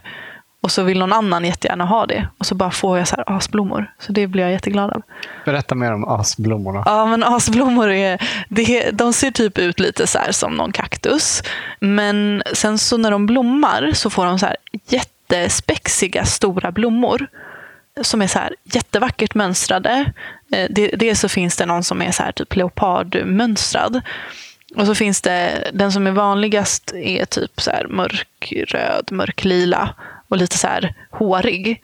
Och 0.61 0.71
så 0.71 0.83
vill 0.83 0.99
någon 0.99 1.13
annan 1.13 1.45
jättegärna 1.45 1.85
ha 1.85 2.05
det. 2.05 2.27
Och 2.37 2.45
så 2.45 2.55
bara 2.55 2.71
får 2.71 2.97
jag 2.97 3.07
så 3.07 3.15
här 3.15 3.37
asblommor. 3.37 3.93
Så 3.99 4.11
det 4.11 4.27
blir 4.27 4.43
jag 4.43 4.51
jätteglad 4.51 4.91
av. 4.91 5.01
Berätta 5.45 5.75
mer 5.75 5.93
om 5.93 6.07
asblommorna. 6.07 6.83
Ja, 6.85 7.05
men 7.05 7.23
asblommor 7.23 7.91
är, 7.91 8.21
det, 8.49 8.91
de 8.91 9.13
ser 9.13 9.31
typ 9.31 9.57
ut 9.57 9.79
lite 9.79 10.07
så 10.07 10.19
som 10.31 10.53
någon 10.53 10.71
kaktus. 10.71 11.43
Men 11.79 12.43
sen 12.53 12.77
så 12.77 12.97
när 12.97 13.11
de 13.11 13.25
blommar 13.25 13.91
så 13.93 14.09
får 14.09 14.25
de 14.25 14.39
så 14.39 14.45
här 14.45 14.55
jättespexiga 14.87 16.25
stora 16.25 16.71
blommor. 16.71 17.27
Som 18.01 18.21
är 18.21 18.27
så 18.27 18.39
här 18.39 18.55
jättevackert 18.63 19.35
mönstrade. 19.35 20.05
Eh, 20.51 20.69
dels 20.93 21.19
så 21.19 21.29
finns 21.29 21.57
det 21.57 21.65
någon 21.65 21.83
som 21.83 22.01
är 22.01 22.11
så 22.11 22.23
här 22.23 22.31
typ 22.31 22.55
leopardmönstrad. 22.55 24.01
Och 24.75 24.85
så 24.85 24.95
finns 24.95 25.21
det, 25.21 25.69
den 25.73 25.91
som 25.91 26.07
är 26.07 26.11
vanligast 26.11 26.93
är 26.93 27.25
typ 27.25 27.61
så 27.61 27.71
här 27.71 27.87
mörkröd, 27.87 29.11
mörklila 29.11 29.95
och 30.31 30.37
lite 30.37 30.57
så 30.57 30.67
här 30.67 30.93
hårig. 31.11 31.81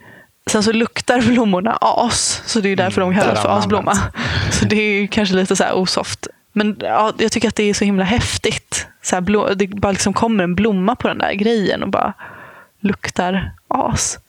Sen 0.49 0.63
så 0.63 0.71
luktar 0.71 1.21
blommorna 1.21 1.77
as, 1.81 2.41
så 2.45 2.59
det 2.59 2.69
är 2.69 2.75
därför 2.75 3.01
de 3.01 3.11
Mm, 3.11 3.23
kallas 3.23 3.41
för 3.41 3.57
asblomma. 3.57 3.97
Så 4.51 4.65
det 4.65 4.75
är 4.75 5.01
ju 5.01 5.07
kanske 5.07 5.35
lite 5.35 5.55
så 5.55 5.63
här 5.63 5.73
osoft. 5.73 6.27
Men 6.53 6.75
ja, 6.79 7.13
jag 7.17 7.31
tycker 7.31 7.47
att 7.47 7.55
det 7.55 7.63
är 7.63 7.73
så 7.73 7.85
himla 7.85 8.03
häftigt. 8.03 8.87
Så 9.01 9.15
här, 9.15 9.21
blå, 9.21 9.53
det 9.53 9.67
bara 9.67 9.91
liksom 9.91 10.13
kommer 10.13 10.43
en 10.43 10.55
blomma 10.55 10.95
på 10.95 11.07
den 11.07 11.17
där 11.17 11.33
grejen 11.33 11.83
och 11.83 11.89
bara 11.89 12.13
luktar 12.79 13.51
as. 13.67 14.19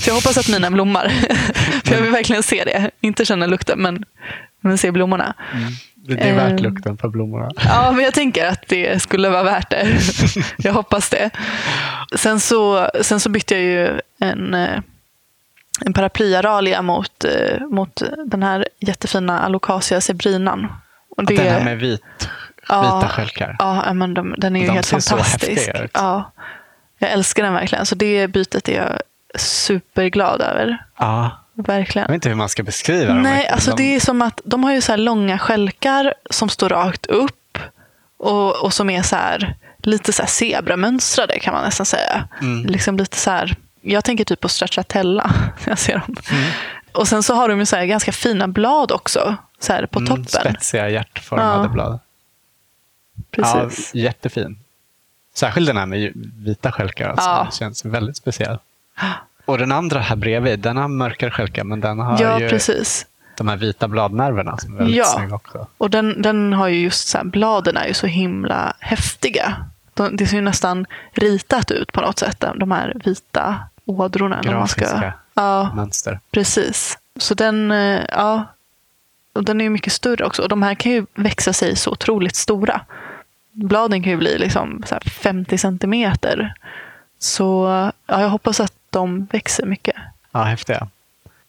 Så 0.00 0.10
jag 0.10 0.14
hoppas 0.14 0.38
att 0.38 0.48
mina 0.48 0.70
blommar. 0.70 1.08
För 1.84 1.94
jag 1.94 2.02
vill 2.02 2.10
verkligen 2.12 2.42
se 2.42 2.64
det. 2.64 2.90
Inte 3.00 3.24
känna 3.24 3.46
lukten, 3.46 3.78
men, 3.78 4.04
men 4.60 4.78
se 4.78 4.90
blommorna. 4.90 5.34
Det 6.06 6.14
är 6.28 6.34
värt 6.34 6.50
Ehm. 6.50 6.56
lukten 6.56 6.96
på 6.96 7.08
blommorna. 7.08 7.50
Ja, 7.64 7.92
men 7.92 8.04
jag 8.04 8.14
tänker 8.14 8.46
att 8.46 8.64
det 8.68 9.02
skulle 9.02 9.28
vara 9.28 9.42
värt 9.42 9.70
det. 9.70 9.86
Jag 10.58 10.72
hoppas 10.72 11.10
det. 11.10 11.30
Sen 12.16 12.40
så, 12.40 12.90
sen 13.02 13.20
så 13.20 13.28
bytte 13.30 13.54
jag 13.54 13.62
ju 13.62 14.00
en, 14.18 14.54
eh, 14.54 14.78
en 15.84 15.92
paraplyaralia 15.92 16.82
mot, 16.82 17.24
eh, 17.24 17.60
mot 17.70 18.02
den 18.26 18.42
här 18.42 18.68
jättefina 18.80 19.40
Alocasia 19.40 20.00
zebrinan. 20.00 20.72
Och 21.16 21.24
Den 21.24 21.36
här 21.38 21.64
med 21.64 21.78
vit, 21.78 22.28
Ja. 22.68 22.82
vita 22.96 23.08
stjälkar. 23.08 23.56
Ja, 23.58 23.92
men 23.92 24.14
de, 24.14 24.34
den 24.38 24.56
är 24.56 24.60
ju 24.60 24.66
De 24.66 24.72
helt 24.72 24.86
fantastisk. 24.86 25.70
Ja, 25.92 26.32
jag 26.98 27.10
älskar 27.10 27.42
den 27.42 27.52
verkligen. 27.52 27.86
Så 27.86 27.94
det 27.94 28.28
bytet 28.28 28.68
är 28.68 28.76
jag 28.76 28.98
superglad 29.40 30.40
över. 30.40 30.78
Ja. 30.98 31.43
Verkligen. 31.54 32.02
Jag 32.04 32.08
vet 32.08 32.14
inte 32.14 32.28
hur 32.28 32.36
man 32.36 32.48
ska 32.48 32.62
beskriva 32.62 33.12
dem. 33.14 33.22
Nej, 33.22 33.48
alltså 33.48 33.70
De- 33.70 33.76
det 33.82 33.94
är 33.96 34.00
som 34.00 34.22
att 34.22 34.40
de 34.44 34.64
har 34.64 34.72
ju 34.72 34.80
så 34.80 34.96
långa 34.96 35.38
skälkar 35.38 36.14
som 36.30 36.48
står 36.48 36.68
rakt 36.68 37.06
upp 37.06 37.58
och, 38.16 38.62
och 38.64 38.72
som 38.74 38.90
är 38.90 39.02
så 39.02 39.16
här 39.16 39.54
lite 39.78 40.12
så 40.12 40.22
här 40.22 40.28
zebramönstrade 40.28 41.38
kan 41.38 41.54
man 41.54 41.64
nästan 41.64 41.86
säga. 41.86 42.28
Mm. 42.40 42.66
Liksom 42.66 42.96
lite 42.96 43.16
så 43.16 43.30
här, 43.30 43.56
jag 43.80 44.04
tänker 44.04 44.24
typ 44.24 44.40
på 44.40 44.48
stracciatella 44.48 45.30
när 45.64 45.68
jag 45.70 45.78
ser 45.78 45.92
dem. 45.92 46.16
Mm. 46.30 46.44
Och 46.92 47.08
sen 47.08 47.22
så 47.22 47.34
har 47.34 47.48
de 47.48 47.58
ju 47.58 47.66
så 47.66 47.76
ganska 47.76 48.12
fina 48.12 48.48
blad 48.48 48.92
också 48.92 49.36
så 49.58 49.72
här 49.72 49.86
på 49.86 49.98
Mm, 49.98 50.08
toppen. 50.08 50.26
Spetsiga 50.54 50.88
hjärtformade 50.88 51.62
Ja. 51.64 51.68
blad. 51.68 51.98
Precis. 53.30 53.90
Ja, 53.94 54.00
jättefin. 54.00 54.58
Särskilt 55.34 55.66
den 55.66 55.76
här 55.76 55.86
med 55.86 56.12
vita 56.36 56.72
stjälkar. 56.72 57.08
Alltså. 57.08 57.24
Ja. 57.28 57.46
Det 57.50 57.56
känns 57.56 57.84
väldigt 57.84 58.16
speciell. 58.16 58.58
Och 59.44 59.58
den 59.58 59.72
andra 59.72 60.00
här 60.00 60.16
bredvid, 60.16 60.58
den 60.60 60.76
har 60.76 60.88
mörkare 60.88 61.30
stjälkar 61.30 61.64
men 61.64 61.80
den 61.80 61.98
har 61.98 62.22
Ja, 62.22 62.40
ju 62.40 62.48
precis. 62.48 63.06
de 63.36 63.48
här 63.48 63.56
vita 63.56 63.88
bladnerverna 63.88 64.58
som 64.58 64.74
är 64.74 64.78
väldigt 64.78 64.96
Ja. 64.96 65.04
snygga 65.04 65.34
också. 65.34 65.66
Och 65.78 65.90
den, 65.90 66.22
den 66.22 66.52
har 66.52 66.68
ju 66.68 66.78
just 66.80 67.08
så 67.08 67.18
här, 67.18 67.24
bladen 67.24 67.76
är 67.76 67.86
ju 67.86 67.94
så 67.94 68.06
himla 68.06 68.74
häftiga. 68.80 69.56
De, 69.94 70.16
det 70.16 70.26
ser 70.26 70.36
ju 70.36 70.42
nästan 70.42 70.86
ritat 71.12 71.70
ut 71.70 71.92
på 71.92 72.00
något 72.00 72.18
sätt, 72.18 72.44
de 72.56 72.70
här 72.70 72.96
vita 73.04 73.58
ådrorna. 73.84 74.40
när 74.44 74.54
man 74.54 74.68
ska, 74.68 74.80
Grafiska 74.80 75.12
ja, 75.34 75.72
mönster. 75.74 76.20
precis. 76.30 76.98
Så 77.18 77.34
den, 77.34 77.70
eh, 77.70 78.00
ja, 78.12 78.44
och 79.32 79.44
den 79.44 79.60
är 79.60 79.64
ju 79.64 79.70
mycket 79.70 79.92
större 79.92 80.24
också. 80.24 80.42
Och 80.42 80.48
de 80.48 80.62
här 80.62 80.74
kan 80.74 80.92
ju 80.92 81.06
växa 81.14 81.52
sig 81.52 81.76
så 81.76 81.90
otroligt 81.90 82.36
stora. 82.36 82.80
Bladen 83.52 84.02
kan 84.02 84.10
ju 84.12 84.16
bli 84.18 84.38
liksom 84.38 84.82
så 84.86 84.94
här 84.94 85.00
50 85.00 85.58
centimeter. 85.58 86.54
Så 87.18 87.66
ja, 88.06 88.20
jag 88.20 88.28
hoppas 88.28 88.60
att 88.60 88.72
de 88.94 89.24
växer 89.32 89.66
mycket. 89.66 89.96
Ja, 90.32 90.42
häftiga. 90.42 90.88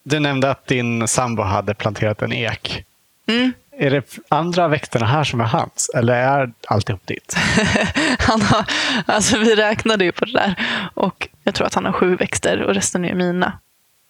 Du 0.03 0.19
nämnde 0.19 0.51
att 0.51 0.67
din 0.67 1.07
sambo 1.07 1.43
hade 1.43 1.73
planterat 1.73 2.21
en 2.21 2.33
ek. 2.33 2.83
Mm. 3.27 3.53
Är 3.77 3.91
det 3.91 4.17
andra 4.29 4.67
växterna 4.67 5.05
här 5.05 5.23
som 5.23 5.41
är 5.41 5.45
hans? 5.45 5.89
Eller 5.95 6.13
är 6.13 6.51
alltihop 6.67 7.07
ditt? 7.07 7.35
Han 8.19 8.41
har, 8.41 8.65
alltså 9.05 9.37
vi 9.37 9.55
räknade 9.55 10.05
ju 10.05 10.11
på 10.11 10.25
det 10.25 10.31
där 10.33 10.55
och 10.93 11.27
jag 11.43 11.53
tror 11.55 11.67
att 11.67 11.73
han 11.73 11.85
har 11.85 11.91
sju 11.91 12.15
växter 12.15 12.61
och 12.61 12.73
resten 12.73 13.05
är 13.05 13.13
mina. 13.15 13.59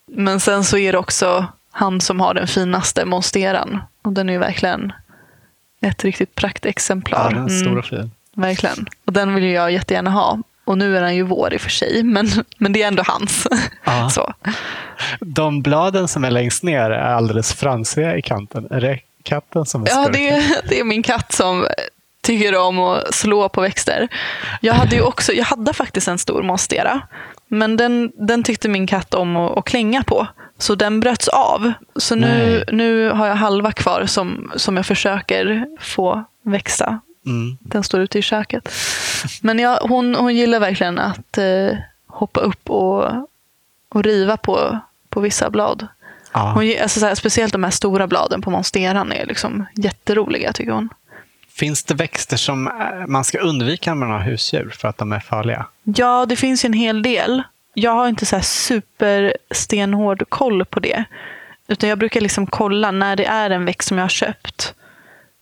Men 0.08 0.40
sen 0.40 0.64
så 0.64 0.78
är 0.78 0.92
det 0.92 0.98
också 0.98 1.46
han 1.72 2.02
som 2.02 2.20
har 2.20 2.34
den 2.34 2.48
finaste 2.48 3.06
monsteran 3.06 3.82
och 4.02 4.14
den 4.14 4.30
är 4.30 4.34
ju 4.34 4.40
verkligen 4.40 4.94
ett 5.82 6.04
riktigt 6.04 6.36
praktexemplar. 6.36 7.24
Ja, 7.24 7.30
den 7.38 7.46
är 7.46 7.50
stor 7.50 7.68
Mm, 7.68 7.80
och 7.80 7.86
fin. 7.86 8.12
verkligen. 8.34 8.86
Och 9.06 9.14
den 9.14 9.36
vill 9.36 9.44
ju 9.44 9.52
jag 9.52 9.72
jättegärna 9.72 10.12
ha. 10.12 10.40
Och 10.66 10.78
nu 10.78 10.98
är 10.98 11.02
den 11.02 11.16
ju 11.16 11.24
vår 11.24 11.54
i 11.54 11.58
och 11.58 11.62
för 11.62 11.70
sig, 11.70 12.04
men, 12.04 12.28
men 12.58 12.74
det 12.74 12.84
är 12.84 12.88
ändå 12.88 13.04
hans. 13.08 13.48
Ja. 13.84 14.10
Så. 14.14 14.34
De 15.20 15.62
bladen 15.62 16.08
som 16.08 16.24
är 16.24 16.32
längst 16.32 16.64
ner 16.64 16.90
är 16.92 17.14
alldeles 17.14 17.54
fransiga 17.54 18.18
i 18.18 18.22
kanten. 18.22 18.68
Är 18.72 18.82
det 18.82 19.00
katten 19.24 19.66
som 19.66 19.84
är 19.84 19.88
Ja, 19.90 20.04
skurken? 20.04 20.14
det 20.14 20.30
är, 20.30 20.44
det 20.70 20.80
är 20.80 20.84
min 20.84 21.04
katt 21.04 21.32
som 21.32 21.68
tycker 22.24 22.58
om 22.58 22.80
att 22.80 23.14
slå 23.14 23.50
på 23.50 23.62
växter. 23.62 24.08
Jag 24.62 24.74
hade 24.74 24.96
ju 24.96 25.02
också, 25.02 25.34
jag 25.34 25.46
hade 25.46 25.74
faktiskt 25.74 26.08
en 26.08 26.18
stor 26.18 26.44
monstera. 26.44 27.02
Men 27.48 27.78
den, 27.78 28.12
den 28.28 28.44
tyckte 28.44 28.70
min 28.70 28.88
katt 28.88 29.14
om 29.14 29.36
att, 29.36 29.58
att 29.58 29.66
klänga 29.66 30.04
på. 30.04 30.28
Så 30.58 30.76
den 30.76 31.00
bröts 31.00 31.28
av. 31.28 31.72
Så 31.96 32.16
nu, 32.16 32.28
Nej. 32.28 32.64
nu 32.72 33.10
har 33.10 33.28
jag 33.28 33.36
halva 33.36 33.72
kvar 33.72 34.06
som, 34.06 34.52
som 34.56 34.78
jag 34.78 34.86
försöker 34.86 35.66
få 35.82 36.24
växa. 36.46 37.00
Mm. 37.26 37.58
Den 37.60 37.84
står 37.84 38.02
ute 38.02 38.20
i 38.20 38.22
köket. 38.22 38.70
Men 39.42 39.60
ja, 39.60 39.80
hon, 39.82 40.16
hon 40.16 40.36
gillar 40.36 40.60
verkligen 40.60 41.00
att 41.00 41.38
eh, 41.38 41.78
hoppa 42.08 42.40
upp 42.40 42.70
och, 42.70 43.12
och 43.90 44.04
riva 44.04 44.38
på, 44.38 44.80
på 45.10 45.20
vissa 45.20 45.50
blad. 45.50 45.88
Ja. 46.34 46.52
Hon, 46.56 46.74
alltså 46.82 47.00
så 47.00 47.06
här, 47.06 47.16
speciellt 47.16 47.54
de 47.54 47.64
här 47.64 47.72
stora 47.72 48.08
bladen 48.08 48.42
på 48.42 48.50
monsteran 48.50 49.12
är 49.12 49.26
liksom 49.26 49.66
jätteroliga 49.74 50.54
tycker 50.54 50.72
hon. 50.72 50.90
Finns 51.50 51.84
det 51.84 51.94
växter 51.94 52.38
som 52.38 52.68
eh, 52.68 53.08
man 53.08 53.24
ska 53.24 53.40
undvika 53.40 53.96
man 53.96 54.12
har 54.12 54.20
husdjur 54.20 54.70
för 54.70 54.88
att 54.88 54.98
de 54.98 55.12
är 55.12 55.20
farliga? 55.20 55.66
Ja, 55.84 56.26
det 56.26 56.36
finns 56.36 56.66
ju 56.66 56.68
en 56.68 56.74
hel 56.74 57.02
del. 57.02 57.44
Jag 57.74 57.92
har 57.92 58.08
inte 58.08 58.26
så 58.26 58.36
här 58.36 58.44
superstenhård 58.44 60.30
koll 60.30 60.66
på 60.66 60.80
det. 60.80 61.04
Utan 61.68 61.90
jag 61.90 61.98
brukar 61.98 62.22
liksom 62.22 62.48
kolla 62.48 62.92
när 62.92 63.16
det 63.16 63.26
är 63.26 63.50
en 63.50 63.66
växt 63.66 63.88
som 63.88 63.98
jag 63.98 64.04
har 64.04 64.10
köpt. 64.10 64.74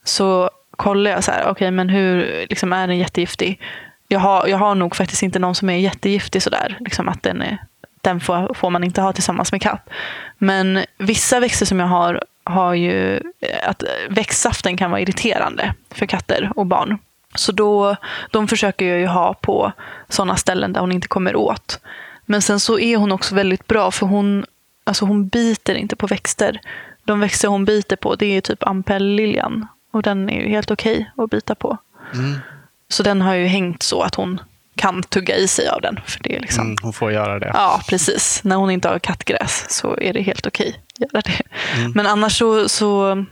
Så 0.04 0.50
kollar 0.78 1.12
jag 1.12 1.24
så 1.24 1.32
här, 1.32 1.48
okej 1.48 1.72
men 1.72 1.90
hur, 1.90 2.46
liksom 2.50 2.74
är 2.74 2.88
den 2.88 2.98
jättegiftig? 2.98 3.62
Jag 4.08 4.20
har, 4.20 4.48
jag 4.48 4.58
har 4.58 4.76
nog 4.76 4.96
faktiskt 4.96 5.24
inte 5.24 5.40
någon 5.40 5.56
som 5.56 5.70
är 5.70 5.78
jättegiftig 5.78 6.44
sådär. 6.44 6.78
Liksom 6.80 7.10
att 7.10 7.24
den, 7.24 7.42
är, 7.42 7.58
den 8.02 8.20
får, 8.20 8.54
får 8.54 8.70
man 8.70 8.84
inte 8.84 9.02
ha 9.02 9.14
tillsammans 9.14 9.52
med 9.52 9.62
katt. 9.62 9.90
Men 10.38 10.86
vissa 10.98 11.40
växter 11.40 11.66
som 11.66 11.80
jag 11.80 11.88
har 11.88 12.24
har 12.44 12.74
ju 12.74 13.16
eh, 13.16 13.70
att 13.70 13.84
växtsaften 14.10 14.78
kan 14.78 14.92
vara 14.92 15.02
irriterande 15.02 15.74
för 15.92 16.06
katter 16.06 16.52
och 16.56 16.66
barn. 16.66 16.98
Så 17.36 17.52
då, 17.52 17.96
de 18.32 18.48
försöker 18.48 18.86
jag 18.86 19.00
ju 19.00 19.08
ha 19.08 19.34
på 19.34 19.72
sådana 20.10 20.36
ställen 20.36 20.74
där 20.74 20.82
hon 20.82 20.92
inte 20.92 21.08
kommer 21.08 21.36
åt. 21.36 21.80
Men 22.26 22.42
sen 22.42 22.60
så 22.60 22.80
är 22.80 22.98
hon 22.98 23.12
också 23.12 23.36
väldigt 23.36 23.68
bra 23.68 23.92
för 23.92 24.06
hon, 24.06 24.46
alltså 24.84 25.06
hon 25.06 25.28
biter 25.28 25.76
inte 25.76 25.96
på 25.96 26.08
växter. 26.08 26.60
De 27.04 27.20
växter 27.20 27.48
hon 27.48 27.66
biter 27.66 27.96
på 27.96 28.16
det 28.16 28.38
är 28.38 28.42
typ 28.42 28.64
ampelliljan. 28.64 29.68
Och 29.94 30.02
den 30.02 30.30
är 30.30 30.41
ju 30.41 30.50
helt 30.50 30.72
okej 30.72 31.12
att 31.18 31.30
bita 31.30 31.56
på. 31.56 31.78
Mm. 32.14 32.39
Så 32.88 33.04
den 33.04 33.22
har 33.22 33.34
ju 33.34 33.46
hängt 33.46 33.84
så 33.84 34.02
att 34.02 34.16
hon 34.16 34.41
kan 34.76 35.04
tugga 35.04 35.36
i 35.36 35.48
sig 35.48 35.68
av 35.68 35.82
den. 35.82 36.00
För 36.06 36.24
det 36.24 36.36
är 36.36 36.39
liksom, 36.39 36.66
Mm, 36.66 36.76
hon 36.82 36.94
får 36.94 37.12
göra 37.12 37.39
det. 37.39 37.52
Ja, 37.54 37.82
precis. 37.88 38.44
När 38.44 38.56
hon 38.56 38.72
inte 38.72 38.89
har 38.89 39.00
kattgräs 39.00 39.66
så 39.70 39.98
är 40.02 40.14
det 40.14 40.22
helt 40.22 40.48
okej 40.48 40.82
att 40.94 41.00
göra 41.00 41.22
det. 41.22 41.41
Mm. 41.78 41.91
Men 41.96 42.08
annars 42.08 42.38
så, 42.38 42.70
så 42.70 43.26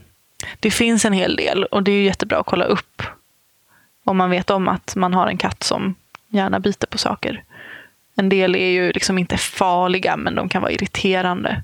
det 0.60 0.72
finns 0.72 1.06
en 1.06 1.14
hel 1.14 1.36
del 1.36 1.64
och 1.64 1.84
det 1.84 1.92
är 1.92 1.96
ju 1.96 2.04
jättebra 2.04 2.40
att 2.40 2.46
kolla 2.46 2.66
upp 2.66 3.04
om 4.04 4.18
man 4.18 4.30
vet 4.30 4.50
om 4.50 4.68
att 4.68 4.96
man 4.96 5.14
har 5.14 5.28
en 5.28 5.38
katt 5.38 5.64
som 5.64 5.96
gärna 6.28 6.60
biter 6.60 6.88
på 6.88 6.98
saker. 6.98 7.44
En 8.16 8.30
del 8.30 8.56
är 8.56 8.70
ju 8.70 8.92
liksom 8.92 9.18
inte 9.18 9.38
farliga 9.38 10.18
men 10.18 10.36
de 10.36 10.50
kan 10.50 10.62
vara 10.62 10.72
irriterande. 10.72 11.64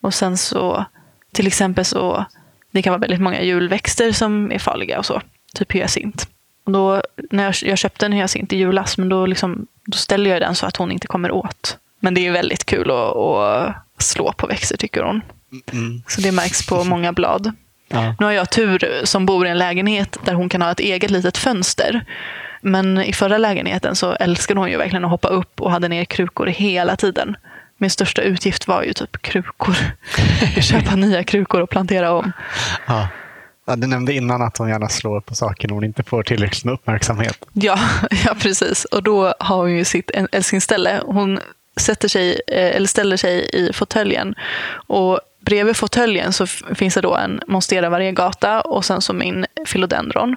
Och 0.00 0.14
sen 0.14 0.36
så 0.38 0.84
till 1.32 1.46
exempel 1.46 1.84
så 1.84 2.24
det 2.70 2.82
kan 2.82 2.90
vara 2.90 3.00
väldigt 3.00 3.20
många 3.20 3.42
julväxter 3.42 4.12
som 4.12 4.52
är 4.52 4.58
farliga 4.58 4.98
och 4.98 5.06
så. 5.06 5.22
Typ 5.54 5.72
hyacint. 5.72 6.28
Och 6.64 6.72
då, 6.72 7.02
när 7.30 7.44
jag, 7.44 7.54
jag 7.62 7.78
köpte 7.78 8.06
en 8.06 8.12
hyacint 8.12 8.52
i 8.52 8.56
julas, 8.56 8.98
men 8.98 9.08
då, 9.08 9.26
liksom, 9.26 9.66
då 9.86 9.98
ställer 9.98 10.30
jag 10.30 10.40
den 10.40 10.54
så 10.54 10.66
att 10.66 10.76
hon 10.76 10.92
inte 10.92 11.06
kommer 11.06 11.30
åt. 11.30 11.78
Men 12.00 12.14
det 12.14 12.26
är 12.26 12.32
väldigt 12.32 12.64
kul 12.64 12.90
att, 12.90 13.16
att 13.16 13.74
slå 13.98 14.32
på 14.32 14.46
växter 14.46 14.76
tycker 14.76 15.02
hon. 15.02 15.22
Mm. 15.72 16.02
Så 16.06 16.20
det 16.20 16.32
märks 16.32 16.66
på 16.66 16.84
många 16.84 17.12
blad. 17.12 17.52
Ja. 17.88 18.14
Nu 18.18 18.26
har 18.26 18.32
jag 18.32 18.50
tur 18.50 19.00
som 19.04 19.26
bor 19.26 19.46
i 19.46 19.50
en 19.50 19.58
lägenhet 19.58 20.18
där 20.24 20.34
hon 20.34 20.48
kan 20.48 20.62
ha 20.62 20.70
ett 20.70 20.80
eget 20.80 21.10
litet 21.10 21.38
fönster. 21.38 22.04
Men 22.60 22.98
i 23.02 23.12
förra 23.12 23.38
lägenheten 23.38 23.96
så 23.96 24.12
älskade 24.12 24.60
hon 24.60 24.70
ju 24.70 24.76
verkligen 24.76 25.04
att 25.04 25.10
hoppa 25.10 25.28
upp 25.28 25.60
och 25.60 25.70
hade 25.70 25.88
ner 25.88 26.04
krukor 26.04 26.46
hela 26.46 26.96
tiden. 26.96 27.36
Min 27.80 27.90
största 27.90 28.22
utgift 28.22 28.68
var 28.68 28.82
ju 28.82 28.92
typ 28.92 29.22
krukor. 29.22 29.76
Köpa 30.60 30.96
nya 30.96 31.24
krukor 31.24 31.60
och 31.60 31.70
plantera 31.70 32.12
om. 32.12 32.32
Ja. 32.86 33.08
Ja, 33.66 33.76
du 33.76 33.86
nämnde 33.86 34.12
innan 34.12 34.42
att 34.42 34.58
hon 34.58 34.68
gärna 34.68 34.88
slår 34.88 35.20
på 35.20 35.34
saker 35.34 35.68
när 35.68 35.74
hon 35.74 35.84
inte 35.84 36.02
får 36.02 36.22
tillräckligt 36.22 36.64
med 36.64 36.74
uppmärksamhet. 36.74 37.38
Ja, 37.52 37.78
ja, 38.26 38.34
precis. 38.40 38.84
Och 38.84 39.02
då 39.02 39.34
har 39.40 39.56
hon 39.56 39.76
ju 39.76 39.84
sitt 39.84 40.10
älsklingsställe. 40.32 41.02
Hon 41.06 41.40
sätter 41.76 42.08
sig, 42.08 42.40
eh, 42.46 42.76
eller 42.76 42.86
ställer 42.86 43.16
sig 43.16 43.50
i 43.52 43.72
fåtöljen. 43.72 44.34
Och 44.72 45.20
bredvid 45.40 45.76
fåtöljen 45.76 46.32
så 46.32 46.46
finns 46.46 46.94
det 46.94 47.00
då 47.00 47.16
en 47.16 47.40
monstera 47.46 47.90
variegata 47.90 48.60
och 48.60 48.84
sen 48.84 49.00
så 49.00 49.12
min 49.12 49.46
philodendron. 49.72 50.36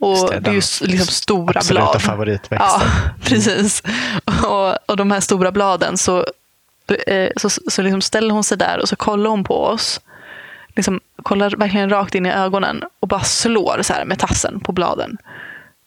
Och 0.00 0.30
det, 0.30 0.40
det, 0.40 0.50
är 0.50 0.54
ju 0.54 0.62
liksom 0.80 1.06
stora 1.06 1.58
absoluta 1.58 1.90
blad. 1.90 2.02
favoritväxten. 2.02 2.58
Ja, 2.58 2.82
precis. 3.24 3.82
Och, 4.46 4.90
och 4.90 4.96
de 4.96 5.10
här 5.10 5.20
stora 5.20 5.52
bladen 5.52 5.98
så, 5.98 6.26
så, 7.36 7.50
så 7.50 7.82
liksom 7.82 8.00
ställer 8.00 8.30
hon 8.30 8.44
sig 8.44 8.58
där 8.58 8.78
och 8.80 8.88
så 8.88 8.96
kollar 8.96 9.30
hon 9.30 9.44
på 9.44 9.64
oss. 9.64 10.00
Liksom 10.76 11.00
kollar 11.22 11.50
verkligen 11.50 11.90
rakt 11.90 12.14
in 12.14 12.26
i 12.26 12.32
ögonen 12.32 12.84
och 13.00 13.08
bara 13.08 13.20
slår 13.20 13.82
så 13.82 13.92
här 13.92 14.04
med 14.04 14.18
tassen 14.18 14.60
på 14.60 14.72
bladen. 14.72 15.18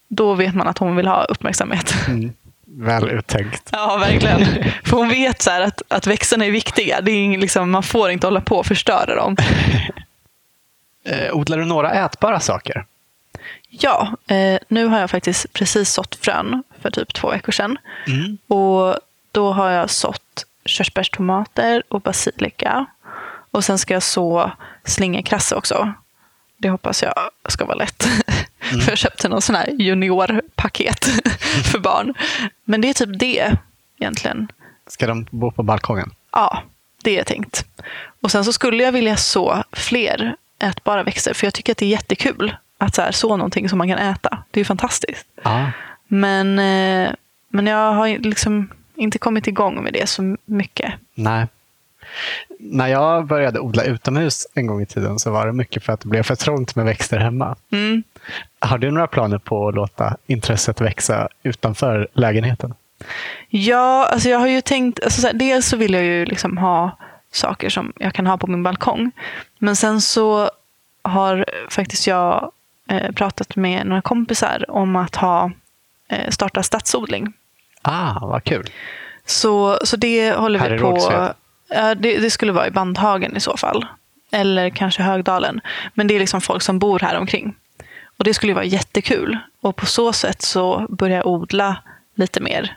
Då 0.07 0.33
vet 0.33 0.55
man 0.55 0.67
att 0.67 0.77
hon 0.77 0.95
vill 0.95 1.07
ha 1.07 1.23
uppmärksamhet. 1.23 1.93
Mm. 2.07 2.33
Väl 2.73 3.09
uttänkt. 3.09 3.69
Ja, 3.71 3.97
verkligen. 3.97 4.45
För 4.83 4.97
hon 4.97 5.09
vet 5.09 5.41
så 5.41 5.49
här 5.49 5.61
att, 5.61 5.81
att 5.87 6.07
växterna 6.07 6.45
är 6.45 6.51
viktiga. 6.51 7.01
Det 7.01 7.11
är 7.11 7.37
liksom, 7.37 7.71
man 7.71 7.83
får 7.83 8.09
inte 8.09 8.27
hålla 8.27 8.41
på 8.41 8.55
och 8.55 8.65
förstöra 8.65 9.15
dem. 9.15 9.37
Eh, 11.03 11.33
odlar 11.35 11.57
du 11.57 11.65
några 11.65 11.91
ätbara 11.91 12.39
saker? 12.39 12.85
Ja, 13.69 14.15
eh, 14.27 14.59
nu 14.67 14.85
har 14.85 14.99
jag 14.99 15.09
faktiskt 15.09 15.53
precis 15.53 15.89
sått 15.89 16.15
frön 16.15 16.63
för 16.81 16.91
typ 16.91 17.13
två 17.13 17.29
veckor 17.29 17.51
sedan. 17.51 17.77
Mm. 18.07 18.37
Och 18.47 18.95
då 19.31 19.51
har 19.51 19.69
jag 19.69 19.89
sått 19.89 20.45
körsbärstomater 20.65 21.83
och 21.87 22.01
basilika. 22.01 22.85
Och 23.51 23.65
sen 23.65 23.77
ska 23.77 23.93
jag 23.93 24.03
så 24.03 24.51
slingerkrasse 24.83 25.55
också. 25.55 25.93
Det 26.57 26.69
hoppas 26.69 27.03
jag 27.03 27.13
ska 27.49 27.65
vara 27.65 27.77
lätt. 27.77 28.03
för 28.59 28.89
jag 28.89 28.97
köpte 28.97 29.29
någon 29.29 29.41
sån 29.41 29.55
här 29.55 29.67
juniorpaket 29.67 31.05
för 31.71 31.79
barn. 31.79 32.13
Men 32.63 32.81
det 32.81 32.89
är 32.89 32.93
typ 32.93 33.19
det 33.19 33.57
egentligen. 33.99 34.51
Ska 34.87 35.07
de 35.07 35.27
bo 35.31 35.51
på 35.51 35.63
balkongen? 35.63 36.11
Ja, 36.31 36.63
det 37.03 37.19
är 37.19 37.23
tänkt. 37.23 37.65
Och 38.21 38.31
sen 38.31 38.45
så 38.45 38.53
skulle 38.53 38.83
jag 38.83 38.91
vilja 38.91 39.17
så 39.17 39.63
fler 39.71 40.35
ätbara 40.59 41.03
växter. 41.03 41.33
För 41.33 41.47
jag 41.47 41.53
tycker 41.53 41.71
att 41.71 41.77
det 41.77 41.85
är 41.85 41.89
jättekul 41.89 42.55
att 42.77 42.95
så, 42.95 43.01
här, 43.01 43.11
så 43.11 43.37
någonting 43.37 43.69
som 43.69 43.77
man 43.77 43.87
kan 43.87 43.97
äta. 43.97 44.43
Det 44.51 44.57
är 44.57 44.61
ju 44.61 44.65
fantastiskt. 44.65 45.27
Ja. 45.43 45.71
Men, 46.07 46.59
eh, 46.59 47.13
men 47.49 47.67
jag 47.67 47.93
har 47.93 48.07
liksom 48.07 48.69
inte 49.01 49.17
kommit 49.17 49.47
igång 49.47 49.83
med 49.83 49.93
det 49.93 50.09
så 50.09 50.37
mycket. 50.45 50.93
Nej. 51.13 51.47
När 52.59 52.87
jag 52.87 53.27
började 53.27 53.59
odla 53.59 53.83
utomhus 53.83 54.47
en 54.53 54.67
gång 54.67 54.81
i 54.81 54.85
tiden 54.85 55.19
så 55.19 55.31
var 55.31 55.45
det 55.45 55.53
mycket 55.53 55.83
för 55.83 55.93
att 55.93 55.99
det 55.99 56.07
blev 56.07 56.23
för 56.23 56.35
trångt 56.35 56.75
med 56.75 56.85
växter 56.85 57.19
hemma. 57.19 57.55
Mm. 57.71 58.03
Har 58.59 58.77
du 58.77 58.91
några 58.91 59.07
planer 59.07 59.37
på 59.37 59.67
att 59.67 59.75
låta 59.75 60.17
intresset 60.27 60.81
växa 60.81 61.27
utanför 61.43 62.07
lägenheten? 62.13 62.73
Ja, 63.49 64.07
alltså 64.11 64.29
jag 64.29 64.39
har 64.39 64.47
ju 64.47 64.61
tänkt, 64.61 65.03
alltså 65.03 65.21
så 65.21 65.27
här, 65.27 65.33
dels 65.33 65.67
så 65.67 65.77
vill 65.77 65.93
jag 65.93 66.03
ju 66.03 66.25
liksom 66.25 66.57
ha 66.57 66.97
saker 67.31 67.69
som 67.69 67.93
jag 67.95 68.13
kan 68.13 68.27
ha 68.27 68.37
på 68.37 68.47
min 68.47 68.63
balkong. 68.63 69.11
Men 69.59 69.75
sen 69.75 70.01
så 70.01 70.49
har 71.01 71.45
faktiskt 71.69 72.07
jag 72.07 72.51
eh, 72.87 73.11
pratat 73.11 73.55
med 73.55 73.87
några 73.87 74.01
kompisar 74.01 74.65
om 74.67 74.95
att 74.95 75.15
ha 75.15 75.51
eh, 76.09 76.29
starta 76.29 76.63
stadsodling. 76.63 77.33
Ah, 77.81 78.27
vad 78.27 78.43
kul. 78.43 78.69
Så, 79.25 79.79
så 79.83 79.97
det 79.97 80.31
håller 80.31 80.59
Här 80.59 80.69
vi 80.69 80.79
på. 80.79 81.33
Ja, 81.69 81.95
det, 81.95 82.17
det 82.17 82.29
skulle 82.29 82.51
vara 82.51 82.67
i 82.67 82.71
Bandhagen 82.71 83.37
i 83.37 83.39
så 83.39 83.57
fall. 83.57 83.85
Eller 84.31 84.69
kanske 84.69 85.03
Högdalen. 85.03 85.61
Men 85.93 86.07
det 86.07 86.15
är 86.15 86.19
liksom 86.19 86.41
folk 86.41 86.61
som 86.61 86.79
bor 86.79 86.99
här 86.99 87.17
omkring. 87.17 87.55
Och 88.17 88.23
det 88.23 88.33
skulle 88.33 88.53
vara 88.53 88.65
jättekul. 88.65 89.37
Och 89.61 89.75
på 89.75 89.85
så 89.85 90.13
sätt 90.13 90.41
så 90.41 90.85
börjar 90.89 91.17
jag 91.17 91.27
odla 91.27 91.77
lite 92.15 92.39
mer 92.39 92.75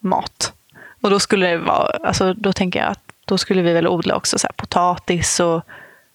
mat. 0.00 0.52
Och 1.00 1.10
då 1.10 1.20
skulle 1.20 1.46
det 1.46 1.58
vara, 1.58 1.96
alltså 2.04 2.34
då 2.34 2.52
tänker 2.52 2.80
jag 2.80 2.88
att 2.88 3.00
då 3.24 3.38
skulle 3.38 3.62
vi 3.62 3.72
väl 3.72 3.88
odla 3.88 4.16
också 4.16 4.38
så 4.38 4.48
potatis 4.56 5.40
och 5.40 5.62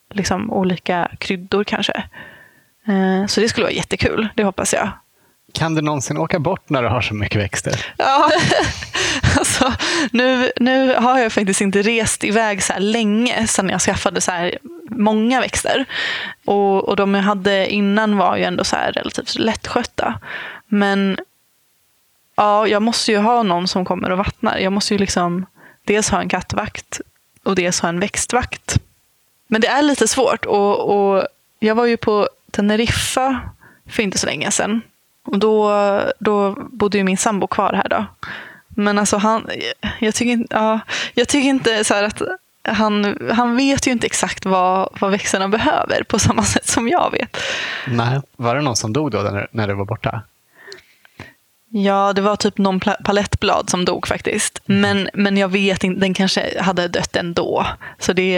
liksom 0.10 0.52
olika 0.52 1.12
kryddor 1.20 1.64
kanske. 1.64 2.04
Eh, 2.88 3.26
så 3.28 3.42
det 3.42 3.50
skulle 3.50 3.64
vara 3.66 3.74
jättekul, 3.74 4.30
det 4.36 4.44
hoppas 4.44 4.74
jag. 4.74 4.90
Kan 5.54 5.76
du 5.76 5.82
någonsin 5.82 6.18
åka 6.18 6.40
bort 6.40 6.70
när 6.70 6.84
du 6.84 6.90
har 6.90 7.02
så 7.02 7.14
mycket 7.14 7.42
växter? 7.42 7.94
Ja, 7.98 8.32
alltså, 9.38 9.74
nu, 10.12 10.52
nu 10.56 10.96
har 10.96 11.20
jag 11.20 11.34
faktiskt 11.34 11.62
inte 11.62 11.82
rest 11.82 12.24
iväg 12.24 12.64
så 12.64 12.74
här 12.74 12.80
länge 12.80 13.48
sedan 13.48 13.70
jag 13.70 13.82
skaffade 13.82 14.22
så 14.22 14.32
här 14.32 14.58
många 14.90 15.42
växter. 15.42 15.86
Och, 16.46 16.90
och 16.90 16.96
de 16.96 17.16
jag 17.16 17.22
hade 17.22 17.68
innan 17.68 18.18
var 18.18 18.38
ju 18.38 18.44
ändå 18.44 18.64
så 18.64 18.76
här 18.76 18.92
relativt 18.92 19.36
lättskötta. 19.36 20.20
Men 20.68 21.20
ja, 22.36 22.68
jag 22.68 22.82
måste 22.82 23.12
ju 23.12 23.18
ha 23.18 23.44
någon 23.44 23.68
som 23.68 23.86
kommer 23.86 24.10
och 24.10 24.18
vattnar. 24.18 24.58
Jag 24.58 24.74
måste 24.74 24.94
ju 24.94 24.98
liksom 24.98 25.46
dels 25.84 26.10
ha 26.10 26.22
en 26.22 26.30
kattvakt 26.30 27.02
och 27.44 27.56
dels 27.56 27.80
ha 27.80 27.90
en 27.90 28.00
växtvakt. 28.00 28.78
Men 29.48 29.62
det 29.62 29.68
är 29.68 29.82
lite 29.82 30.08
svårt. 30.08 30.46
Och, 30.46 30.90
och 30.90 31.28
jag 31.60 31.76
var 31.76 31.86
ju 31.86 31.98
på 31.98 32.30
Teneriffa 32.52 33.40
för 33.90 34.04
inte 34.04 34.18
så 34.18 34.26
länge 34.26 34.52
sedan. 34.52 34.82
Och 35.32 35.40
då, 35.40 35.72
då 36.20 36.56
bodde 36.72 36.98
ju 36.98 37.04
min 37.04 37.18
sambo 37.18 37.48
kvar 37.48 37.74
här. 37.74 37.90
då. 37.90 38.06
Men 38.68 39.00
alltså 39.00 39.18
han, 39.18 39.50
jag 40.00 40.16
tycker 40.16 40.32
inte, 40.32 40.56
ja, 40.56 40.80
jag 41.14 41.28
tycker 41.28 41.50
inte 41.50 41.84
så 41.84 41.94
att 41.94 42.22
han, 42.64 43.18
han 43.32 43.58
vet 43.58 43.88
ju 43.88 43.92
inte 43.92 44.06
exakt 44.06 44.46
vad, 44.46 44.90
vad 45.00 45.12
växterna 45.12 45.48
behöver 45.48 46.04
på 46.04 46.20
samma 46.20 46.44
sätt 46.44 46.68
som 46.68 46.88
jag 46.88 47.12
vet. 47.12 47.38
Nej. 47.88 48.22
Var 48.36 48.56
det 48.56 48.62
någon 48.62 48.76
som 48.76 48.94
dog 48.94 49.12
då 49.12 49.18
när, 49.18 49.48
när 49.52 49.68
du 49.68 49.74
var 49.74 49.86
borta? 49.86 50.22
Ja, 51.72 52.14
det 52.14 52.22
var 52.22 52.36
typ 52.36 52.58
någon 52.58 52.80
palettblad 52.80 53.70
som 53.70 53.86
dog 53.86 54.08
faktiskt. 54.08 54.62
Mm. 54.70 54.82
Men, 54.82 55.10
men 55.14 55.38
jag 55.38 55.50
vet 55.50 55.84
inte, 55.84 56.02
den 56.02 56.14
kanske 56.14 56.62
hade 56.62 56.88
dött 56.88 57.16
ändå. 57.16 57.66
Så 58.00 58.14
det, 58.14 58.34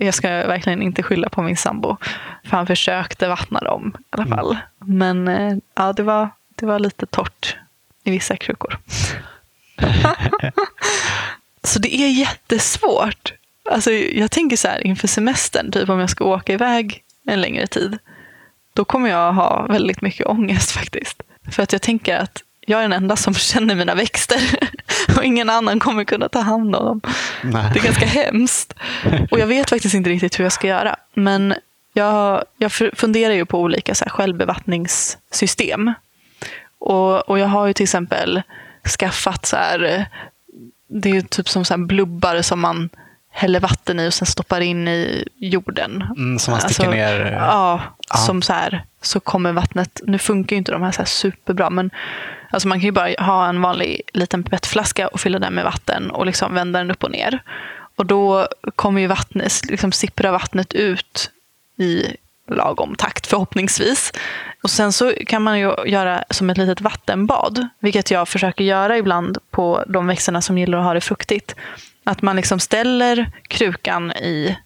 jag 0.00 0.14
ska 0.14 0.28
verkligen 0.28 0.82
inte 0.82 1.02
skylla 1.02 1.28
på 1.28 1.42
min 1.42 1.56
sambo. 1.56 1.96
För 2.44 2.56
han 2.56 2.66
försökte 2.66 3.28
vattna 3.28 3.60
dem 3.60 3.96
i 3.98 4.02
alla 4.10 4.26
fall. 4.26 4.56
Mm. 4.82 4.98
Men 4.98 5.28
eh, 5.28 5.56
ja, 5.74 5.92
det 5.92 6.02
var, 6.02 6.30
det 6.54 6.66
var 6.66 6.78
lite 6.78 7.06
torrt 7.06 7.56
i 8.04 8.10
vissa 8.10 8.36
krukor. 8.36 8.78
så 11.62 11.78
det 11.78 11.94
är 11.94 12.08
jättesvårt. 12.08 13.32
Alltså, 13.70 13.90
jag 13.92 14.30
tänker 14.30 14.56
så 14.56 14.68
här 14.68 14.86
inför 14.86 15.08
semestern, 15.08 15.72
typ 15.72 15.88
om 15.88 15.98
jag 15.98 16.10
ska 16.10 16.24
åka 16.24 16.52
iväg 16.52 17.02
en 17.26 17.40
längre 17.40 17.66
tid. 17.66 17.98
Då 18.72 18.84
kommer 18.84 19.10
jag 19.10 19.32
ha 19.32 19.66
väldigt 19.66 20.00
mycket 20.00 20.26
ångest 20.26 20.70
faktiskt. 20.70 21.22
För 21.50 21.62
att 21.62 21.72
jag 21.72 21.82
tänker 21.82 22.18
att 22.18 22.42
jag 22.66 22.78
är 22.78 22.82
den 22.82 22.92
enda 22.92 23.16
som 23.16 23.34
känner 23.34 23.74
mina 23.74 23.94
växter. 23.94 24.40
Och 25.16 25.24
ingen 25.24 25.50
annan 25.50 25.80
kommer 25.80 26.04
kunna 26.04 26.28
ta 26.28 26.40
hand 26.40 26.76
om 26.76 26.84
dem. 26.84 27.00
Nej. 27.42 27.70
Det 27.72 27.78
är 27.78 27.84
ganska 27.84 28.06
hemskt. 28.06 28.74
Och 29.30 29.38
jag 29.38 29.46
vet 29.46 29.70
faktiskt 29.70 29.94
inte 29.94 30.10
riktigt 30.10 30.38
hur 30.38 30.44
jag 30.44 30.52
ska 30.52 30.66
göra. 30.66 30.96
Men 31.14 31.54
jag, 31.92 32.44
jag 32.58 32.72
funderar 32.72 33.34
ju 33.34 33.44
på 33.44 33.60
olika 33.60 33.94
så 33.94 34.04
här 34.04 34.10
självbevattningssystem. 34.10 35.92
Och, 36.78 37.28
och 37.28 37.38
jag 37.38 37.46
har 37.46 37.66
ju 37.66 37.72
till 37.72 37.84
exempel 37.84 38.42
skaffat 38.98 39.46
så 39.46 39.56
här, 39.56 40.06
det 40.88 41.10
är 41.10 41.20
typ 41.20 41.48
som 41.48 41.64
så 41.64 41.78
blubbar 41.78 42.42
som 42.42 42.60
man 42.60 42.90
häller 43.36 43.60
vatten 43.60 44.00
i 44.00 44.08
och 44.08 44.14
sen 44.14 44.26
stoppar 44.26 44.60
in 44.60 44.88
i 44.88 45.28
jorden. 45.36 46.04
Mm, 46.16 46.38
som 46.38 46.52
man 46.52 46.60
sticker 46.60 46.84
alltså, 46.84 46.96
ner? 46.96 47.32
Ja, 47.32 47.80
ja, 48.08 48.16
som 48.16 48.42
så 48.42 48.52
här, 48.52 48.84
så 49.02 49.20
kommer 49.20 49.52
vattnet, 49.52 50.00
nu 50.06 50.18
funkar 50.18 50.56
ju 50.56 50.58
inte 50.58 50.72
de 50.72 50.82
här, 50.82 50.90
så 50.92 50.98
här 50.98 51.06
superbra, 51.06 51.70
men 51.70 51.90
alltså 52.50 52.68
man 52.68 52.78
kan 52.78 52.84
ju 52.84 52.92
bara 52.92 53.14
ha 53.18 53.48
en 53.48 53.60
vanlig 53.60 54.02
liten 54.12 54.42
pipettflaska 54.42 55.08
och 55.08 55.20
fylla 55.20 55.38
den 55.38 55.54
med 55.54 55.64
vatten 55.64 56.10
och 56.10 56.26
liksom 56.26 56.54
vända 56.54 56.78
den 56.78 56.90
upp 56.90 57.04
och 57.04 57.10
ner. 57.10 57.42
Och 57.96 58.06
då 58.06 58.48
kommer 58.76 59.00
ju 59.00 59.06
vattnet, 59.06 59.52
liksom 59.64 59.92
sippra 59.92 60.32
vattnet 60.32 60.72
ut 60.72 61.30
i 61.78 62.16
lagom 62.50 62.94
takt 62.96 63.26
förhoppningsvis. 63.26 64.12
Och 64.62 64.70
sen 64.70 64.92
så 64.92 65.12
kan 65.26 65.42
man 65.42 65.58
ju 65.58 65.74
göra 65.86 66.24
som 66.30 66.50
ett 66.50 66.58
litet 66.58 66.80
vattenbad, 66.80 67.68
vilket 67.78 68.10
jag 68.10 68.28
försöker 68.28 68.64
göra 68.64 68.98
ibland 68.98 69.38
på 69.50 69.84
de 69.86 70.06
växterna 70.06 70.42
som 70.42 70.58
gillar 70.58 70.78
att 70.78 70.84
ha 70.84 70.94
det 70.94 71.00
fuktigt. 71.00 71.54
Att 72.04 72.22
man 72.22 72.36
liksom 72.36 72.60
ställer 72.60 73.30
krukan 73.48 74.12
i 74.12 74.56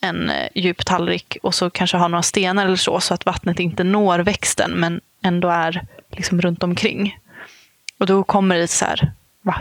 en 0.00 0.30
eh, 0.30 0.48
djup 0.54 0.84
tallrik 0.86 1.36
och 1.42 1.54
så 1.54 1.70
kanske 1.70 1.96
har 1.96 2.08
några 2.08 2.22
stenar 2.22 2.66
eller 2.66 2.76
så, 2.76 3.00
så 3.00 3.14
att 3.14 3.26
vattnet 3.26 3.58
inte 3.58 3.84
når 3.84 4.18
växten 4.18 4.70
men 4.70 5.00
ändå 5.22 5.48
är 5.48 5.86
liksom 6.10 6.40
runt 6.40 6.62
omkring. 6.62 7.18
Och 7.98 8.06
då 8.06 8.22
kommer 8.22 8.58
det 8.58 8.68
så 8.68 8.84
här 8.84 9.12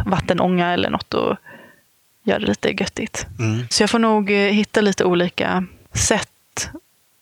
vattenånga 0.06 0.74
eller 0.74 0.90
något 0.90 1.14
och 1.14 1.38
gör 2.24 2.40
det 2.40 2.46
lite 2.46 2.72
göttigt. 2.72 3.28
Mm. 3.40 3.68
Så 3.70 3.84
jag 3.84 3.90
får 3.90 4.00
nog 4.00 4.32
eh, 4.32 4.52
hitta 4.52 4.82
lite 4.82 5.06
olika 5.06 5.66
sätt 5.94 6.70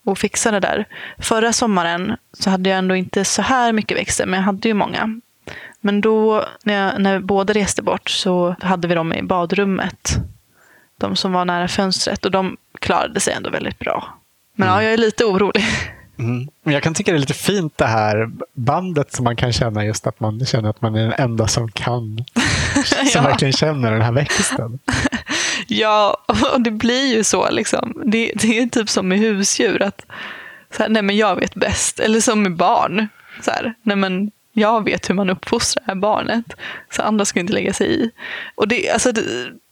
att 0.05 0.19
fixa 0.19 0.51
det 0.51 0.59
där. 0.59 0.85
Förra 1.17 1.53
sommaren 1.53 2.17
så 2.33 2.49
hade 2.49 2.69
jag 2.69 2.79
ändå 2.79 2.95
inte 2.95 3.25
så 3.25 3.41
här 3.41 3.73
mycket 3.73 3.97
växter, 3.97 4.25
men 4.25 4.39
jag 4.39 4.45
hade 4.45 4.67
ju 4.67 4.73
många. 4.73 5.21
Men 5.87 6.01
då, 6.01 6.45
när, 6.63 6.73
jag, 6.73 7.01
när 7.01 7.19
båda 7.19 7.53
reste 7.53 7.81
bort, 7.81 8.09
så 8.09 8.55
hade 8.61 8.87
vi 8.87 8.95
dem 8.95 9.13
i 9.13 9.23
badrummet. 9.23 10.17
De 10.99 11.15
som 11.15 11.31
var 11.31 11.45
nära 11.45 11.67
fönstret. 11.67 12.25
Och 12.25 12.31
de 12.31 12.57
klarade 12.79 13.19
sig 13.19 13.33
ändå 13.33 13.49
väldigt 13.49 13.79
bra. 13.79 14.17
Men 14.55 14.67
mm. 14.67 14.77
ja, 14.77 14.83
jag 14.83 14.93
är 14.93 14.97
lite 14.97 15.25
orolig. 15.25 15.63
Mm. 16.19 16.47
Jag 16.63 16.83
kan 16.83 16.93
tycka 16.93 17.11
det 17.11 17.17
är 17.17 17.19
lite 17.19 17.33
fint 17.33 17.77
det 17.77 17.85
här 17.85 18.29
bandet 18.53 19.13
som 19.13 19.23
man 19.23 19.35
kan 19.35 19.53
känna 19.53 19.85
just 19.85 20.07
att 20.07 20.19
man 20.19 20.45
känner 20.45 20.69
att 20.69 20.81
man 20.81 20.95
är 20.95 21.03
den 21.03 21.13
enda 21.17 21.47
som 21.47 21.71
kan. 21.71 22.25
Som 22.85 23.07
ja. 23.13 23.21
verkligen 23.21 23.53
känner 23.53 23.91
den 23.91 24.01
här 24.01 24.11
växten. 24.11 24.79
ja, 25.67 26.23
och 26.53 26.61
det 26.61 26.71
blir 26.71 27.15
ju 27.15 27.23
så. 27.23 27.49
Liksom. 27.49 28.01
Det, 28.05 28.31
det 28.35 28.59
är 28.59 28.67
typ 28.67 28.89
som 28.89 29.07
med 29.07 29.19
husdjur. 29.19 29.81
att 29.81 30.05
så 30.71 30.83
här, 30.83 30.89
nej 30.89 31.01
men 31.01 31.17
jag 31.17 31.35
vet 31.35 31.55
bäst. 31.55 31.99
Eller 31.99 32.19
som 32.19 32.43
med 32.43 32.55
barn. 32.55 33.07
Så 33.41 33.51
här, 33.51 33.73
nej 33.83 33.97
men 33.97 34.31
jag 34.57 34.83
vet 34.83 35.09
hur 35.09 35.15
man 35.15 35.29
uppfostrar 35.29 35.83
det 35.85 35.91
här 35.91 35.95
barnet. 35.95 36.45
Så 36.89 37.01
andra 37.01 37.25
ska 37.25 37.39
inte 37.39 37.53
lägga 37.53 37.73
sig 37.73 38.03
i. 38.03 38.11
Och 38.55 38.67
det, 38.67 38.89
alltså, 38.89 39.11
det, 39.11 39.23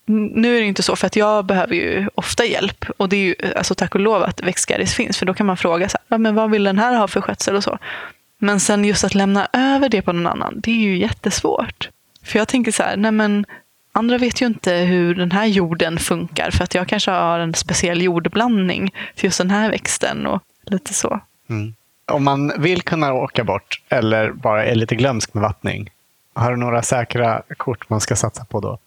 nu 0.05 0.57
är 0.57 0.61
det 0.61 0.67
inte 0.67 0.83
så, 0.83 0.95
för 0.95 1.07
att 1.07 1.15
jag 1.15 1.45
behöver 1.45 1.75
ju 1.75 2.09
ofta 2.15 2.45
hjälp. 2.45 2.85
Och 2.97 3.09
det 3.09 3.15
är 3.15 3.19
ju 3.19 3.35
alltså, 3.55 3.75
tack 3.75 3.95
och 3.95 4.01
lov 4.01 4.23
att 4.23 4.41
växtgaris 4.41 4.93
finns, 4.93 5.17
för 5.17 5.25
då 5.25 5.33
kan 5.33 5.45
man 5.45 5.57
fråga 5.57 5.89
så 5.89 5.97
här, 6.09 6.17
men 6.17 6.35
vad 6.35 6.51
vill 6.51 6.63
den 6.63 6.79
här 6.79 6.97
ha 6.97 7.07
för 7.07 7.21
skötsel 7.21 7.55
och 7.55 7.63
så. 7.63 7.77
Men 8.37 8.59
sen 8.59 8.85
just 8.85 9.03
att 9.03 9.15
lämna 9.15 9.47
över 9.53 9.89
det 9.89 10.01
på 10.01 10.13
någon 10.13 10.27
annan, 10.27 10.59
det 10.59 10.71
är 10.71 10.75
ju 10.75 10.97
jättesvårt. 10.97 11.89
För 12.23 12.39
jag 12.39 12.47
tänker 12.47 12.71
så 12.71 12.83
här, 12.83 12.97
nej 12.97 13.11
men 13.11 13.45
andra 13.91 14.17
vet 14.17 14.41
ju 14.41 14.45
inte 14.45 14.73
hur 14.73 15.15
den 15.15 15.31
här 15.31 15.45
jorden 15.45 15.99
funkar, 15.99 16.51
för 16.51 16.63
att 16.63 16.75
jag 16.75 16.87
kanske 16.87 17.11
har 17.11 17.39
en 17.39 17.53
speciell 17.53 18.01
jordblandning 18.01 18.93
till 19.15 19.25
just 19.25 19.37
den 19.37 19.51
här 19.51 19.71
växten 19.71 20.27
och 20.27 20.43
lite 20.65 20.93
så. 20.93 21.19
Mm. 21.49 21.73
Om 22.11 22.23
man 22.23 22.61
vill 22.61 22.81
kunna 22.81 23.13
åka 23.13 23.43
bort 23.43 23.81
eller 23.89 24.31
bara 24.31 24.65
är 24.65 24.75
lite 24.75 24.95
glömsk 24.95 25.33
med 25.33 25.41
vattning, 25.41 25.89
har 26.33 26.51
du 26.51 26.57
några 26.57 26.81
säkra 26.81 27.41
kort 27.57 27.89
man 27.89 28.01
ska 28.01 28.15
satsa 28.15 28.45
på 28.45 28.59
då? 28.59 28.79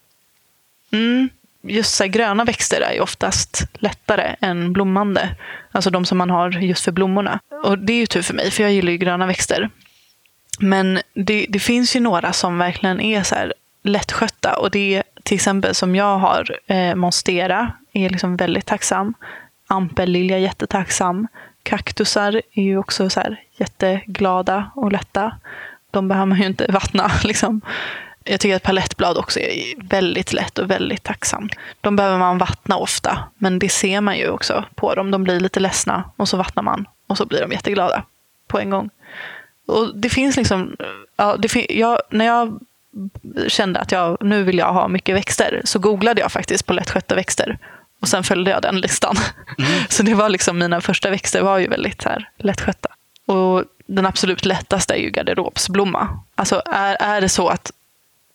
Mm. 0.92 1.28
Just 1.62 1.94
så 1.94 2.04
här, 2.04 2.10
gröna 2.10 2.44
växter 2.44 2.80
är 2.80 2.92
ju 2.92 3.00
oftast 3.00 3.64
lättare 3.74 4.36
än 4.40 4.72
blommande. 4.72 5.36
Alltså 5.72 5.90
de 5.90 6.04
som 6.04 6.18
man 6.18 6.30
har 6.30 6.50
just 6.50 6.84
för 6.84 6.92
blommorna. 6.92 7.40
Och 7.64 7.78
det 7.78 7.92
är 7.92 7.96
ju 7.96 8.06
tur 8.06 8.22
för 8.22 8.34
mig, 8.34 8.50
för 8.50 8.62
jag 8.62 8.72
gillar 8.72 8.92
ju 8.92 8.98
gröna 8.98 9.26
växter. 9.26 9.70
Men 10.58 11.00
det, 11.14 11.46
det 11.48 11.58
finns 11.58 11.96
ju 11.96 12.00
några 12.00 12.32
som 12.32 12.58
verkligen 12.58 13.00
är 13.00 13.22
så 13.22 13.34
här 13.34 13.54
lättskötta. 13.82 14.58
Och 14.58 14.70
det 14.70 14.94
är 14.94 15.02
till 15.22 15.34
exempel 15.34 15.74
som 15.74 15.96
jag 15.96 16.18
har, 16.18 16.58
eh, 16.66 16.94
Monstera 16.94 17.72
är 17.92 18.10
liksom 18.10 18.36
väldigt 18.36 18.66
tacksam. 18.66 19.14
Ampellilja 19.66 20.38
jättetacksam. 20.38 21.28
Kaktusar 21.68 22.42
är 22.52 22.62
ju 22.62 22.78
också 22.78 23.10
så 23.10 23.20
här 23.20 23.40
jätteglada 23.56 24.70
och 24.74 24.92
lätta. 24.92 25.32
De 25.90 26.08
behöver 26.08 26.26
man 26.26 26.38
ju 26.38 26.46
inte 26.46 26.66
vattna. 26.72 27.10
Liksom. 27.24 27.60
Jag 28.24 28.40
tycker 28.40 28.56
att 28.56 28.62
palettblad 28.62 29.16
också 29.16 29.40
är 29.40 29.88
väldigt 29.88 30.32
lätt 30.32 30.58
och 30.58 30.70
väldigt 30.70 31.02
tacksamt. 31.02 31.54
De 31.80 31.96
behöver 31.96 32.18
man 32.18 32.38
vattna 32.38 32.76
ofta, 32.76 33.18
men 33.38 33.58
det 33.58 33.68
ser 33.68 34.00
man 34.00 34.18
ju 34.18 34.28
också 34.28 34.64
på 34.74 34.94
dem. 34.94 35.10
De 35.10 35.24
blir 35.24 35.40
lite 35.40 35.60
ledsna 35.60 36.04
och 36.16 36.28
så 36.28 36.36
vattnar 36.36 36.62
man 36.62 36.86
och 37.06 37.16
så 37.16 37.26
blir 37.26 37.40
de 37.40 37.52
jätteglada 37.52 38.02
på 38.46 38.58
en 38.58 38.70
gång. 38.70 38.90
Och 39.66 39.96
det 39.96 40.08
finns 40.08 40.36
liksom, 40.36 40.76
ja, 41.16 41.36
det 41.36 41.48
fin 41.48 41.66
jag, 41.68 41.98
när 42.10 42.24
jag 42.24 42.60
kände 43.48 43.80
att 43.80 43.92
jag, 43.92 44.18
nu 44.20 44.42
vill 44.42 44.58
jag 44.58 44.72
ha 44.72 44.88
mycket 44.88 45.16
växter 45.16 45.62
så 45.64 45.78
googlade 45.78 46.20
jag 46.20 46.32
faktiskt 46.32 46.66
på 46.66 46.72
lättskötta 46.72 47.14
växter. 47.14 47.58
Och 48.00 48.08
sen 48.08 48.24
följde 48.24 48.50
jag 48.50 48.62
den 48.62 48.80
listan. 48.80 49.16
Mm. 49.58 49.70
så 49.88 50.02
det 50.02 50.14
var 50.14 50.28
liksom 50.28 50.58
mina 50.58 50.80
första 50.80 51.10
växter 51.10 51.42
var 51.42 51.58
ju 51.58 51.68
väldigt 51.68 52.04
här, 52.04 52.28
lättskötta. 52.36 52.88
Och 53.26 53.64
den 53.86 54.06
absolut 54.06 54.44
lättaste 54.44 54.94
är 54.94 54.98
ju 54.98 55.10
garderobsblomma. 55.10 56.08
Alltså 56.34 56.62
är, 56.66 56.96
är 57.00 57.20
det 57.20 57.28
så 57.28 57.48
att 57.48 57.72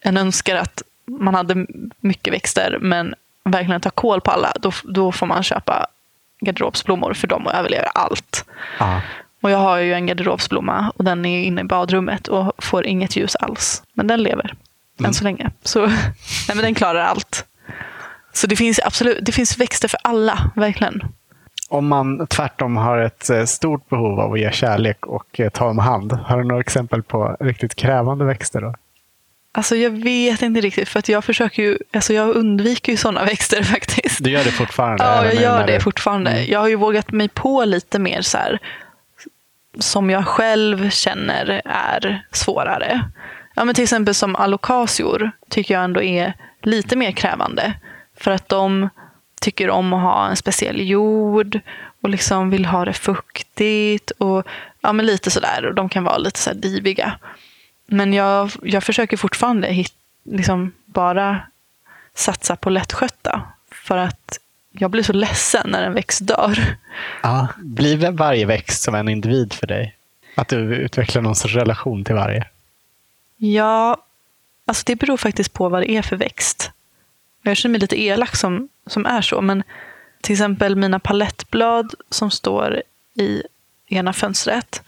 en 0.02 0.18
önskar 0.18 0.56
att 0.56 0.82
man 1.06 1.36
hade 1.36 1.66
mycket 2.00 2.34
växter 2.34 2.78
men 2.82 3.16
verkligen 3.44 3.82
tar 3.82 3.90
koll 3.90 4.22
på 4.22 4.32
alla, 4.32 4.54
då, 4.60 4.72
då 4.84 5.12
får 5.12 5.26
man 5.26 5.44
köpa 5.44 5.88
garderobsblommor 6.40 7.14
för 7.14 7.28
de 7.28 7.48
överlever 7.48 7.90
allt. 7.96 8.46
Aha. 8.80 9.02
Och 9.42 9.52
jag 9.52 9.58
har 9.58 9.78
ju 9.78 9.94
en 9.94 10.06
garderobsblomma 10.06 10.92
och 10.96 11.04
den 11.04 11.26
är 11.26 11.44
inne 11.44 11.62
i 11.62 11.64
badrummet 11.64 12.28
och 12.28 12.54
får 12.58 12.86
inget 12.86 13.16
ljus 13.16 13.36
alls. 13.36 13.84
Men 13.94 14.08
den 14.08 14.24
lever 14.24 14.56
mm. 15.00 15.08
än 15.08 15.14
så 15.14 15.24
länge. 15.24 15.52
Så 15.64 15.86
nej, 15.88 15.98
men 16.48 16.58
den 16.58 16.76
klarar 16.76 17.02
allt. 17.02 17.46
Så 18.34 18.48
det 18.48 18.56
finns 18.56 18.80
absolut 18.84 19.18
det 19.22 19.32
finns 19.32 19.58
växter 19.58 19.88
för 19.88 20.00
alla, 20.04 20.52
verkligen. 20.56 21.04
Om 21.70 21.88
man 21.88 22.28
tvärtom 22.28 22.78
har 22.78 22.98
ett 22.98 23.30
eh, 23.30 23.46
stort 23.46 23.90
behov 23.90 24.20
av 24.20 24.34
att 24.34 24.40
ge 24.40 24.52
kärlek 24.52 25.06
och 25.06 25.40
eh, 25.40 25.50
ta 25.50 25.66
om 25.66 25.78
hand, 25.78 26.12
har 26.12 26.38
du 26.38 26.44
några 26.44 26.62
exempel 26.62 27.04
på 27.04 27.38
riktigt 27.40 27.76
krävande 27.76 28.26
växter? 28.26 28.62
Då? 28.62 28.76
Alltså 29.52 29.76
jag 29.76 29.90
vet 29.90 30.42
inte 30.42 30.62
riktigt, 30.62 30.90
för 30.90 31.00
att 31.00 31.10
jag 31.10 31.24
försöker 31.24 31.64
ju, 31.64 31.78
alltså 31.94 32.14
jag 32.14 32.36
undviker 32.36 32.92
ju 32.92 32.98
sådana 32.98 33.24
växter 33.26 33.64
faktiskt. 33.64 34.24
Du 34.24 34.30
gör 34.30 34.44
det 34.44 34.52
fortfarande? 34.52 35.04
Ja, 35.04 35.26
jag 35.26 35.36
gör 35.36 35.68
det 35.68 35.74
du... 35.74 35.80
fortfarande. 35.80 36.32
Mm. 36.32 36.52
Jag 36.52 36.60
har 36.60 36.68
ju 36.68 36.76
vågat 36.76 37.12
mig 37.12 37.30
på 37.30 37.66
lite 37.66 38.00
mer 38.00 38.22
så 38.22 38.38
här, 38.38 38.60
som 39.80 40.10
jag 40.10 40.28
själv 40.28 40.90
känner 40.90 41.62
är 41.66 42.26
svårare. 42.32 43.10
Ja, 43.56 43.66
men 43.66 43.76
till 43.76 43.84
exempel 43.84 44.16
som 44.16 44.36
alokasior 44.36 45.32
tycker 45.50 45.74
jag 45.74 45.84
ändå 45.84 46.02
är 46.02 46.34
lite 46.62 46.96
mer 46.96 47.12
krävande. 47.12 47.74
För 48.18 48.32
att 48.32 48.50
de 48.50 48.90
tycker 49.42 49.70
om 49.70 49.94
att 49.94 50.02
ha 50.02 50.28
en 50.30 50.36
speciell 50.36 50.90
jord 50.90 51.60
och 52.02 52.10
liksom 52.10 52.50
vill 52.50 52.66
ha 52.66 52.86
det 52.86 52.94
fuktigt 52.94 54.12
och 54.12 54.48
ja, 54.82 54.94
men 54.94 55.06
lite 55.06 55.32
sådär. 55.32 55.66
Och 55.66 55.76
de 55.76 55.90
kan 55.90 56.04
vara 56.04 56.18
lite 56.18 56.40
så 56.40 56.54
diviga. 56.54 57.20
Men 57.86 58.14
jag, 58.14 58.52
jag 58.64 58.84
försöker 58.84 59.18
fortfarande 59.18 59.68
hit, 59.68 59.94
liksom 60.24 60.72
bara 60.86 61.42
satsa 62.14 62.56
på 62.56 62.70
lättskötta. 62.70 63.42
För 63.72 63.98
att 63.98 64.40
jag 64.72 64.92
blir 64.92 65.04
så 65.04 65.14
ledsen 65.14 65.70
när 65.70 65.84
en 65.84 65.94
växt 65.94 66.28
dör. 66.28 66.76
Ja, 67.24 67.48
blir 67.58 68.12
varje 68.12 68.46
växt 68.46 68.82
som 68.82 68.96
en 68.96 69.10
individ 69.10 69.54
för 69.54 69.68
dig? 69.68 69.96
Att 70.36 70.48
du 70.48 70.58
utvecklar 70.58 71.22
någon 71.22 71.36
sorts 71.36 71.56
relation 71.56 72.04
till 72.04 72.16
varje? 72.16 72.48
Ja, 73.38 73.98
alltså 74.66 74.84
det 74.86 74.96
beror 74.96 75.18
faktiskt 75.18 75.54
på 75.54 75.70
vad 75.70 75.82
det 75.82 75.92
är 75.92 76.02
för 76.02 76.16
växt. 76.16 76.72
Jag 77.44 77.58
känner 77.58 77.72
mig 77.72 77.82
lite 77.82 78.02
elak 78.02 78.36
som, 78.36 78.70
som 78.88 79.06
är 79.06 79.22
så, 79.22 79.42
men 79.42 79.64
till 80.22 80.34
exempel 80.34 80.76
mina 80.76 81.00
palettblad 81.00 81.94
som 82.10 82.32
står 82.32 82.82
i 83.16 83.44
ena 83.88 84.14
fönstret, 84.14 84.84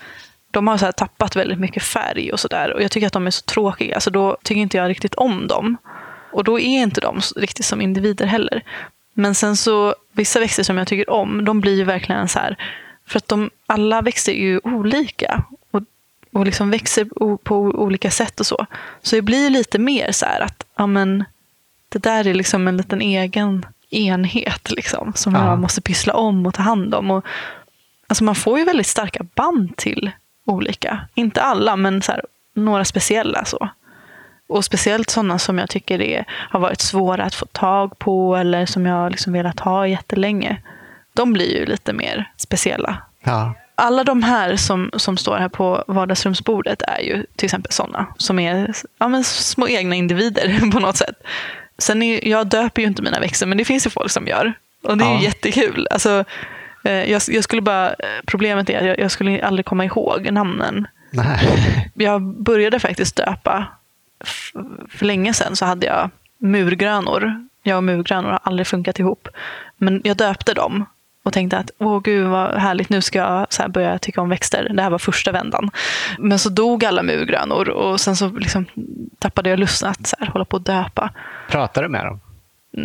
de 0.52 0.68
har 0.68 0.78
så 0.78 0.92
tappat 0.92 1.36
väldigt 1.36 1.60
mycket 1.60 1.84
färg 1.84 2.32
och 2.32 2.40
sådär. 2.40 2.74
Och 2.74 2.84
jag 2.84 2.92
tycker 2.92 3.08
att 3.08 3.14
de 3.14 3.28
är 3.28 3.32
så 3.32 3.42
tråkiga, 3.42 4.00
så 4.00 4.10
då 4.10 4.38
tycker 4.44 4.62
inte 4.62 4.78
jag 4.78 4.90
riktigt 4.90 5.16
om 5.16 5.48
dem. 5.48 5.78
Och 6.32 6.44
då 6.44 6.60
är 6.60 6.82
inte 6.82 7.02
de 7.02 7.22
riktigt 7.36 7.66
som 7.66 7.82
individer 7.82 8.26
heller. 8.26 8.64
Men 9.14 9.36
sen 9.36 9.58
så, 9.58 9.96
vissa 10.12 10.40
växter 10.40 10.64
som 10.64 10.78
jag 10.78 10.88
tycker 10.88 11.10
om, 11.10 11.46
de 11.46 11.62
blir 11.62 11.76
ju 11.76 11.84
verkligen 11.84 12.28
så 12.28 12.40
här, 12.40 12.58
för 13.08 13.18
att 13.18 13.28
de, 13.28 13.50
alla 13.66 14.02
växter 14.02 14.32
är 14.32 14.36
ju 14.36 14.60
olika 14.64 15.44
och, 15.72 15.82
och 16.34 16.46
liksom 16.46 16.72
växer 16.72 17.38
på 17.38 17.58
olika 17.58 18.12
sätt 18.12 18.40
och 18.40 18.46
så. 18.46 18.66
Så 19.02 19.16
det 19.16 19.22
blir 19.22 19.50
lite 19.50 19.80
mer 19.80 20.12
så 20.12 20.26
här 20.26 20.42
att, 20.42 20.66
ja 20.76 20.88
men, 20.88 21.26
det 21.96 22.10
där 22.10 22.28
är 22.28 22.34
liksom 22.34 22.68
en 22.68 22.78
liten 22.78 23.02
egen 23.02 23.66
enhet 23.90 24.72
liksom, 24.72 25.14
som 25.14 25.36
ja. 25.36 25.50
jag 25.50 25.60
måste 25.60 25.82
pyssla 25.82 26.14
om 26.14 26.46
och 26.46 26.54
ta 26.54 26.62
hand 26.62 26.96
om. 26.96 27.12
Och, 27.12 27.26
alltså 28.08 28.24
man 28.24 28.36
får 28.36 28.60
ju 28.60 28.66
väldigt 28.66 28.88
starka 28.88 29.26
band 29.36 29.78
till 29.78 30.12
olika. 30.46 31.00
Inte 31.14 31.42
alla, 31.42 31.76
men 31.76 32.02
så 32.02 32.12
här, 32.12 32.22
några 32.54 32.86
speciella. 32.86 33.46
så. 33.46 33.70
Och 34.48 34.66
speciellt 34.66 35.10
sådana 35.10 35.40
som 35.40 35.58
jag 35.58 35.70
tycker 35.70 36.02
är, 36.02 36.26
har 36.30 36.60
varit 36.60 36.82
svåra 36.82 37.24
att 37.24 37.36
få 37.36 37.46
tag 37.46 38.00
på 38.00 38.36
eller 38.36 38.66
som 38.66 38.86
jag 38.86 39.12
liksom 39.12 39.34
velat 39.34 39.60
ha 39.60 39.88
jättelänge. 39.88 40.62
De 41.14 41.34
blir 41.34 41.60
ju 41.60 41.66
lite 41.66 41.94
mer 41.94 42.32
speciella. 42.38 42.98
Ja. 43.24 43.54
Alla 43.76 44.04
de 44.04 44.24
här 44.24 44.56
som, 44.56 44.90
som 44.94 45.18
står 45.18 45.38
här 45.38 45.50
på 45.50 45.84
vardagsrumsbordet 45.88 46.82
är 46.82 47.00
ju 47.00 47.26
till 47.36 47.46
exempel 47.46 47.72
sådana 47.72 48.08
som 48.18 48.40
är 48.40 48.74
ja, 48.98 49.08
men 49.08 49.24
små 49.24 49.68
egna 49.68 49.96
individer 49.96 50.72
på 50.72 50.80
något 50.80 50.98
sätt. 50.98 51.16
Sen 51.78 52.04
är, 52.04 52.28
jag 52.28 52.48
döper 52.48 52.82
ju 52.82 52.88
inte 52.88 53.02
mina 53.02 53.20
växter, 53.20 53.46
men 53.46 53.58
det 53.58 53.66
finns 53.66 53.86
ju 53.86 53.90
folk 53.90 54.12
som 54.12 54.28
gör. 54.28 54.54
Och 54.84 54.98
det 54.98 55.04
är 55.04 55.10
ja. 55.10 55.20
ju 55.20 55.26
jättekul. 55.26 55.88
Alltså, 55.92 56.24
eh, 56.84 57.12
jag, 57.12 57.22
jag, 57.28 57.44
skulle 57.44 57.62
bara, 57.62 57.96
problemet 58.26 58.70
är 58.70 58.80
att 58.80 58.86
jag, 58.86 59.00
jag 59.00 59.12
skulle 59.12 59.46
aldrig 59.46 59.66
komma 59.66 59.86
ihåg 59.86 60.32
namnen. 60.32 60.88
Nej. 61.12 61.92
Jag 61.94 62.22
började 62.22 62.80
faktiskt 62.80 63.16
döpa 63.16 63.68
för 64.90 65.06
länge 65.06 65.34
sedan 65.34 65.56
så 65.56 65.66
hade 65.66 65.86
jag 65.86 66.10
murgrönor. 66.38 67.48
Jag 67.64 67.78
och 67.78 67.84
murgrönor 67.84 68.30
har 68.30 68.40
aldrig 68.44 68.68
funkat 68.68 69.00
ihop. 69.00 69.28
Men 69.78 70.02
jag 70.04 70.18
döpte 70.18 70.54
dem 70.54 70.86
och 71.26 71.34
tänkte 71.34 71.58
att 71.58 71.72
åh 71.78 72.02
gud 72.02 72.28
vad 72.28 72.62
härligt, 72.62 72.90
nu 72.90 73.02
ska 73.02 73.20
jag 73.20 73.54
så 73.54 73.70
börja 73.70 74.00
tycka 74.00 74.22
om 74.22 74.30
växter. 74.30 74.70
Det 74.70 74.82
här 74.82 74.90
var 74.90 75.00
första 75.00 75.32
vändan. 75.32 75.72
Men 76.20 76.40
så 76.40 76.50
dog 76.50 76.86
alla 76.86 77.04
murgrönor 77.04 77.70
och 77.70 78.02
sen 78.02 78.16
så 78.16 78.28
liksom 78.28 78.66
tappade 79.20 79.50
jag 79.50 79.60
lusten 79.60 79.90
att 79.90 80.08
så 80.08 80.16
här, 80.20 80.28
hålla 80.28 80.46
på 80.46 80.58
att 80.58 80.66
döpa. 80.66 81.10
Pratar 81.50 81.84
du 81.84 81.90
med 81.90 82.06
dem? 82.06 82.20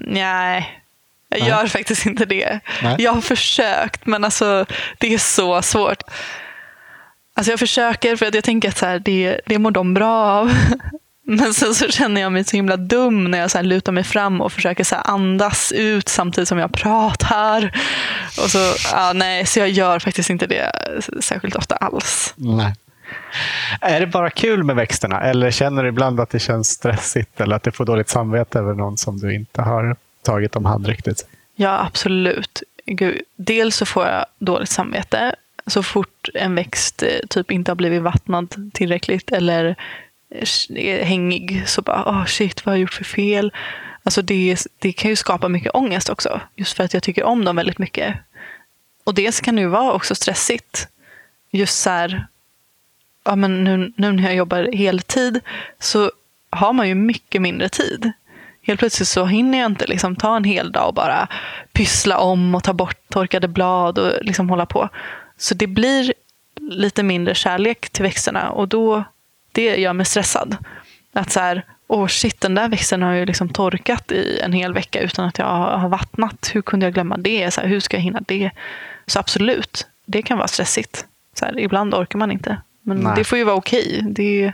Nej, 0.06 0.82
jag 1.28 1.40
Nej. 1.40 1.48
gör 1.48 1.66
faktiskt 1.66 2.06
inte 2.06 2.24
det. 2.24 2.60
Nej. 2.82 2.96
Jag 2.98 3.12
har 3.12 3.20
försökt, 3.20 4.06
men 4.06 4.24
alltså, 4.24 4.66
det 4.98 5.14
är 5.14 5.18
så 5.18 5.62
svårt. 5.62 6.02
Alltså 7.34 7.52
jag 7.52 7.58
försöker, 7.58 8.16
för 8.16 8.26
att 8.26 8.34
jag 8.34 8.44
tänker 8.44 8.68
att 8.68 8.78
så 8.78 8.86
här, 8.86 8.98
det, 8.98 9.40
det 9.46 9.58
mår 9.58 9.70
de 9.70 9.94
bra 9.94 10.16
av. 10.16 10.52
Men 11.38 11.54
sen 11.54 11.74
så 11.74 11.88
känner 11.88 12.20
jag 12.20 12.32
mig 12.32 12.44
så 12.44 12.56
himla 12.56 12.76
dum 12.76 13.30
när 13.30 13.38
jag 13.38 13.50
så 13.50 13.62
lutar 13.62 13.92
mig 13.92 14.04
fram 14.04 14.40
och 14.40 14.52
försöker 14.52 14.84
så 14.84 14.96
andas 14.96 15.72
ut 15.72 16.08
samtidigt 16.08 16.48
som 16.48 16.58
jag 16.58 16.72
pratar. 16.72 17.78
Och 18.42 18.50
så, 18.50 18.74
ja, 18.92 19.12
nej, 19.14 19.46
så 19.46 19.58
jag 19.58 19.70
gör 19.70 19.98
faktiskt 19.98 20.30
inte 20.30 20.46
det 20.46 20.72
särskilt 21.20 21.56
ofta 21.56 21.76
alls. 21.76 22.34
Nej. 22.36 22.74
Är 23.80 24.00
det 24.00 24.06
bara 24.06 24.30
kul 24.30 24.64
med 24.64 24.76
växterna 24.76 25.20
eller 25.20 25.50
känner 25.50 25.82
du 25.82 25.88
ibland 25.88 26.20
att 26.20 26.30
det 26.30 26.38
känns 26.38 26.68
stressigt 26.68 27.40
eller 27.40 27.56
att 27.56 27.62
du 27.62 27.72
får 27.72 27.84
dåligt 27.84 28.08
samvete 28.08 28.58
över 28.58 28.74
någon 28.74 28.96
som 28.96 29.18
du 29.18 29.34
inte 29.34 29.62
har 29.62 29.96
tagit 30.22 30.56
om 30.56 30.64
hand 30.64 30.86
riktigt? 30.86 31.26
Ja, 31.56 31.86
absolut. 31.86 32.62
Gud. 32.86 33.20
Dels 33.36 33.76
så 33.76 33.86
får 33.86 34.06
jag 34.06 34.26
dåligt 34.38 34.70
samvete 34.70 35.34
så 35.66 35.82
fort 35.82 36.28
en 36.34 36.54
växt 36.54 37.02
eh, 37.02 37.08
typ 37.28 37.50
inte 37.50 37.70
har 37.70 37.76
blivit 37.76 38.02
vattnad 38.02 38.70
tillräckligt 38.74 39.32
eller 39.32 39.76
Eh, 40.30 41.06
hängig 41.06 41.68
så 41.68 41.82
bara, 41.82 42.04
oh 42.10 42.24
shit, 42.26 42.66
vad 42.66 42.72
har 42.72 42.76
jag 42.76 42.80
gjort 42.80 42.94
för 42.94 43.04
fel? 43.04 43.52
Alltså 44.02 44.22
det, 44.22 44.66
det 44.78 44.92
kan 44.92 45.10
ju 45.10 45.16
skapa 45.16 45.48
mycket 45.48 45.74
ångest 45.74 46.08
också, 46.08 46.40
just 46.56 46.76
för 46.76 46.84
att 46.84 46.94
jag 46.94 47.02
tycker 47.02 47.24
om 47.24 47.44
dem 47.44 47.56
väldigt 47.56 47.78
mycket. 47.78 48.16
Och 49.04 49.14
dels 49.14 49.40
kan 49.40 49.56
det 49.56 49.62
ju 49.62 49.68
vara 49.68 49.92
också 49.92 50.14
stressigt. 50.14 50.88
Just 51.50 51.80
så 51.80 51.90
här, 51.90 52.26
ja 53.24 53.36
men 53.36 53.64
nu, 53.64 53.92
nu 53.96 54.12
när 54.12 54.22
jag 54.22 54.34
jobbar 54.34 54.76
heltid 54.76 55.40
så 55.78 56.10
har 56.50 56.72
man 56.72 56.88
ju 56.88 56.94
mycket 56.94 57.42
mindre 57.42 57.68
tid. 57.68 58.12
Helt 58.62 58.80
plötsligt 58.80 59.08
så 59.08 59.24
hinner 59.24 59.58
jag 59.58 59.66
inte 59.66 59.86
liksom 59.86 60.16
ta 60.16 60.36
en 60.36 60.44
hel 60.44 60.72
dag 60.72 60.88
och 60.88 60.94
bara 60.94 61.28
pyssla 61.72 62.18
om 62.18 62.54
och 62.54 62.64
ta 62.64 62.72
bort 62.72 63.08
torkade 63.08 63.48
blad 63.48 63.98
och 63.98 64.12
liksom 64.20 64.50
hålla 64.50 64.66
på. 64.66 64.88
Så 65.36 65.54
det 65.54 65.66
blir 65.66 66.14
lite 66.60 67.02
mindre 67.02 67.34
kärlek 67.34 67.90
till 67.90 68.02
växterna 68.02 68.50
och 68.50 68.68
då 68.68 69.04
det 69.52 69.76
gör 69.76 69.92
mig 69.92 70.06
stressad. 70.06 70.56
Att 71.12 71.30
så 71.30 71.40
här, 71.40 71.64
oh 71.86 72.06
shit, 72.06 72.40
den 72.40 72.54
där 72.54 72.68
växten 72.68 73.02
har 73.02 73.12
ju 73.12 73.26
liksom 73.26 73.48
torkat 73.48 74.12
i 74.12 74.40
en 74.40 74.52
hel 74.52 74.74
vecka 74.74 75.00
utan 75.00 75.24
att 75.24 75.38
jag 75.38 75.78
har 75.78 75.88
vattnat. 75.88 76.50
Hur 76.54 76.62
kunde 76.62 76.86
jag 76.86 76.94
glömma 76.94 77.16
det? 77.16 77.50
Så 77.50 77.60
här, 77.60 77.68
hur 77.68 77.80
ska 77.80 77.96
jag 77.96 78.02
hinna 78.02 78.20
det? 78.26 78.50
Så 79.06 79.18
absolut, 79.18 79.86
det 80.06 80.22
kan 80.22 80.38
vara 80.38 80.48
stressigt. 80.48 81.06
Så 81.34 81.44
här, 81.44 81.58
ibland 81.58 81.94
orkar 81.94 82.18
man 82.18 82.32
inte. 82.32 82.56
Men 82.82 82.96
Nej. 82.96 83.12
det 83.16 83.24
får 83.24 83.38
ju 83.38 83.44
vara 83.44 83.56
okej. 83.56 84.00
Det 84.02 84.52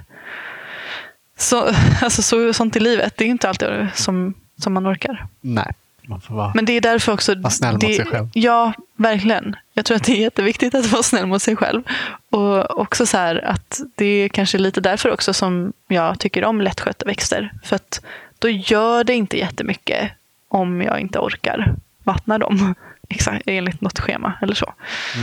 så, 1.37 1.69
alltså, 2.03 2.23
så, 2.23 2.53
sånt 2.53 2.77
i 2.77 2.81
livet, 2.81 3.17
det 3.17 3.25
är 3.25 3.29
inte 3.29 3.49
alltid 3.49 3.69
som, 3.95 4.35
som 4.59 4.73
man 4.73 4.87
orkar. 4.87 5.27
Nej. 5.41 5.73
Man 6.07 6.21
får 6.21 6.35
vara, 6.35 6.53
Men 6.55 6.65
det 6.65 6.73
är 6.73 6.81
därför 6.81 7.13
också... 7.13 7.35
Vara 7.35 7.51
snäll 7.51 7.73
mot 7.75 7.83
sig 7.83 8.07
själv. 8.07 8.29
Ja, 8.35 8.73
verkligen. 8.97 9.57
Jag 9.73 9.85
tror 9.85 9.97
att 9.97 10.05
det 10.05 10.13
är 10.13 10.21
jätteviktigt 10.23 10.75
att 10.75 10.87
vara 10.87 11.03
snäll 11.03 11.27
mot 11.27 11.43
sig 11.43 11.57
själv. 11.57 11.83
Och 12.31 12.79
också 12.81 13.07
så 13.07 13.17
här 13.17 13.45
att 13.45 13.81
det 13.95 14.07
är 14.07 14.29
kanske 14.29 14.59
lite 14.59 14.81
därför 14.81 15.11
också 15.13 15.35
som 15.35 15.73
jag 15.89 16.19
tycker 16.19 16.45
om 16.45 16.61
lättskötta 16.61 17.07
växter. 17.07 17.53
För 17.65 17.77
att 17.77 18.01
då 18.39 18.49
gör 18.49 19.05
det 19.05 19.15
inte 19.15 19.39
jättemycket 19.39 20.11
om 20.49 20.83
jag 20.83 21.01
inte 21.01 21.19
orkar 21.19 21.75
vattna 22.05 22.39
dem 22.39 22.75
exakt, 23.09 23.43
enligt 23.47 23.81
något 23.81 23.99
schema 23.99 24.33
eller 24.43 24.55
så. 24.55 24.75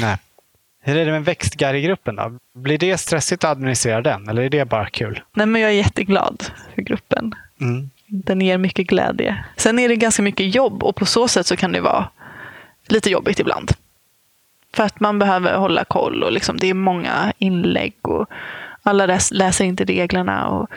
Nej. 0.02 0.18
Hur 0.86 0.98
är 0.98 1.06
det 1.06 1.12
med 1.12 1.26
växtguidegruppen 1.26 2.16
då? 2.16 2.40
Blir 2.56 2.78
det 2.78 2.98
stressigt 2.98 3.44
att 3.44 3.52
administrera 3.52 4.02
den 4.02 4.30
eller 4.30 4.42
är 4.42 4.50
det 4.50 4.66
bara 4.66 4.90
kul? 4.90 5.22
Nej, 5.34 5.48
men 5.48 5.62
jag 5.62 5.72
är 5.72 5.76
jätteglad 5.76 6.44
för 6.76 6.82
gruppen. 6.82 7.36
Mm. 7.62 7.90
Den 8.08 8.42
ger 8.42 8.58
mycket 8.58 8.88
glädje. 8.88 9.46
Sen 9.58 9.80
är 9.80 9.90
det 9.90 9.96
ganska 9.96 10.22
mycket 10.22 10.56
jobb 10.56 10.84
och 10.84 10.96
på 10.96 11.06
så 11.06 11.28
sätt 11.28 11.48
så 11.48 11.56
kan 11.56 11.72
det 11.72 11.82
vara 11.82 12.10
lite 12.88 13.10
jobbigt 13.10 13.40
ibland. 13.40 13.72
För 14.74 14.84
att 14.84 15.00
man 15.00 15.20
behöver 15.20 15.56
hålla 15.56 15.86
koll 15.86 16.24
och 16.24 16.32
liksom, 16.32 16.58
det 16.58 16.68
är 16.68 16.74
många 16.74 17.34
inlägg 17.38 17.94
och 18.02 18.30
alla 18.84 19.20
läser 19.32 19.66
inte 19.66 19.84
reglerna. 19.86 20.48
och 20.48 20.70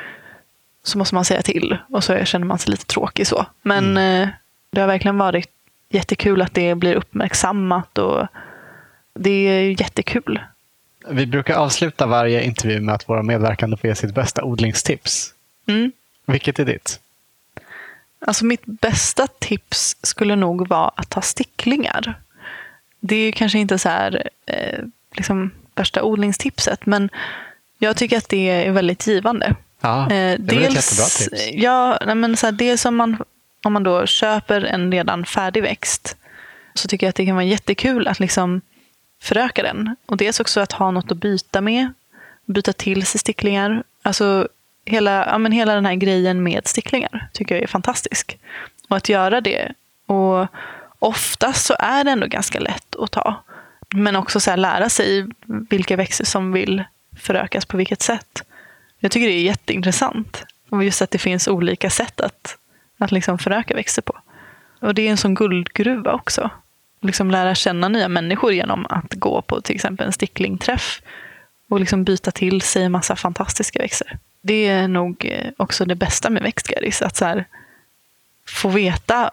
Så 0.83 0.99
måste 0.99 1.15
man 1.15 1.25
säga 1.25 1.43
till 1.43 1.79
och 1.89 2.05
så 2.05 2.25
känner 2.25 2.47
man 2.47 2.59
sig 2.59 2.71
lite 2.71 2.87
tråkig 2.87 3.27
så. 3.27 3.47
Men 3.63 3.85
mm. 3.85 4.23
Eh, 4.23 4.29
det 4.71 4.81
har 4.81 4.89
verkligen 4.89 5.19
varit 5.19 5.51
jättekul 5.89 6.43
att 6.43 6.55
det 6.55 6.75
blir 6.75 6.95
uppmärksammat 6.95 7.99
och 7.99 8.27
det 9.15 9.31
är 9.31 9.81
jättekul. 9.81 10.41
Vi 11.09 11.27
brukar 11.27 11.55
avsluta 11.55 12.07
varje 12.07 12.43
intervju 12.43 12.81
med 12.81 12.95
att 12.95 13.09
våra 13.09 13.23
medverkande 13.23 13.77
får 13.77 13.89
ge 13.89 13.95
sitt 13.95 14.15
bästa 14.15 14.45
odlingstips. 14.45 15.35
Mm. 15.67 15.93
Vilket 16.27 16.59
är 16.59 16.65
ditt? 16.65 17.01
Alltså 18.27 18.45
mitt 18.45 18.63
bästa 18.65 19.27
tips 19.27 19.97
skulle 20.03 20.37
nog 20.37 20.69
vara 20.69 20.89
att 20.97 21.11
ta 21.11 21.23
sticklingar. 21.23 22.15
Det 23.01 23.17
är 23.17 23.33
kanske 23.33 23.59
inte 23.59 23.79
så 23.79 23.89
här, 23.89 24.29
eh, 24.47 24.85
liksom 25.13 25.51
värsta 25.75 26.03
odlingstipset, 26.03 26.87
men 26.87 27.11
jag 27.79 27.97
tycker 27.97 28.19
att 28.19 28.29
det 28.29 28.49
är 28.51 28.71
väldigt 28.71 29.07
givande. 29.07 29.55
Ja, 29.81 30.03
Eh, 30.03 30.37
det 30.39 30.57
är 30.57 30.61
väl 30.61 30.65
ett 30.65 30.75
jättebra 30.75 31.05
tips. 31.05 31.43
Ja, 31.53 31.99
men 32.15 32.37
så 32.37 32.47
här, 32.47 32.53
dels 32.53 32.85
om 32.85 32.97
man, 32.97 33.17
om 33.65 33.73
man 33.73 33.83
då 33.83 34.07
köper 34.07 34.65
en 34.65 34.93
redan 34.93 35.25
färdig 35.25 35.63
växt 35.63 36.17
så 36.75 36.89
tycker 36.89 37.07
jag 37.07 37.11
att 37.11 37.17
det 37.17 37.27
kan 37.27 37.35
vara 37.35 37.45
jättekul 37.45 38.09
att 38.09 38.21
liksom 38.21 38.61
föröka 39.23 39.63
den. 39.63 39.97
Och 40.07 40.17
dels 40.17 40.41
också 40.41 40.61
att 40.61 40.73
ha 40.73 40.91
något 40.91 41.13
att 41.13 41.19
byta 41.19 41.61
med, 41.61 41.93
byta 42.47 42.73
till 42.73 43.07
sig 43.07 43.21
sticklingar. 43.21 43.83
Alltså 44.03 44.49
hela, 44.87 45.27
ja, 45.27 45.39
men 45.39 45.53
hela 45.53 45.75
den 45.75 45.87
här 45.87 45.95
grejen 45.95 46.43
med 46.43 46.67
sticklingar 46.67 47.29
tycker 47.33 47.55
jag 47.55 47.63
är 47.63 47.69
fantastisk. 47.69 48.39
Och 48.89 48.97
att 48.97 49.09
göra 49.09 49.41
det. 49.41 49.73
Och 50.07 50.47
oftast 50.99 51.67
så 51.67 51.77
är 51.79 52.05
det 52.05 52.11
ändå 52.11 52.27
ganska 52.27 52.61
lätt 52.61 52.97
att 52.97 53.11
ta. 53.11 53.45
Men 53.95 54.17
också 54.17 54.41
så 54.41 54.51
här, 54.51 54.57
lära 54.57 54.89
sig 54.89 55.27
vilka 55.47 55.97
växter 55.97 56.25
som 56.25 56.53
vill 56.53 56.85
förökas 57.21 57.67
på 57.67 57.77
vilket 57.77 58.03
sätt. 58.03 58.43
Jag 58.99 59.13
tycker 59.13 59.27
det 59.27 59.35
är 59.35 59.43
jätteintressant. 59.43 60.45
Och 60.69 60.85
just 60.85 61.03
att 61.03 61.11
det 61.11 61.19
finns 61.19 61.49
olika 61.49 61.91
sätt 61.91 62.21
att, 62.21 62.57
att 62.99 63.13
liksom 63.13 63.39
föröka 63.39 63.75
växter 63.75 64.03
på. 64.03 64.17
Och 64.81 64.95
det 64.95 65.03
är 65.03 65.11
en 65.11 65.17
sån 65.17 65.35
guldgruva 65.35 66.13
också. 66.13 66.51
Liksom 67.01 67.31
lära 67.31 67.55
känna 67.55 67.89
nya 67.89 68.09
människor 68.09 68.53
genom 68.53 68.87
att 68.87 69.15
gå 69.15 69.43
på 69.43 69.61
till 69.61 69.75
exempel 69.75 70.07
en 70.07 70.13
sticklingträff 70.13 71.03
och 71.69 71.81
liksom 71.81 72.05
byta 72.05 72.31
till 72.31 72.63
sig 72.63 72.83
en 72.83 72.93
massa 72.93 73.17
fantastiska 73.17 73.79
växter. 73.79 74.19
Det 74.41 74.67
är 74.67 74.89
nog 74.89 75.25
eh, 75.25 75.51
också 75.57 75.85
det 75.85 75.95
bästa 75.95 76.31
med 76.31 76.43
växtgaris. 76.43 77.03
Att 77.03 77.17
så 77.17 77.25
här, 77.25 77.45
få 78.47 78.69
veta 78.69 79.31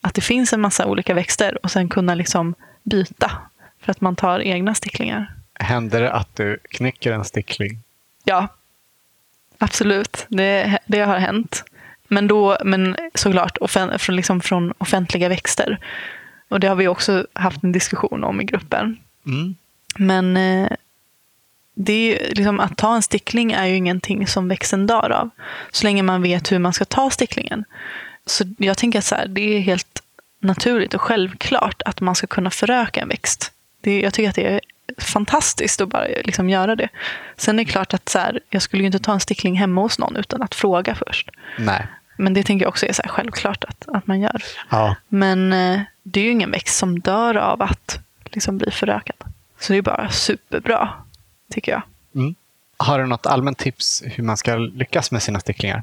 att 0.00 0.14
det 0.14 0.20
finns 0.20 0.52
en 0.52 0.60
massa 0.60 0.86
olika 0.86 1.14
växter 1.14 1.58
och 1.62 1.70
sen 1.70 1.88
kunna 1.88 2.14
liksom 2.14 2.54
byta 2.82 3.32
för 3.80 3.90
att 3.90 4.00
man 4.00 4.16
tar 4.16 4.40
egna 4.40 4.74
sticklingar. 4.74 5.34
Händer 5.54 6.00
det 6.00 6.12
att 6.12 6.36
du 6.36 6.58
knycker 6.70 7.12
en 7.12 7.24
stickling? 7.24 7.78
Ja, 8.24 8.48
absolut. 9.58 10.26
Det, 10.28 10.78
det 10.86 11.00
har 11.00 11.18
hänt. 11.18 11.64
Men, 12.08 12.26
då, 12.26 12.58
men 12.64 12.96
såklart 13.14 13.58
offen, 13.58 13.98
från, 13.98 14.16
liksom 14.16 14.40
från 14.40 14.72
offentliga 14.78 15.28
växter. 15.28 15.78
Och 16.48 16.60
det 16.60 16.66
har 16.66 16.76
vi 16.76 16.88
också 16.88 17.26
haft 17.32 17.64
en 17.64 17.72
diskussion 17.72 18.24
om 18.24 18.40
i 18.40 18.44
gruppen. 18.44 18.96
Mm. 19.26 19.54
Men 19.96 20.36
eh, 20.36 20.68
det 21.74 21.92
är 21.92 22.34
liksom, 22.34 22.60
att 22.60 22.76
ta 22.76 22.94
en 22.94 23.02
stickling 23.02 23.52
är 23.52 23.66
ju 23.66 23.76
ingenting 23.76 24.26
som 24.26 24.48
växten 24.48 24.86
dör 24.86 25.10
av. 25.10 25.30
Så 25.70 25.84
länge 25.84 26.02
man 26.02 26.22
vet 26.22 26.52
hur 26.52 26.58
man 26.58 26.72
ska 26.72 26.84
ta 26.84 27.10
sticklingen. 27.10 27.64
Så 28.26 28.44
jag 28.58 28.78
tänker 28.78 28.98
att 28.98 29.04
så 29.04 29.14
här, 29.14 29.26
det 29.26 29.56
är 29.56 29.60
helt 29.60 30.02
naturligt 30.40 30.94
och 30.94 31.00
självklart 31.00 31.82
att 31.82 32.00
man 32.00 32.14
ska 32.14 32.26
kunna 32.26 32.50
föröka 32.50 33.00
en 33.00 33.08
växt. 33.08 33.52
Det, 33.80 34.00
jag 34.00 34.14
tycker 34.14 34.28
att 34.28 34.34
det 34.34 34.46
är 34.46 34.60
fantastiskt 34.98 35.80
att 35.80 35.88
bara 35.88 36.04
liksom 36.24 36.50
göra 36.50 36.76
det. 36.76 36.88
Sen 37.36 37.58
är 37.58 37.64
det 37.64 37.70
klart 37.70 37.94
att 37.94 38.08
så 38.08 38.18
här, 38.18 38.40
jag 38.50 38.62
skulle 38.62 38.82
ju 38.82 38.86
inte 38.86 38.98
ta 38.98 39.12
en 39.12 39.20
stickling 39.20 39.54
hemma 39.54 39.80
hos 39.80 39.98
någon 39.98 40.16
utan 40.16 40.42
att 40.42 40.54
fråga 40.54 40.94
först. 40.94 41.30
Nej. 41.58 41.86
Men 42.16 42.34
det 42.34 42.42
tänker 42.42 42.64
jag 42.64 42.68
också 42.68 42.86
är 42.86 42.92
så 42.92 43.02
självklart 43.06 43.64
att, 43.64 43.84
att 43.88 44.06
man 44.06 44.20
gör. 44.20 44.42
Ja. 44.70 44.96
Men 45.08 45.52
eh, 45.52 45.80
det 46.02 46.20
är 46.20 46.24
ju 46.24 46.30
ingen 46.30 46.50
växt 46.50 46.78
som 46.78 47.00
dör 47.00 47.36
av 47.36 47.62
att 47.62 48.00
liksom 48.24 48.58
bli 48.58 48.70
förökad. 48.70 49.16
Så 49.58 49.72
det 49.72 49.78
är 49.78 49.82
bara 49.82 50.10
superbra, 50.10 50.90
tycker 51.52 51.72
jag. 51.72 51.82
Mm. 52.14 52.34
Har 52.76 52.98
du 52.98 53.06
något 53.06 53.26
allmänt 53.26 53.58
tips 53.58 54.02
hur 54.06 54.24
man 54.24 54.36
ska 54.36 54.56
lyckas 54.56 55.10
med 55.10 55.22
sina 55.22 55.40
sticklingar? 55.40 55.82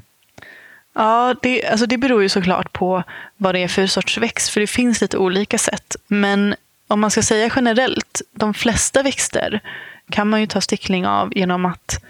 Ja, 0.92 1.34
det, 1.42 1.66
alltså 1.66 1.86
det 1.86 1.98
beror 1.98 2.22
ju 2.22 2.28
såklart 2.28 2.72
på 2.72 3.02
vad 3.36 3.54
det 3.54 3.58
är 3.58 3.68
för 3.68 3.86
sorts 3.86 4.18
växt, 4.18 4.48
för 4.48 4.60
det 4.60 4.66
finns 4.66 5.00
lite 5.00 5.18
olika 5.18 5.58
sätt. 5.58 5.96
Men 6.06 6.54
om 6.88 7.00
man 7.00 7.10
ska 7.10 7.22
säga 7.22 7.50
generellt, 7.56 8.20
de 8.32 8.54
flesta 8.54 9.02
växter 9.02 9.60
kan 10.10 10.28
man 10.28 10.40
ju 10.40 10.46
ta 10.46 10.60
stickling 10.60 11.06
av 11.06 11.36
genom 11.36 11.66
att 11.66 12.04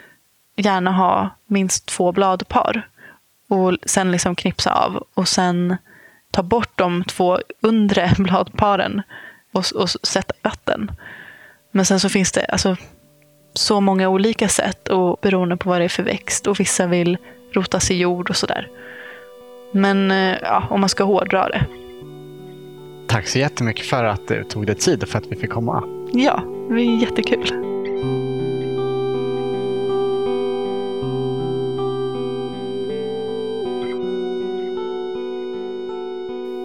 gärna 0.56 0.92
ha 0.92 1.36
minst 1.46 1.86
två 1.86 2.12
bladpar 2.12 2.88
och 3.48 3.76
sen 3.86 4.12
liksom 4.12 4.36
knipsa 4.36 4.72
av 4.72 5.06
och 5.14 5.28
sen 5.28 5.76
ta 6.30 6.42
bort 6.42 6.78
de 6.78 7.04
två 7.04 7.38
undre 7.60 8.14
bladparen 8.18 9.02
och, 9.52 9.64
och 9.74 9.90
sätta 9.90 10.34
vatten. 10.42 10.90
Men 11.70 11.86
sen 11.86 12.00
så 12.00 12.08
finns 12.08 12.32
det 12.32 12.44
alltså 12.44 12.76
så 13.52 13.80
många 13.80 14.08
olika 14.08 14.48
sätt 14.48 14.88
och 14.88 15.18
beroende 15.22 15.56
på 15.56 15.68
vad 15.68 15.80
det 15.80 15.84
är 15.84 15.88
för 15.88 16.02
växt 16.02 16.46
och 16.46 16.60
vissa 16.60 16.86
vill 16.86 17.18
rotas 17.52 17.90
i 17.90 17.96
jord 17.96 18.30
och 18.30 18.36
sådär. 18.36 18.68
Men 19.72 20.10
eh, 20.10 20.36
ja, 20.42 20.64
om 20.70 20.80
man 20.80 20.88
ska 20.88 21.04
hårdra 21.04 21.48
det. 21.48 21.66
Tack 23.08 23.28
så 23.28 23.38
jättemycket 23.38 23.86
för 23.86 24.04
att 24.04 24.28
du 24.28 24.44
tog 24.44 24.66
dig 24.66 24.74
tid 24.74 25.08
för 25.08 25.18
att 25.18 25.26
vi 25.26 25.36
fick 25.36 25.50
komma. 25.50 25.84
Ja, 26.12 26.42
det 26.68 26.74
är 26.74 27.02
jättekul. 27.02 27.70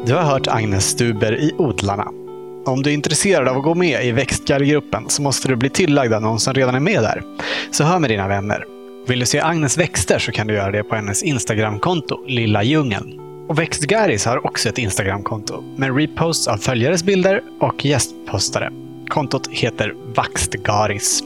Du 0.05 0.13
har 0.13 0.23
hört 0.23 0.47
Agnes 0.47 0.89
Stuber 0.89 1.39
i 1.39 1.51
Odlarna. 1.57 2.24
Om 2.65 2.83
du 2.83 2.89
är 2.89 2.93
intresserad 2.93 3.47
av 3.47 3.57
att 3.57 3.63
gå 3.63 3.75
med 3.75 4.05
i 4.05 4.11
Växtguidegruppen 4.11 5.09
så 5.09 5.21
måste 5.21 5.47
du 5.47 5.55
bli 5.55 5.69
tillagd 5.69 6.13
av 6.13 6.21
någon 6.21 6.39
som 6.39 6.53
redan 6.53 6.75
är 6.75 6.79
med 6.79 7.03
där. 7.03 7.23
Så 7.71 7.83
hör 7.83 7.99
med 7.99 8.09
dina 8.09 8.27
vänner. 8.27 8.65
Vill 9.07 9.19
du 9.19 9.25
se 9.25 9.39
Agnes 9.39 9.77
växter 9.77 10.19
så 10.19 10.31
kan 10.31 10.47
du 10.47 10.53
göra 10.53 10.71
det 10.71 10.83
på 10.83 10.95
hennes 10.95 11.23
Instagramkonto, 11.23 12.25
Lilla 12.27 12.63
Djungeln. 12.63 13.19
Och 13.49 13.59
Växtgaris 13.59 14.25
har 14.25 14.45
också 14.45 14.69
ett 14.69 14.77
Instagramkonto 14.77 15.61
med 15.77 15.97
reposts 15.97 16.47
av 16.47 16.57
följares 16.57 17.03
bilder 17.03 17.41
och 17.59 17.85
gästpostare. 17.85 18.71
Kontot 19.07 19.47
heter 19.47 19.93
Vaxtgaris. 20.15 21.23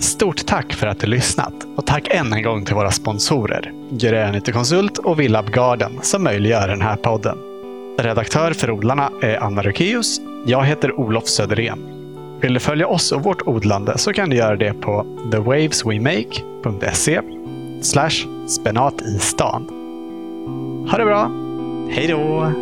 Stort 0.00 0.46
tack 0.46 0.72
för 0.72 0.86
att 0.86 1.00
du 1.00 1.06
lyssnat 1.06 1.54
och 1.76 1.86
tack 1.86 2.08
än 2.10 2.32
en 2.32 2.42
gång 2.42 2.64
till 2.64 2.74
våra 2.74 2.90
sponsorer 2.90 3.72
Grönytekonsult 3.90 4.98
och 4.98 5.20
Villab 5.20 5.50
Garden 5.54 5.92
som 6.02 6.24
möjliggör 6.24 6.68
den 6.68 6.82
här 6.82 6.96
podden. 6.96 7.49
Redaktör 8.02 8.52
för 8.52 8.70
Odlarna 8.70 9.10
är 9.20 9.42
Anna 9.42 9.62
Rukeus. 9.62 10.20
Jag 10.46 10.64
heter 10.64 11.00
Olof 11.00 11.28
Söderén. 11.28 11.78
Vill 12.40 12.54
du 12.54 12.60
följa 12.60 12.86
oss 12.86 13.12
och 13.12 13.22
vårt 13.22 13.42
odlande 13.46 13.98
så 13.98 14.12
kan 14.12 14.30
du 14.30 14.36
göra 14.36 14.56
det 14.56 14.72
på 14.72 15.06
thewaveswemake.se 15.32 17.20
slash 17.82 18.26
spenat 18.48 19.02
i 19.02 19.18
stan. 19.18 19.66
Ha 20.90 20.98
det 20.98 21.04
bra! 21.04 21.30
Hej 21.90 22.06
då! 22.08 22.52